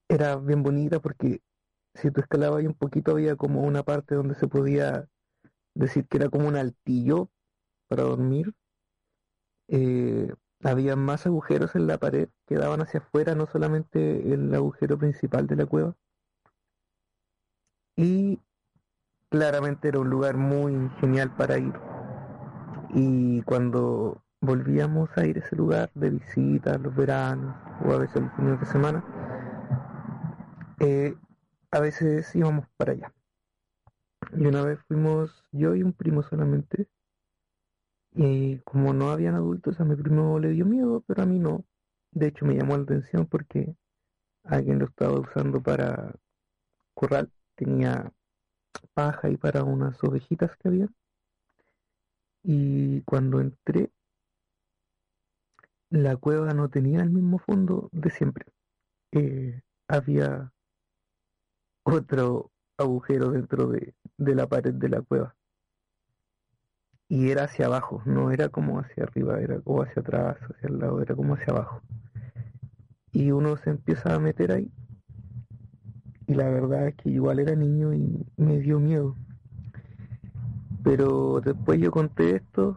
era 0.08 0.36
bien 0.36 0.62
bonita 0.62 1.00
porque 1.00 1.42
si 1.94 2.10
tú 2.10 2.20
escalabas 2.20 2.60
ahí 2.60 2.66
un 2.66 2.74
poquito 2.74 3.12
había 3.12 3.36
como 3.36 3.62
una 3.62 3.82
parte 3.82 4.14
donde 4.14 4.34
se 4.34 4.48
podía 4.48 5.08
decir 5.74 6.06
que 6.06 6.18
era 6.18 6.28
como 6.30 6.48
un 6.48 6.56
altillo 6.56 7.30
para 7.88 8.04
dormir. 8.04 8.54
Eh, 9.68 10.32
había 10.64 10.96
más 10.96 11.26
agujeros 11.26 11.74
en 11.74 11.86
la 11.86 11.98
pared 11.98 12.28
que 12.46 12.56
daban 12.56 12.80
hacia 12.80 13.00
afuera, 13.00 13.34
no 13.34 13.46
solamente 13.46 14.32
el 14.32 14.54
agujero 14.54 14.98
principal 14.98 15.46
de 15.46 15.56
la 15.56 15.66
cueva. 15.66 15.94
Y 17.96 18.40
claramente 19.30 19.88
era 19.88 20.00
un 20.00 20.10
lugar 20.10 20.36
muy 20.36 20.90
genial 21.00 21.34
para 21.36 21.58
ir. 21.58 21.74
Y 22.90 23.42
cuando 23.42 24.22
volvíamos 24.40 25.10
a 25.16 25.26
ir 25.26 25.36
a 25.36 25.40
ese 25.40 25.56
lugar 25.56 25.90
de 25.94 26.10
visita, 26.10 26.78
los 26.78 26.94
veranos 26.94 27.56
o 27.84 27.92
a 27.92 27.98
veces 27.98 28.22
los 28.22 28.32
fines 28.34 28.60
de 28.60 28.66
semana, 28.66 29.04
eh, 30.80 31.16
a 31.70 31.80
veces 31.80 32.34
íbamos 32.34 32.66
para 32.76 32.92
allá. 32.92 33.12
Y 34.36 34.46
una 34.46 34.62
vez 34.62 34.78
fuimos 34.86 35.44
yo 35.52 35.74
y 35.74 35.82
un 35.82 35.92
primo 35.92 36.22
solamente. 36.22 36.88
Y 38.14 38.58
como 38.60 38.92
no 38.92 39.10
habían 39.10 39.34
adultos, 39.34 39.80
a 39.80 39.84
mi 39.84 39.96
primo 39.96 40.38
le 40.38 40.50
dio 40.50 40.66
miedo, 40.66 41.02
pero 41.06 41.22
a 41.22 41.26
mí 41.26 41.38
no. 41.38 41.64
De 42.12 42.28
hecho, 42.28 42.44
me 42.44 42.54
llamó 42.54 42.76
la 42.76 42.82
atención 42.82 43.26
porque 43.26 43.74
alguien 44.44 44.78
lo 44.80 44.86
estaba 44.86 45.20
usando 45.20 45.62
para 45.62 46.14
corral. 46.94 47.30
Tenía 47.56 48.12
paja 48.94 49.30
y 49.30 49.36
para 49.36 49.64
unas 49.64 50.02
ovejitas 50.04 50.56
que 50.56 50.68
había. 50.68 50.88
Y 52.42 53.02
cuando 53.02 53.40
entré, 53.40 53.92
la 55.90 56.16
cueva 56.16 56.54
no 56.54 56.70
tenía 56.70 57.02
el 57.02 57.10
mismo 57.10 57.38
fondo 57.38 57.90
de 57.92 58.10
siempre. 58.10 58.46
Eh, 59.12 59.62
había 59.88 60.52
otro 61.84 62.52
agujero 62.76 63.30
dentro 63.32 63.66
de, 63.66 63.94
de 64.16 64.34
la 64.36 64.46
pared 64.46 64.72
de 64.74 64.88
la 64.88 65.02
cueva. 65.02 65.34
Y 67.08 67.30
era 67.30 67.44
hacia 67.44 67.66
abajo, 67.66 68.02
no 68.04 68.30
era 68.30 68.50
como 68.50 68.80
hacia 68.80 69.04
arriba, 69.04 69.40
era 69.40 69.60
como 69.60 69.82
hacia 69.82 70.02
atrás, 70.02 70.36
hacia 70.42 70.68
el 70.68 70.78
lado, 70.78 71.00
era 71.00 71.14
como 71.14 71.34
hacia 71.34 71.52
abajo. 71.54 71.80
Y 73.12 73.30
uno 73.30 73.56
se 73.56 73.70
empieza 73.70 74.14
a 74.14 74.18
meter 74.18 74.52
ahí. 74.52 74.70
Y 76.26 76.34
la 76.34 76.50
verdad 76.50 76.88
es 76.88 76.94
que 76.96 77.08
igual 77.08 77.38
era 77.38 77.54
niño 77.54 77.94
y 77.94 78.26
me 78.36 78.58
dio 78.58 78.78
miedo. 78.78 79.16
Pero 80.84 81.40
después 81.40 81.80
yo 81.80 81.90
conté 81.90 82.36
esto, 82.36 82.76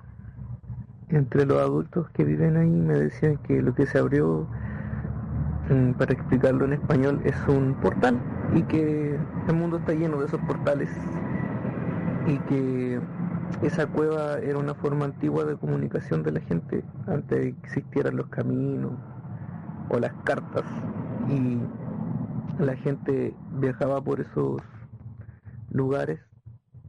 entre 1.10 1.46
los 1.46 1.58
adultos 1.60 2.10
que 2.12 2.24
viven 2.24 2.56
ahí 2.56 2.70
me 2.70 2.94
decían 2.94 3.38
que 3.38 3.62
lo 3.62 3.76
que 3.76 3.86
se 3.86 3.98
abrió, 4.00 4.48
mm, 5.70 5.92
para 5.94 6.14
explicarlo 6.14 6.66
en 6.66 6.74
español, 6.74 7.22
es 7.26 7.36
un 7.48 7.76
portal 7.82 8.20
y 8.54 8.64
que 8.64 9.20
el 9.48 9.54
mundo 9.56 9.78
está 9.78 9.94
lleno 9.94 10.20
de 10.20 10.26
esos 10.28 10.40
portales 10.42 10.90
y 12.28 12.38
que 12.40 13.00
esa 13.62 13.88
cueva 13.88 14.40
era 14.40 14.58
una 14.58 14.74
forma 14.74 15.06
antigua 15.06 15.46
de 15.46 15.56
comunicación 15.56 16.24
de 16.24 16.32
la 16.32 16.42
gente 16.42 16.84
antes 17.08 17.40
de 17.40 17.54
que 17.54 17.68
existieran 17.68 18.16
los 18.16 18.28
caminos 18.28 18.94
o 19.90 20.00
las 20.00 20.14
cartas 20.24 20.64
y 21.30 21.60
la 22.64 22.76
gente 22.78 23.36
viajaba 23.54 24.04
por 24.04 24.20
esos 24.22 24.62
lugares 25.70 26.20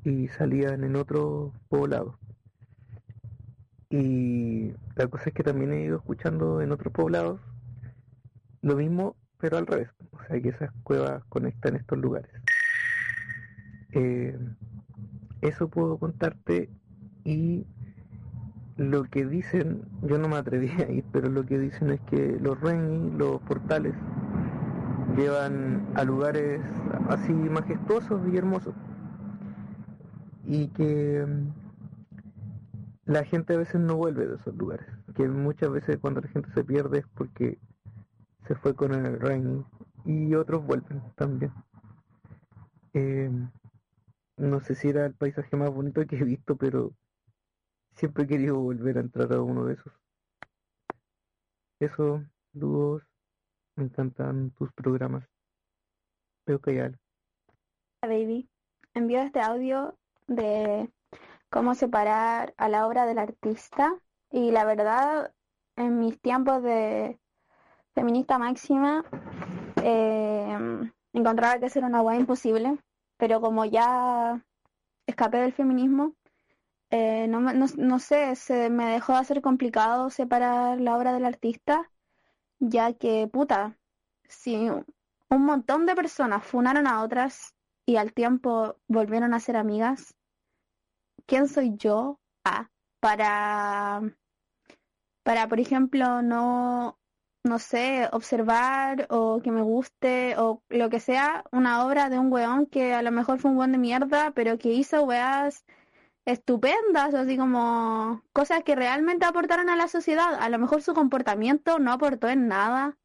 y 0.04 0.28
salían 0.28 0.84
en 0.84 0.96
otro 0.96 1.52
poblado. 1.68 2.18
Y 3.90 4.72
la 4.96 5.06
cosa 5.08 5.24
es 5.26 5.34
que 5.34 5.42
también 5.42 5.72
he 5.72 5.84
ido 5.84 5.98
escuchando 5.98 6.60
en 6.62 6.72
otros 6.72 6.92
poblados 6.92 7.40
lo 8.62 8.76
mismo, 8.76 9.16
pero 9.38 9.58
al 9.58 9.66
revés. 9.66 9.90
O 10.12 10.18
sea 10.24 10.40
que 10.40 10.48
esas 10.48 10.70
cuevas 10.82 11.22
conectan 11.28 11.76
estos 11.76 11.98
lugares. 11.98 12.30
Eh, 13.92 14.38
eso 15.42 15.68
puedo 15.68 15.98
contarte 15.98 16.70
y 17.24 17.66
lo 18.76 19.04
que 19.04 19.26
dicen, 19.26 19.82
yo 20.02 20.18
no 20.18 20.28
me 20.28 20.36
atreví 20.36 20.70
a 20.70 20.90
ir, 20.90 21.04
pero 21.12 21.28
lo 21.28 21.44
que 21.44 21.58
dicen 21.58 21.90
es 21.90 22.00
que 22.02 22.38
los 22.40 22.60
Reni, 22.60 23.10
los 23.10 23.40
portales, 23.42 23.94
llevan 25.16 25.86
a 25.94 26.04
lugares 26.04 26.60
así 27.08 27.32
majestuosos 27.32 28.20
y 28.32 28.36
hermosos. 28.36 28.74
Y 30.44 30.68
que 30.68 31.24
mm, 31.26 33.12
la 33.12 33.24
gente 33.24 33.54
a 33.54 33.58
veces 33.58 33.80
no 33.80 33.96
vuelve 33.96 34.26
de 34.26 34.36
esos 34.36 34.54
lugares. 34.56 34.86
Que 35.14 35.28
muchas 35.28 35.70
veces 35.70 35.98
cuando 35.98 36.20
la 36.20 36.28
gente 36.28 36.50
se 36.54 36.64
pierde 36.64 37.00
es 37.00 37.06
porque 37.14 37.58
se 38.46 38.54
fue 38.54 38.74
con 38.74 38.94
el 38.94 39.20
Reni 39.20 39.64
y 40.04 40.34
otros 40.34 40.64
vuelven 40.64 41.02
también. 41.16 41.52
Eh, 42.94 43.30
no 44.48 44.60
sé 44.60 44.74
si 44.74 44.88
era 44.88 45.06
el 45.06 45.14
paisaje 45.14 45.56
más 45.56 45.70
bonito 45.70 46.04
que 46.06 46.16
he 46.16 46.24
visto, 46.24 46.56
pero 46.56 46.92
siempre 47.94 48.24
he 48.24 48.26
querido 48.26 48.58
volver 48.58 48.98
a 48.98 49.00
entrar 49.00 49.32
a 49.32 49.40
uno 49.40 49.66
de 49.66 49.74
esos. 49.74 49.92
Eso, 51.80 52.24
Luz, 52.52 53.02
me 53.76 53.84
encantan 53.84 54.50
tus 54.50 54.72
programas. 54.72 55.24
Veo 56.46 56.60
que 56.60 56.70
hay 56.70 56.78
algo. 56.78 56.98
Baby, 58.02 58.48
envío 58.94 59.20
este 59.20 59.40
audio 59.40 59.96
de 60.26 60.90
cómo 61.48 61.74
separar 61.74 62.54
a 62.56 62.68
la 62.68 62.86
obra 62.86 63.06
del 63.06 63.18
artista 63.18 63.94
y 64.30 64.50
la 64.50 64.64
verdad, 64.64 65.32
en 65.76 65.98
mis 65.98 66.20
tiempos 66.20 66.62
de 66.62 67.18
feminista 67.94 68.38
máxima, 68.38 69.04
eh, 69.84 70.90
encontraba 71.12 71.60
que 71.60 71.66
era 71.66 71.86
una 71.86 72.02
hueá 72.02 72.16
imposible, 72.16 72.78
pero 73.22 73.40
como 73.40 73.64
ya 73.64 74.44
escapé 75.06 75.36
del 75.36 75.52
feminismo, 75.52 76.16
eh, 76.90 77.28
no, 77.28 77.38
no, 77.38 77.66
no 77.76 77.98
sé, 78.00 78.34
se 78.34 78.68
me 78.68 78.86
dejó 78.86 79.12
de 79.12 79.20
hacer 79.20 79.40
complicado 79.40 80.10
separar 80.10 80.80
la 80.80 80.96
obra 80.96 81.12
del 81.12 81.24
artista, 81.24 81.88
ya 82.58 82.94
que, 82.94 83.28
puta, 83.28 83.78
si 84.28 84.68
un 84.68 85.44
montón 85.44 85.86
de 85.86 85.94
personas 85.94 86.44
funaron 86.44 86.88
a 86.88 87.00
otras 87.04 87.54
y 87.86 87.94
al 87.94 88.12
tiempo 88.12 88.80
volvieron 88.88 89.34
a 89.34 89.38
ser 89.38 89.56
amigas, 89.56 90.16
¿quién 91.24 91.46
soy 91.46 91.76
yo? 91.76 92.18
Ah, 92.44 92.70
para, 92.98 94.02
para, 95.22 95.46
por 95.46 95.60
ejemplo, 95.60 96.22
no, 96.22 96.98
no 97.44 97.58
sé, 97.58 98.08
observar 98.12 99.06
o 99.10 99.40
que 99.42 99.50
me 99.50 99.62
guste 99.62 100.36
o 100.38 100.62
lo 100.68 100.90
que 100.90 101.00
sea 101.00 101.44
una 101.52 101.84
obra 101.86 102.08
de 102.08 102.18
un 102.18 102.32
weón 102.32 102.66
que 102.66 102.94
a 102.94 103.02
lo 103.02 103.10
mejor 103.10 103.38
fue 103.40 103.50
un 103.50 103.58
weón 103.58 103.72
de 103.72 103.78
mierda, 103.78 104.32
pero 104.32 104.58
que 104.58 104.70
hizo 104.72 105.04
weas 105.04 105.64
estupendas, 106.24 107.14
así 107.14 107.36
como 107.36 108.22
cosas 108.32 108.62
que 108.64 108.76
realmente 108.76 109.26
aportaron 109.26 109.68
a 109.70 109.76
la 109.76 109.88
sociedad. 109.88 110.34
A 110.40 110.48
lo 110.50 110.58
mejor 110.58 110.82
su 110.82 110.94
comportamiento 110.94 111.78
no 111.78 111.92
aportó 111.92 112.28
en 112.28 112.48
nada, 112.48 112.96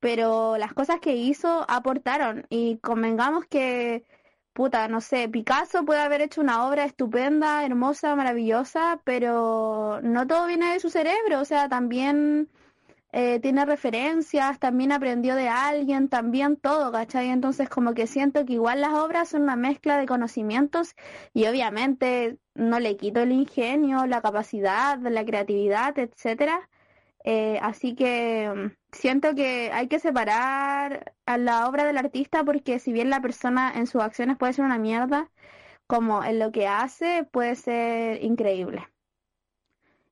pero 0.00 0.58
las 0.58 0.74
cosas 0.74 1.00
que 1.00 1.16
hizo 1.16 1.64
aportaron 1.68 2.46
y 2.50 2.78
convengamos 2.78 3.46
que 3.46 4.06
puta, 4.52 4.88
no 4.88 5.00
sé, 5.00 5.28
Picasso 5.28 5.84
puede 5.84 6.00
haber 6.00 6.20
hecho 6.22 6.40
una 6.40 6.66
obra 6.68 6.84
estupenda, 6.84 7.64
hermosa, 7.64 8.16
maravillosa, 8.16 9.00
pero 9.04 10.00
no 10.02 10.26
todo 10.26 10.46
viene 10.46 10.72
de 10.72 10.80
su 10.80 10.90
cerebro, 10.90 11.40
o 11.40 11.44
sea, 11.44 11.68
también 11.68 12.50
eh, 13.12 13.40
tiene 13.40 13.64
referencias, 13.66 14.58
también 14.60 14.92
aprendió 14.92 15.34
de 15.34 15.48
alguien, 15.48 16.08
también 16.08 16.56
todo, 16.56 16.92
¿cachai? 16.92 17.28
Entonces 17.30 17.68
como 17.68 17.94
que 17.94 18.06
siento 18.06 18.44
que 18.44 18.54
igual 18.54 18.80
las 18.80 18.94
obras 18.94 19.30
son 19.30 19.42
una 19.42 19.56
mezcla 19.56 19.98
de 19.98 20.06
conocimientos 20.06 20.94
y 21.34 21.46
obviamente 21.46 22.38
no 22.54 22.78
le 22.80 22.96
quito 22.96 23.20
el 23.20 23.32
ingenio, 23.32 24.06
la 24.06 24.22
capacidad, 24.22 24.98
la 25.00 25.24
creatividad, 25.24 25.98
etcétera. 25.98 26.68
Eh, 27.24 27.58
así 27.62 27.94
que 27.94 28.50
mm, 28.54 28.76
siento 28.92 29.34
que 29.34 29.70
hay 29.72 29.88
que 29.88 29.98
separar 29.98 31.14
a 31.26 31.38
la 31.38 31.68
obra 31.68 31.84
del 31.84 31.98
artista 31.98 32.44
porque 32.44 32.78
si 32.78 32.92
bien 32.92 33.10
la 33.10 33.20
persona 33.20 33.72
en 33.74 33.86
sus 33.86 34.02
acciones 34.02 34.36
puede 34.38 34.52
ser 34.54 34.64
una 34.64 34.78
mierda, 34.78 35.30
como 35.86 36.24
en 36.24 36.38
lo 36.38 36.52
que 36.52 36.68
hace 36.68 37.24
puede 37.32 37.56
ser 37.56 38.22
increíble. 38.24 38.88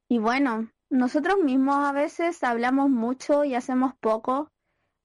Y 0.08 0.18
bueno, 0.18 0.70
nosotros 0.90 1.38
mismos 1.42 1.76
a 1.76 1.92
veces 1.92 2.42
hablamos 2.42 2.90
mucho 2.90 3.44
y 3.44 3.54
hacemos 3.54 3.94
poco, 4.00 4.50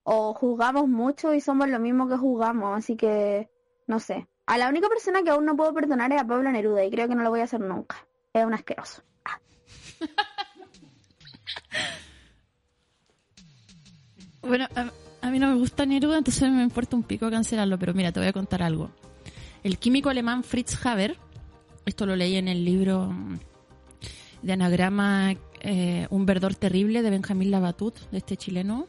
o 0.04 0.34
juzgamos 0.34 0.88
mucho 0.88 1.34
y 1.34 1.42
somos 1.42 1.70
lo 1.70 1.80
mismo 1.80 2.08
que 2.08 2.18
juzgamos, 2.18 2.78
así 2.78 2.96
que 2.96 3.50
no 3.88 4.00
sé. 4.00 4.28
A 4.46 4.58
la 4.58 4.70
única 4.70 4.90
persona 4.90 5.24
que 5.24 5.30
aún 5.30 5.46
no 5.46 5.56
puedo 5.56 5.74
perdonar 5.74 6.12
es 6.12 6.22
a 6.22 6.28
Pablo 6.28 6.52
Neruda 6.52 6.84
y 6.84 6.92
creo 6.92 7.08
que 7.08 7.16
no 7.16 7.24
lo 7.24 7.30
voy 7.30 7.40
a 7.40 7.46
hacer 7.46 7.62
nunca. 7.62 7.96
Es 8.34 8.46
un 8.46 8.54
asqueroso. 8.54 9.04
Ah. 9.26 9.40
Bueno, 14.46 14.68
a, 14.76 14.92
a 15.26 15.32
mí 15.32 15.40
no 15.40 15.48
me 15.48 15.56
gusta 15.56 15.86
Neruda, 15.86 16.18
entonces 16.18 16.52
me 16.52 16.62
importa 16.62 16.98
un 16.98 17.04
pico 17.04 17.32
cancelarlo, 17.32 17.80
pero 17.80 17.94
mira, 17.94 18.12
te 18.12 18.20
voy 18.20 18.28
a 18.28 18.34
contar 18.34 18.62
algo. 18.62 18.92
El 19.64 19.78
químico 19.80 20.10
alemán 20.10 20.44
Fritz 20.44 20.86
Haber, 20.86 21.18
esto 21.86 22.06
lo 22.06 22.18
leí 22.18 22.36
en 22.36 22.50
el 22.50 22.66
libro 22.66 23.10
de 24.42 24.52
anagrama 24.52 25.34
eh, 25.64 26.08
Un 26.10 26.26
verdor 26.26 26.56
terrible 26.56 27.02
de 27.02 27.10
Benjamín 27.10 27.52
Labatut, 27.52 27.98
de 28.12 28.18
este 28.18 28.38
chileno. 28.38 28.88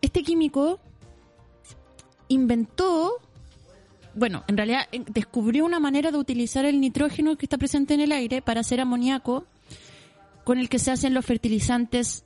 Este 0.00 0.22
químico 0.22 0.80
inventó, 2.28 3.18
bueno, 4.14 4.44
en 4.46 4.56
realidad 4.56 4.88
descubrió 5.08 5.64
una 5.64 5.80
manera 5.80 6.10
de 6.10 6.18
utilizar 6.18 6.64
el 6.64 6.80
nitrógeno 6.80 7.36
que 7.36 7.46
está 7.46 7.58
presente 7.58 7.94
en 7.94 8.00
el 8.00 8.12
aire 8.12 8.40
para 8.40 8.60
hacer 8.60 8.80
amoníaco 8.80 9.44
con 10.44 10.58
el 10.58 10.68
que 10.68 10.78
se 10.78 10.90
hacen 10.90 11.12
los 11.12 11.26
fertilizantes 11.26 12.24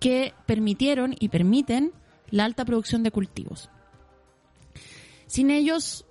que 0.00 0.34
permitieron 0.46 1.14
y 1.18 1.28
permiten 1.28 1.92
la 2.30 2.44
alta 2.44 2.64
producción 2.64 3.02
de 3.02 3.10
cultivos. 3.10 3.70
Sin 5.26 5.50
ellos, 5.50 6.04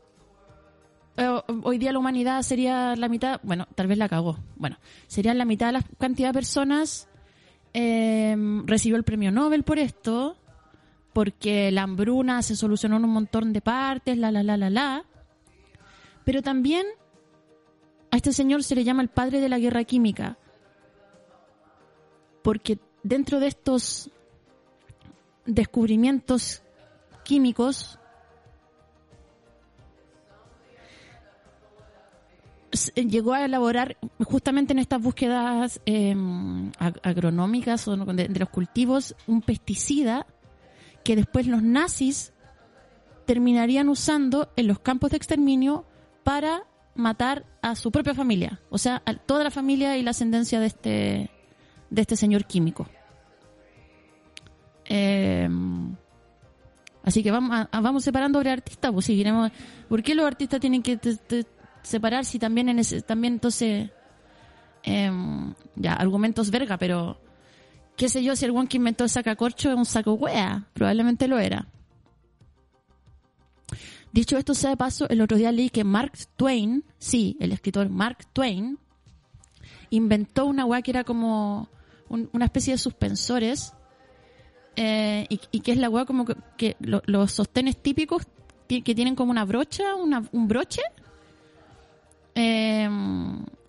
hoy 1.63 1.77
día 1.77 1.91
la 1.91 1.99
humanidad 1.99 2.41
sería 2.41 2.95
la 2.95 3.07
mitad, 3.07 3.39
bueno, 3.43 3.67
tal 3.75 3.87
vez 3.87 3.97
la 3.97 4.09
cagó, 4.09 4.39
bueno, 4.55 4.77
sería 5.07 5.33
la 5.33 5.45
mitad 5.45 5.67
de 5.67 5.73
la 5.73 5.83
cantidad 5.99 6.29
de 6.29 6.33
personas 6.33 7.07
eh, 7.73 8.35
recibió 8.65 8.97
el 8.97 9.03
premio 9.03 9.31
Nobel 9.31 9.63
por 9.63 9.79
esto, 9.79 10.37
porque 11.11 11.71
la 11.71 11.83
hambruna 11.83 12.41
se 12.41 12.55
solucionó 12.55 12.97
en 12.97 13.05
un 13.05 13.11
montón 13.11 13.53
de 13.53 13.61
partes, 13.61 14.17
la, 14.17 14.31
la, 14.31 14.43
la, 14.43 14.57
la, 14.57 14.69
la. 14.69 15.05
Pero 16.23 16.41
también 16.41 16.85
a 18.11 18.15
este 18.17 18.31
señor 18.31 18.63
se 18.63 18.75
le 18.75 18.83
llama 18.83 19.01
el 19.01 19.09
padre 19.09 19.39
de 19.39 19.49
la 19.49 19.59
guerra 19.59 19.83
química, 19.83 20.37
porque 22.43 22.79
dentro 23.03 23.39
de 23.39 23.47
estos 23.47 24.11
descubrimientos 25.45 26.63
químicos 27.23 27.99
llegó 32.95 33.33
a 33.33 33.45
elaborar 33.45 33.97
justamente 34.23 34.73
en 34.73 34.79
estas 34.79 35.01
búsquedas 35.01 35.79
ag- 35.85 36.99
agronómicas 37.03 37.87
o 37.87 37.95
de, 37.97 38.27
de 38.27 38.39
los 38.39 38.49
cultivos 38.49 39.15
un 39.27 39.41
pesticida 39.41 40.25
que 41.03 41.15
después 41.15 41.47
los 41.47 41.61
nazis 41.61 42.33
terminarían 43.25 43.89
usando 43.89 44.49
en 44.55 44.67
los 44.67 44.79
campos 44.79 45.11
de 45.11 45.17
exterminio 45.17 45.85
para 46.23 46.63
matar 46.95 47.45
a 47.61 47.75
su 47.75 47.91
propia 47.91 48.13
familia, 48.13 48.59
o 48.69 48.77
sea, 48.77 49.01
a 49.05 49.13
toda 49.15 49.43
la 49.43 49.51
familia 49.51 49.97
y 49.97 50.03
la 50.03 50.11
ascendencia 50.11 50.59
de 50.59 50.65
este 50.67 51.31
de 51.89 52.01
este 52.01 52.15
señor 52.15 52.45
químico. 52.45 52.87
Eh, 54.85 55.47
así 57.03 57.23
que 57.23 57.31
vamos, 57.31 57.67
a- 57.71 57.81
vamos 57.81 58.03
separando 58.03 58.39
obra 58.39 58.49
de 58.51 58.57
artista, 58.57 58.91
pues 58.91 59.05
seguiremos. 59.05 59.51
¿Por 59.89 60.03
qué 60.03 60.15
los 60.15 60.25
artistas 60.25 60.59
tienen 60.59 60.81
que 60.81 60.97
te- 60.97 61.45
separar 61.83 62.25
si 62.25 62.39
también 62.39 62.69
en 62.69 62.79
ese, 62.79 63.01
también 63.01 63.33
entonces 63.33 63.89
em, 64.83 65.53
ya 65.75 65.93
argumentos 65.93 66.49
verga, 66.49 66.77
pero 66.77 67.19
qué 67.95 68.09
sé 68.09 68.23
yo 68.23 68.35
si 68.35 68.45
el 68.45 68.51
one 68.51 68.67
que 68.67 68.77
inventó 68.77 69.03
el 69.03 69.09
sacacorcho 69.09 69.69
es 69.71 69.77
un 69.77 69.85
saco 69.85 70.13
wea, 70.13 70.65
probablemente 70.73 71.27
lo 71.27 71.39
era. 71.39 71.67
Dicho 74.11 74.37
esto 74.37 74.53
sea 74.53 74.69
de 74.71 74.77
paso, 74.77 75.09
el 75.09 75.21
otro 75.21 75.37
día 75.37 75.51
leí 75.51 75.69
que 75.69 75.83
Mark 75.83 76.13
Twain, 76.37 76.83
sí, 76.99 77.35
el 77.39 77.51
escritor 77.51 77.89
Mark 77.89 78.19
Twain, 78.31 78.77
inventó 79.89 80.45
una 80.45 80.65
weá 80.65 80.81
que 80.83 80.91
era 80.91 81.03
como 81.03 81.67
un- 82.09 82.29
una 82.31 82.45
especie 82.45 82.73
de 82.73 82.77
suspensores 82.77 83.73
eh, 84.75 85.25
y, 85.29 85.59
que 85.61 85.71
es 85.71 85.77
la 85.77 85.89
weá 85.89 86.05
como 86.05 86.25
que, 86.57 86.75
lo- 86.79 87.01
los 87.05 87.31
sostenes 87.31 87.77
típicos 87.77 88.23
que 88.67 88.95
tienen 88.95 89.15
como 89.15 89.29
una 89.31 89.45
brocha, 89.45 89.93
una- 89.95 90.23
un 90.31 90.47
broche. 90.47 90.81
Eh, 92.35 92.89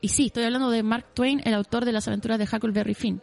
y 0.01 0.09
sí, 0.09 0.27
estoy 0.27 0.45
hablando 0.45 0.71
de 0.71 0.83
Mark 0.83 1.07
Twain, 1.15 1.41
el 1.45 1.55
autor 1.55 1.85
de 1.85 1.93
las 1.93 2.09
aventuras 2.09 2.39
de 2.39 2.45
Huckleberry 2.45 2.95
Finn. 2.95 3.21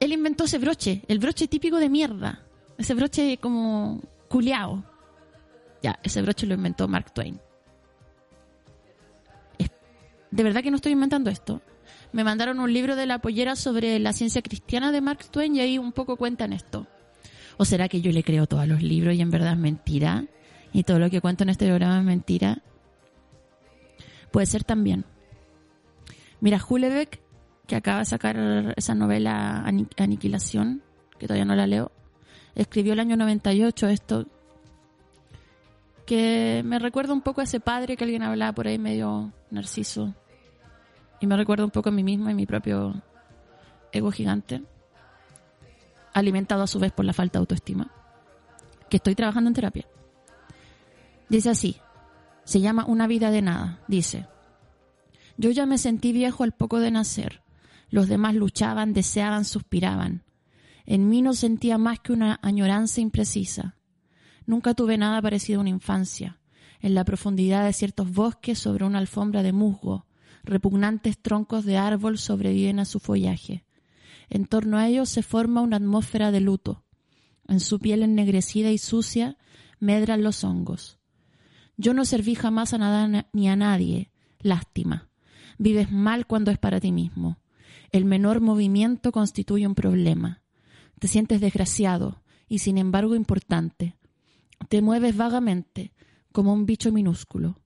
Él 0.00 0.12
inventó 0.12 0.44
ese 0.44 0.58
broche, 0.58 1.02
el 1.08 1.18
broche 1.18 1.48
típico 1.48 1.78
de 1.78 1.88
mierda, 1.88 2.44
ese 2.76 2.94
broche 2.94 3.38
como 3.38 4.02
culeado. 4.28 4.84
Ya, 5.82 5.98
ese 6.02 6.22
broche 6.22 6.46
lo 6.46 6.54
inventó 6.54 6.88
Mark 6.88 7.12
Twain. 7.12 7.40
De 10.30 10.42
verdad 10.42 10.62
que 10.64 10.70
no 10.70 10.76
estoy 10.76 10.92
inventando 10.92 11.30
esto. 11.30 11.62
Me 12.12 12.24
mandaron 12.24 12.58
un 12.58 12.72
libro 12.72 12.96
de 12.96 13.06
la 13.06 13.20
pollera 13.20 13.54
sobre 13.54 14.00
la 14.00 14.12
ciencia 14.12 14.42
cristiana 14.42 14.90
de 14.90 15.00
Mark 15.00 15.24
Twain 15.30 15.54
y 15.54 15.60
ahí 15.60 15.78
un 15.78 15.92
poco 15.92 16.16
cuentan 16.16 16.52
esto. 16.52 16.88
¿O 17.56 17.64
será 17.64 17.88
que 17.88 18.00
yo 18.00 18.10
le 18.10 18.24
creo 18.24 18.46
todos 18.46 18.66
los 18.66 18.82
libros 18.82 19.14
y 19.14 19.20
en 19.20 19.30
verdad 19.30 19.52
es 19.52 19.58
mentira? 19.58 20.24
Y 20.72 20.82
todo 20.82 20.98
lo 20.98 21.08
que 21.08 21.20
cuento 21.20 21.44
en 21.44 21.50
este 21.50 21.66
programa 21.66 22.00
es 22.00 22.04
mentira. 22.04 22.62
Puede 24.34 24.46
ser 24.46 24.64
también. 24.64 25.04
Mira, 26.40 26.58
Hulebeck, 26.68 27.20
que 27.68 27.76
acaba 27.76 28.00
de 28.00 28.04
sacar 28.04 28.74
esa 28.76 28.92
novela 28.96 29.62
Ani- 29.64 29.86
Aniquilación, 29.96 30.82
que 31.20 31.28
todavía 31.28 31.44
no 31.44 31.54
la 31.54 31.68
leo, 31.68 31.92
escribió 32.56 32.94
el 32.94 32.98
año 32.98 33.16
98 33.16 33.86
esto, 33.86 34.26
que 36.04 36.62
me 36.64 36.80
recuerda 36.80 37.12
un 37.12 37.20
poco 37.20 37.42
a 37.42 37.44
ese 37.44 37.60
padre 37.60 37.96
que 37.96 38.02
alguien 38.02 38.24
hablaba 38.24 38.50
por 38.52 38.66
ahí 38.66 38.76
medio 38.76 39.30
narciso. 39.52 40.12
Y 41.20 41.28
me 41.28 41.36
recuerda 41.36 41.64
un 41.64 41.70
poco 41.70 41.90
a 41.90 41.92
mí 41.92 42.02
misma 42.02 42.32
y 42.32 42.34
mi 42.34 42.44
propio 42.44 43.00
ego 43.92 44.10
gigante, 44.10 44.64
alimentado 46.12 46.64
a 46.64 46.66
su 46.66 46.80
vez 46.80 46.90
por 46.90 47.04
la 47.04 47.12
falta 47.12 47.38
de 47.38 47.42
autoestima, 47.42 47.88
que 48.90 48.96
estoy 48.96 49.14
trabajando 49.14 49.46
en 49.46 49.54
terapia. 49.54 49.86
Dice 51.28 51.50
así, 51.50 51.76
se 52.44 52.60
llama 52.60 52.84
Una 52.86 53.06
vida 53.06 53.30
de 53.30 53.42
nada, 53.42 53.80
dice, 53.88 54.26
yo 55.36 55.50
ya 55.50 55.66
me 55.66 55.78
sentí 55.78 56.12
viejo 56.12 56.44
al 56.44 56.52
poco 56.52 56.78
de 56.78 56.90
nacer, 56.90 57.42
los 57.90 58.08
demás 58.08 58.34
luchaban, 58.34 58.92
deseaban, 58.92 59.44
suspiraban. 59.44 60.24
En 60.86 61.08
mí 61.08 61.22
no 61.22 61.32
sentía 61.32 61.78
más 61.78 62.00
que 62.00 62.12
una 62.12 62.38
añoranza 62.42 63.00
imprecisa. 63.00 63.76
Nunca 64.46 64.74
tuve 64.74 64.98
nada 64.98 65.22
parecido 65.22 65.60
a 65.60 65.62
una 65.62 65.70
infancia. 65.70 66.40
En 66.80 66.94
la 66.94 67.04
profundidad 67.04 67.64
de 67.64 67.72
ciertos 67.72 68.12
bosques, 68.12 68.58
sobre 68.58 68.84
una 68.84 68.98
alfombra 68.98 69.42
de 69.42 69.52
musgo, 69.52 70.06
repugnantes 70.42 71.18
troncos 71.18 71.64
de 71.64 71.78
árbol 71.78 72.18
sobreviven 72.18 72.78
a 72.78 72.84
su 72.84 73.00
follaje. 73.00 73.64
En 74.28 74.44
torno 74.46 74.76
a 74.76 74.88
ellos 74.88 75.08
se 75.08 75.22
forma 75.22 75.62
una 75.62 75.76
atmósfera 75.76 76.30
de 76.30 76.40
luto. 76.40 76.84
En 77.48 77.60
su 77.60 77.78
piel 77.78 78.02
ennegrecida 78.02 78.70
y 78.70 78.78
sucia 78.78 79.38
medran 79.78 80.22
los 80.22 80.44
hongos. 80.44 80.98
Yo 81.76 81.94
no 81.94 82.04
serví 82.04 82.34
jamás 82.34 82.72
a 82.72 82.78
nada 82.78 83.08
na- 83.08 83.26
ni 83.32 83.48
a 83.48 83.56
nadie. 83.56 84.10
Lástima. 84.40 85.08
Vives 85.58 85.90
mal 85.90 86.26
cuando 86.26 86.50
es 86.50 86.58
para 86.58 86.80
ti 86.80 86.92
mismo. 86.92 87.38
El 87.90 88.04
menor 88.04 88.40
movimiento 88.40 89.12
constituye 89.12 89.66
un 89.66 89.74
problema. 89.74 90.42
Te 90.98 91.08
sientes 91.08 91.40
desgraciado 91.40 92.22
y 92.48 92.58
sin 92.58 92.78
embargo 92.78 93.14
importante. 93.14 93.96
Te 94.68 94.82
mueves 94.82 95.16
vagamente, 95.16 95.92
como 96.32 96.52
un 96.52 96.66
bicho 96.66 96.92
minúsculo. 96.92 97.60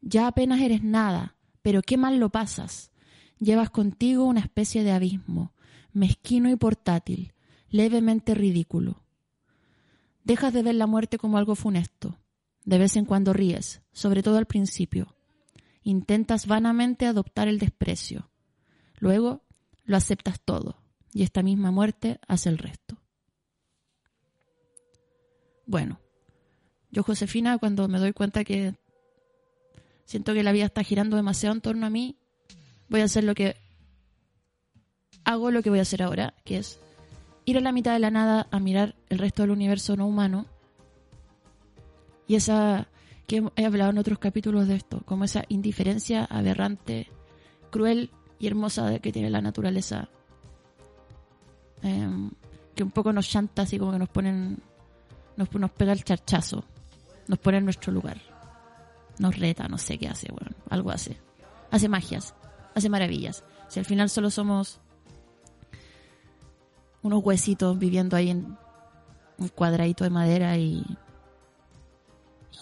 Ya 0.00 0.26
apenas 0.26 0.60
eres 0.60 0.82
nada, 0.82 1.36
pero 1.62 1.82
qué 1.82 1.96
mal 1.96 2.18
lo 2.18 2.30
pasas. 2.30 2.92
Llevas 3.40 3.70
contigo 3.70 4.24
una 4.24 4.40
especie 4.40 4.82
de 4.84 4.92
abismo, 4.92 5.52
mezquino 5.92 6.50
y 6.50 6.56
portátil, 6.56 7.32
levemente 7.68 8.34
ridículo. 8.34 9.02
Dejas 10.24 10.52
de 10.52 10.62
ver 10.62 10.74
la 10.74 10.86
muerte 10.86 11.18
como 11.18 11.38
algo 11.38 11.54
funesto. 11.54 12.16
De 12.68 12.76
vez 12.76 12.96
en 12.96 13.06
cuando 13.06 13.32
ríes, 13.32 13.80
sobre 13.92 14.22
todo 14.22 14.36
al 14.36 14.44
principio. 14.44 15.16
Intentas 15.84 16.46
vanamente 16.46 17.06
adoptar 17.06 17.48
el 17.48 17.58
desprecio. 17.58 18.28
Luego 18.98 19.40
lo 19.84 19.96
aceptas 19.96 20.38
todo 20.38 20.76
y 21.14 21.22
esta 21.22 21.42
misma 21.42 21.70
muerte 21.70 22.20
hace 22.28 22.50
el 22.50 22.58
resto. 22.58 23.00
Bueno, 25.64 25.98
yo 26.90 27.02
Josefina 27.02 27.56
cuando 27.56 27.88
me 27.88 27.98
doy 27.98 28.12
cuenta 28.12 28.44
que 28.44 28.74
siento 30.04 30.34
que 30.34 30.42
la 30.42 30.52
vida 30.52 30.66
está 30.66 30.84
girando 30.84 31.16
demasiado 31.16 31.54
en 31.54 31.62
torno 31.62 31.86
a 31.86 31.90
mí, 31.90 32.18
voy 32.90 33.00
a 33.00 33.04
hacer 33.04 33.24
lo 33.24 33.34
que 33.34 33.56
hago 35.24 35.50
lo 35.50 35.62
que 35.62 35.70
voy 35.70 35.78
a 35.78 35.82
hacer 35.88 36.02
ahora, 36.02 36.34
que 36.44 36.58
es 36.58 36.78
ir 37.46 37.56
a 37.56 37.62
la 37.62 37.72
mitad 37.72 37.94
de 37.94 37.98
la 37.98 38.10
nada 38.10 38.46
a 38.50 38.60
mirar 38.60 38.94
el 39.08 39.16
resto 39.16 39.40
del 39.40 39.52
universo 39.52 39.96
no 39.96 40.06
humano. 40.06 40.44
Y 42.28 42.36
esa 42.36 42.86
que 43.26 43.42
he 43.56 43.66
hablado 43.66 43.90
en 43.90 43.98
otros 43.98 44.18
capítulos 44.18 44.68
de 44.68 44.76
esto, 44.76 45.02
como 45.04 45.24
esa 45.24 45.44
indiferencia 45.48 46.24
aberrante, 46.24 47.08
cruel 47.70 48.10
y 48.38 48.46
hermosa 48.46 48.98
que 49.00 49.12
tiene 49.12 49.28
la 49.28 49.42
naturaleza. 49.42 50.08
Em, 51.82 52.30
que 52.74 52.82
un 52.84 52.90
poco 52.90 53.12
nos 53.12 53.28
chanta 53.28 53.62
así 53.62 53.78
como 53.78 53.92
que 53.92 53.98
nos 53.98 54.08
ponen, 54.08 54.62
nos, 55.36 55.52
nos 55.52 55.70
pega 55.72 55.92
el 55.92 56.04
charchazo, 56.04 56.64
nos 57.26 57.38
pone 57.38 57.58
en 57.58 57.64
nuestro 57.64 57.92
lugar, 57.92 58.20
nos 59.18 59.36
reta, 59.36 59.68
no 59.68 59.78
sé 59.78 59.98
qué 59.98 60.08
hace, 60.08 60.30
bueno, 60.30 60.56
algo 60.70 60.90
hace. 60.90 61.18
Hace 61.70 61.88
magias, 61.88 62.34
hace 62.74 62.88
maravillas. 62.88 63.44
Si 63.68 63.78
al 63.78 63.84
final 63.84 64.08
solo 64.08 64.30
somos 64.30 64.80
unos 67.02 67.22
huesitos 67.22 67.78
viviendo 67.78 68.16
ahí 68.16 68.30
en 68.30 68.56
un 69.38 69.48
cuadradito 69.48 70.04
de 70.04 70.10
madera 70.10 70.56
y. 70.56 70.84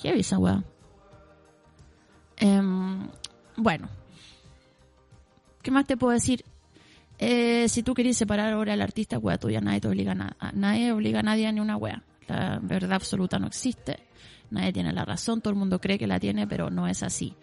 Heavy 0.07 0.20
esa 0.20 0.38
weá. 0.38 0.62
Em, 2.36 3.09
bueno. 3.57 3.88
¿Qué 5.62 5.72
más 5.72 5.84
te 5.84 5.96
puedo 5.96 6.12
decir? 6.12 6.44
Eh, 7.18 7.68
si 7.68 7.82
tú 7.82 7.92
querés 7.92 8.16
separar 8.16 8.52
ahora 8.52 8.74
al 8.74 8.82
artista, 8.82 9.18
weá 9.18 9.36
tuya, 9.36 9.61
nadie 9.61 9.80
te 9.80 9.88
obliga 9.88 10.12
a 10.12 10.14
nada. 10.14 10.36
Nadie 10.54 10.92
obliga 10.92 11.20
a 11.20 11.22
nadie 11.24 11.48
a 11.48 11.52
ni 11.52 11.59
una 11.59 11.76
weá. 11.76 12.04
La 12.28 12.61
verdad 12.62 12.92
absoluta 12.92 13.40
no 13.40 13.48
existe. 13.48 13.98
Nadie 14.50 14.72
tiene 14.72 14.92
la 14.92 15.04
razón, 15.04 15.40
todo 15.40 15.50
el 15.50 15.59
mundo 15.59 15.80
cree 15.80 15.98
que 15.98 16.07
la 16.07 16.20
tiene, 16.20 16.46
pero 16.46 16.70
no 16.70 16.86
es 16.86 17.02
así. 17.02 17.34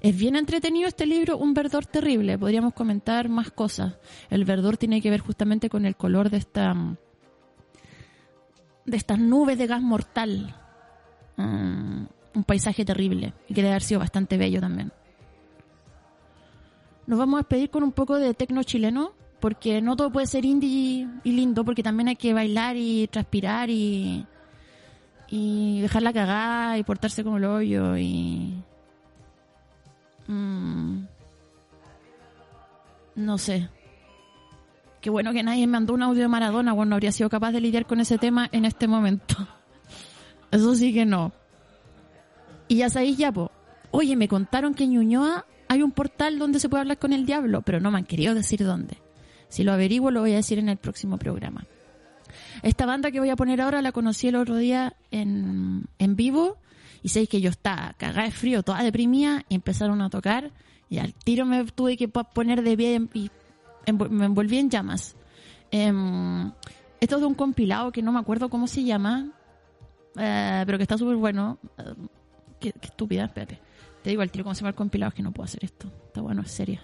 Es 0.00 0.18
bien 0.18 0.34
entretenido 0.34 0.88
este 0.88 1.06
libro, 1.06 1.38
Un 1.38 1.54
verdor 1.54 1.86
terrible. 1.86 2.36
Podríamos 2.36 2.74
comentar 2.74 3.28
más 3.28 3.52
cosas. 3.52 3.94
El 4.28 4.44
verdor 4.44 4.76
tiene 4.76 5.00
que 5.00 5.10
ver 5.10 5.20
justamente 5.20 5.70
con 5.70 5.86
el 5.86 5.94
color 5.94 6.30
de 6.30 6.38
esta 6.38 6.74
de 8.86 8.96
estas 8.96 9.20
nubes 9.20 9.56
de 9.56 9.68
gas 9.68 9.82
mortal. 9.82 10.56
Un 11.38 12.44
paisaje 12.44 12.84
terrible 12.84 13.32
y 13.48 13.54
que 13.54 13.62
debe 13.62 13.72
haber 13.72 13.82
sido 13.82 14.00
bastante 14.00 14.36
bello 14.36 14.60
también. 14.60 14.92
Nos 17.06 17.18
vamos 17.18 17.38
a 17.38 17.42
despedir 17.42 17.70
con 17.70 17.82
un 17.82 17.92
poco 17.92 18.16
de 18.16 18.34
tecno 18.34 18.62
chileno, 18.64 19.12
porque 19.40 19.80
no 19.80 19.96
todo 19.96 20.10
puede 20.10 20.26
ser 20.26 20.44
indie 20.44 21.08
y 21.24 21.32
lindo, 21.32 21.64
porque 21.64 21.82
también 21.82 22.08
hay 22.08 22.16
que 22.16 22.34
bailar 22.34 22.76
y 22.76 23.06
transpirar 23.08 23.70
y 23.70 24.26
y 25.28 25.80
dejarla 25.80 26.12
cagada 26.12 26.78
y 26.78 26.84
portarse 26.84 27.22
como 27.22 27.36
el 27.36 27.44
hoyo 27.44 27.96
y 27.96 28.54
mm, 30.26 31.00
no 33.16 33.38
sé 33.38 33.68
qué 35.00 35.10
bueno 35.10 35.32
que 35.32 35.42
nadie 35.42 35.66
me 35.66 35.72
mandó 35.72 35.92
un 35.94 36.02
audio 36.02 36.22
de 36.22 36.28
Maradona 36.28 36.72
bueno 36.72 36.90
no 36.90 36.96
habría 36.96 37.12
sido 37.12 37.28
capaz 37.28 37.52
de 37.52 37.60
lidiar 37.60 37.86
con 37.86 38.00
ese 38.00 38.16
tema 38.16 38.48
en 38.52 38.64
este 38.64 38.88
momento 38.88 39.36
eso 40.50 40.74
sí 40.74 40.92
que 40.92 41.04
no. 41.06 41.32
Y 42.68 42.76
ya 42.76 42.90
sabéis 42.90 43.16
ya 43.16 43.32
po. 43.32 43.50
Oye 43.90 44.16
me 44.16 44.28
contaron 44.28 44.74
que 44.74 44.84
en 44.84 44.90
Ñuñoa 44.92 45.44
hay 45.68 45.82
un 45.82 45.92
portal 45.92 46.38
donde 46.38 46.60
se 46.60 46.68
puede 46.68 46.82
hablar 46.82 46.98
con 46.98 47.12
el 47.12 47.26
diablo 47.26 47.62
pero 47.62 47.80
no 47.80 47.90
me 47.90 47.98
han 47.98 48.04
querido 48.04 48.34
decir 48.34 48.64
dónde. 48.64 48.98
Si 49.48 49.64
lo 49.64 49.72
averiguo 49.72 50.10
lo 50.10 50.20
voy 50.20 50.32
a 50.32 50.36
decir 50.36 50.58
en 50.58 50.68
el 50.68 50.76
próximo 50.76 51.16
programa. 51.18 51.64
Esta 52.62 52.84
banda 52.86 53.10
que 53.10 53.20
voy 53.20 53.30
a 53.30 53.36
poner 53.36 53.60
ahora 53.60 53.80
la 53.82 53.92
conocí 53.92 54.28
el 54.28 54.36
otro 54.36 54.56
día 54.56 54.94
en, 55.10 55.84
en 55.98 56.16
vivo 56.16 56.58
y 57.02 57.08
sé 57.08 57.26
que 57.26 57.40
yo 57.40 57.48
estaba 57.50 57.94
cagada 57.96 58.24
de 58.24 58.30
frío, 58.32 58.62
toda 58.62 58.82
deprimida 58.82 59.44
y 59.48 59.54
empezaron 59.54 60.02
a 60.02 60.10
tocar 60.10 60.50
y 60.90 60.98
al 60.98 61.14
tiro 61.14 61.46
me 61.46 61.64
tuve 61.64 61.96
que 61.96 62.08
po- 62.08 62.24
poner 62.24 62.62
de 62.62 62.76
pie 62.76 63.00
y 63.14 63.30
me 64.10 64.26
envolví 64.26 64.58
en 64.58 64.68
llamas. 64.70 65.16
Em, 65.70 66.50
esto 67.00 67.14
es 67.16 67.20
de 67.20 67.26
un 67.26 67.34
compilado 67.34 67.92
que 67.92 68.02
no 68.02 68.12
me 68.12 68.18
acuerdo 68.18 68.48
cómo 68.50 68.66
se 68.66 68.84
llama, 68.84 69.28
eh, 70.18 70.62
pero 70.66 70.78
que 70.78 70.82
está 70.82 70.98
súper 70.98 71.16
bueno. 71.16 71.58
Eh, 71.78 71.94
qué, 72.60 72.72
qué 72.72 72.86
estúpida, 72.86 73.24
espérate. 73.24 73.60
Te 74.02 74.10
digo 74.10 74.22
al 74.22 74.30
tiro 74.30 74.44
cómo 74.44 74.54
se 74.54 74.60
llama 74.60 74.70
el 74.70 74.74
compilado, 74.74 75.08
es 75.10 75.14
que 75.14 75.22
no 75.22 75.32
puedo 75.32 75.44
hacer 75.44 75.64
esto. 75.64 75.90
Está 76.06 76.20
bueno, 76.20 76.42
es 76.42 76.50
seria. 76.50 76.82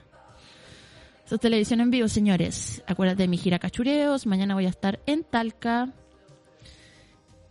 Esto 1.24 1.36
es 1.36 1.40
televisión 1.40 1.80
en 1.80 1.90
vivo, 1.90 2.06
señores. 2.06 2.82
Acuérdate 2.86 3.22
de 3.22 3.28
mi 3.28 3.38
gira 3.38 3.58
Cachureos. 3.58 4.26
Mañana 4.26 4.54
voy 4.54 4.66
a 4.66 4.68
estar 4.68 5.00
en 5.06 5.24
Talca. 5.24 5.90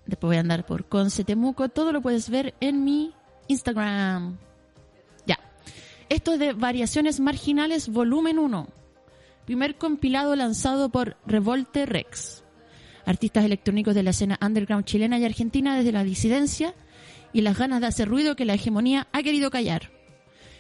Después 0.06 0.30
voy 0.30 0.38
a 0.38 0.42
andar 0.42 0.66
por 0.66 0.86
Conce, 0.86 1.24
Temuco. 1.24 1.70
Todo 1.70 1.92
lo 1.92 2.02
puedes 2.02 2.30
ver 2.30 2.54
en 2.60 2.84
mi 2.84 3.14
Instagram. 3.48 4.38
Ya. 5.26 5.40
Esto 6.10 6.34
es 6.34 6.40
de 6.40 6.54
Variaciones 6.54 7.20
Marginales, 7.20 7.90
volumen 7.90 8.38
1. 8.38 8.68
Primer 9.46 9.76
compilado 9.78 10.36
lanzado 10.36 10.90
por 10.90 11.18
Revolte 11.26 11.86
Rex. 11.86 12.43
Artistas 13.06 13.46
electrónicos 13.46 13.96
de 13.96 14.04
la 14.04 14.12
escena 14.12 14.40
underground 14.42 14.86
chilena 14.86 15.18
y 15.20 15.26
argentina 15.26 15.76
desde 15.76 15.92
la 15.92 16.04
disidencia 16.04 16.74
y 17.34 17.42
las 17.42 17.58
ganas 17.58 17.82
de 17.82 17.88
hacer 17.88 18.08
ruido 18.08 18.36
que 18.36 18.46
la 18.46 18.54
hegemonía 18.54 19.08
ha 19.12 19.24
querido 19.24 19.50
callar. 19.52 19.92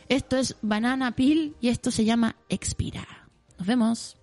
Esto 0.09 0.37
es 0.37 0.57
Banana 0.61 1.15
Peel 1.15 1.55
y 1.61 1.69
esto 1.69 1.91
se 1.91 2.05
llama 2.05 2.35
Expira. 2.49 3.29
Nos 3.57 3.67
vemos. 3.67 4.22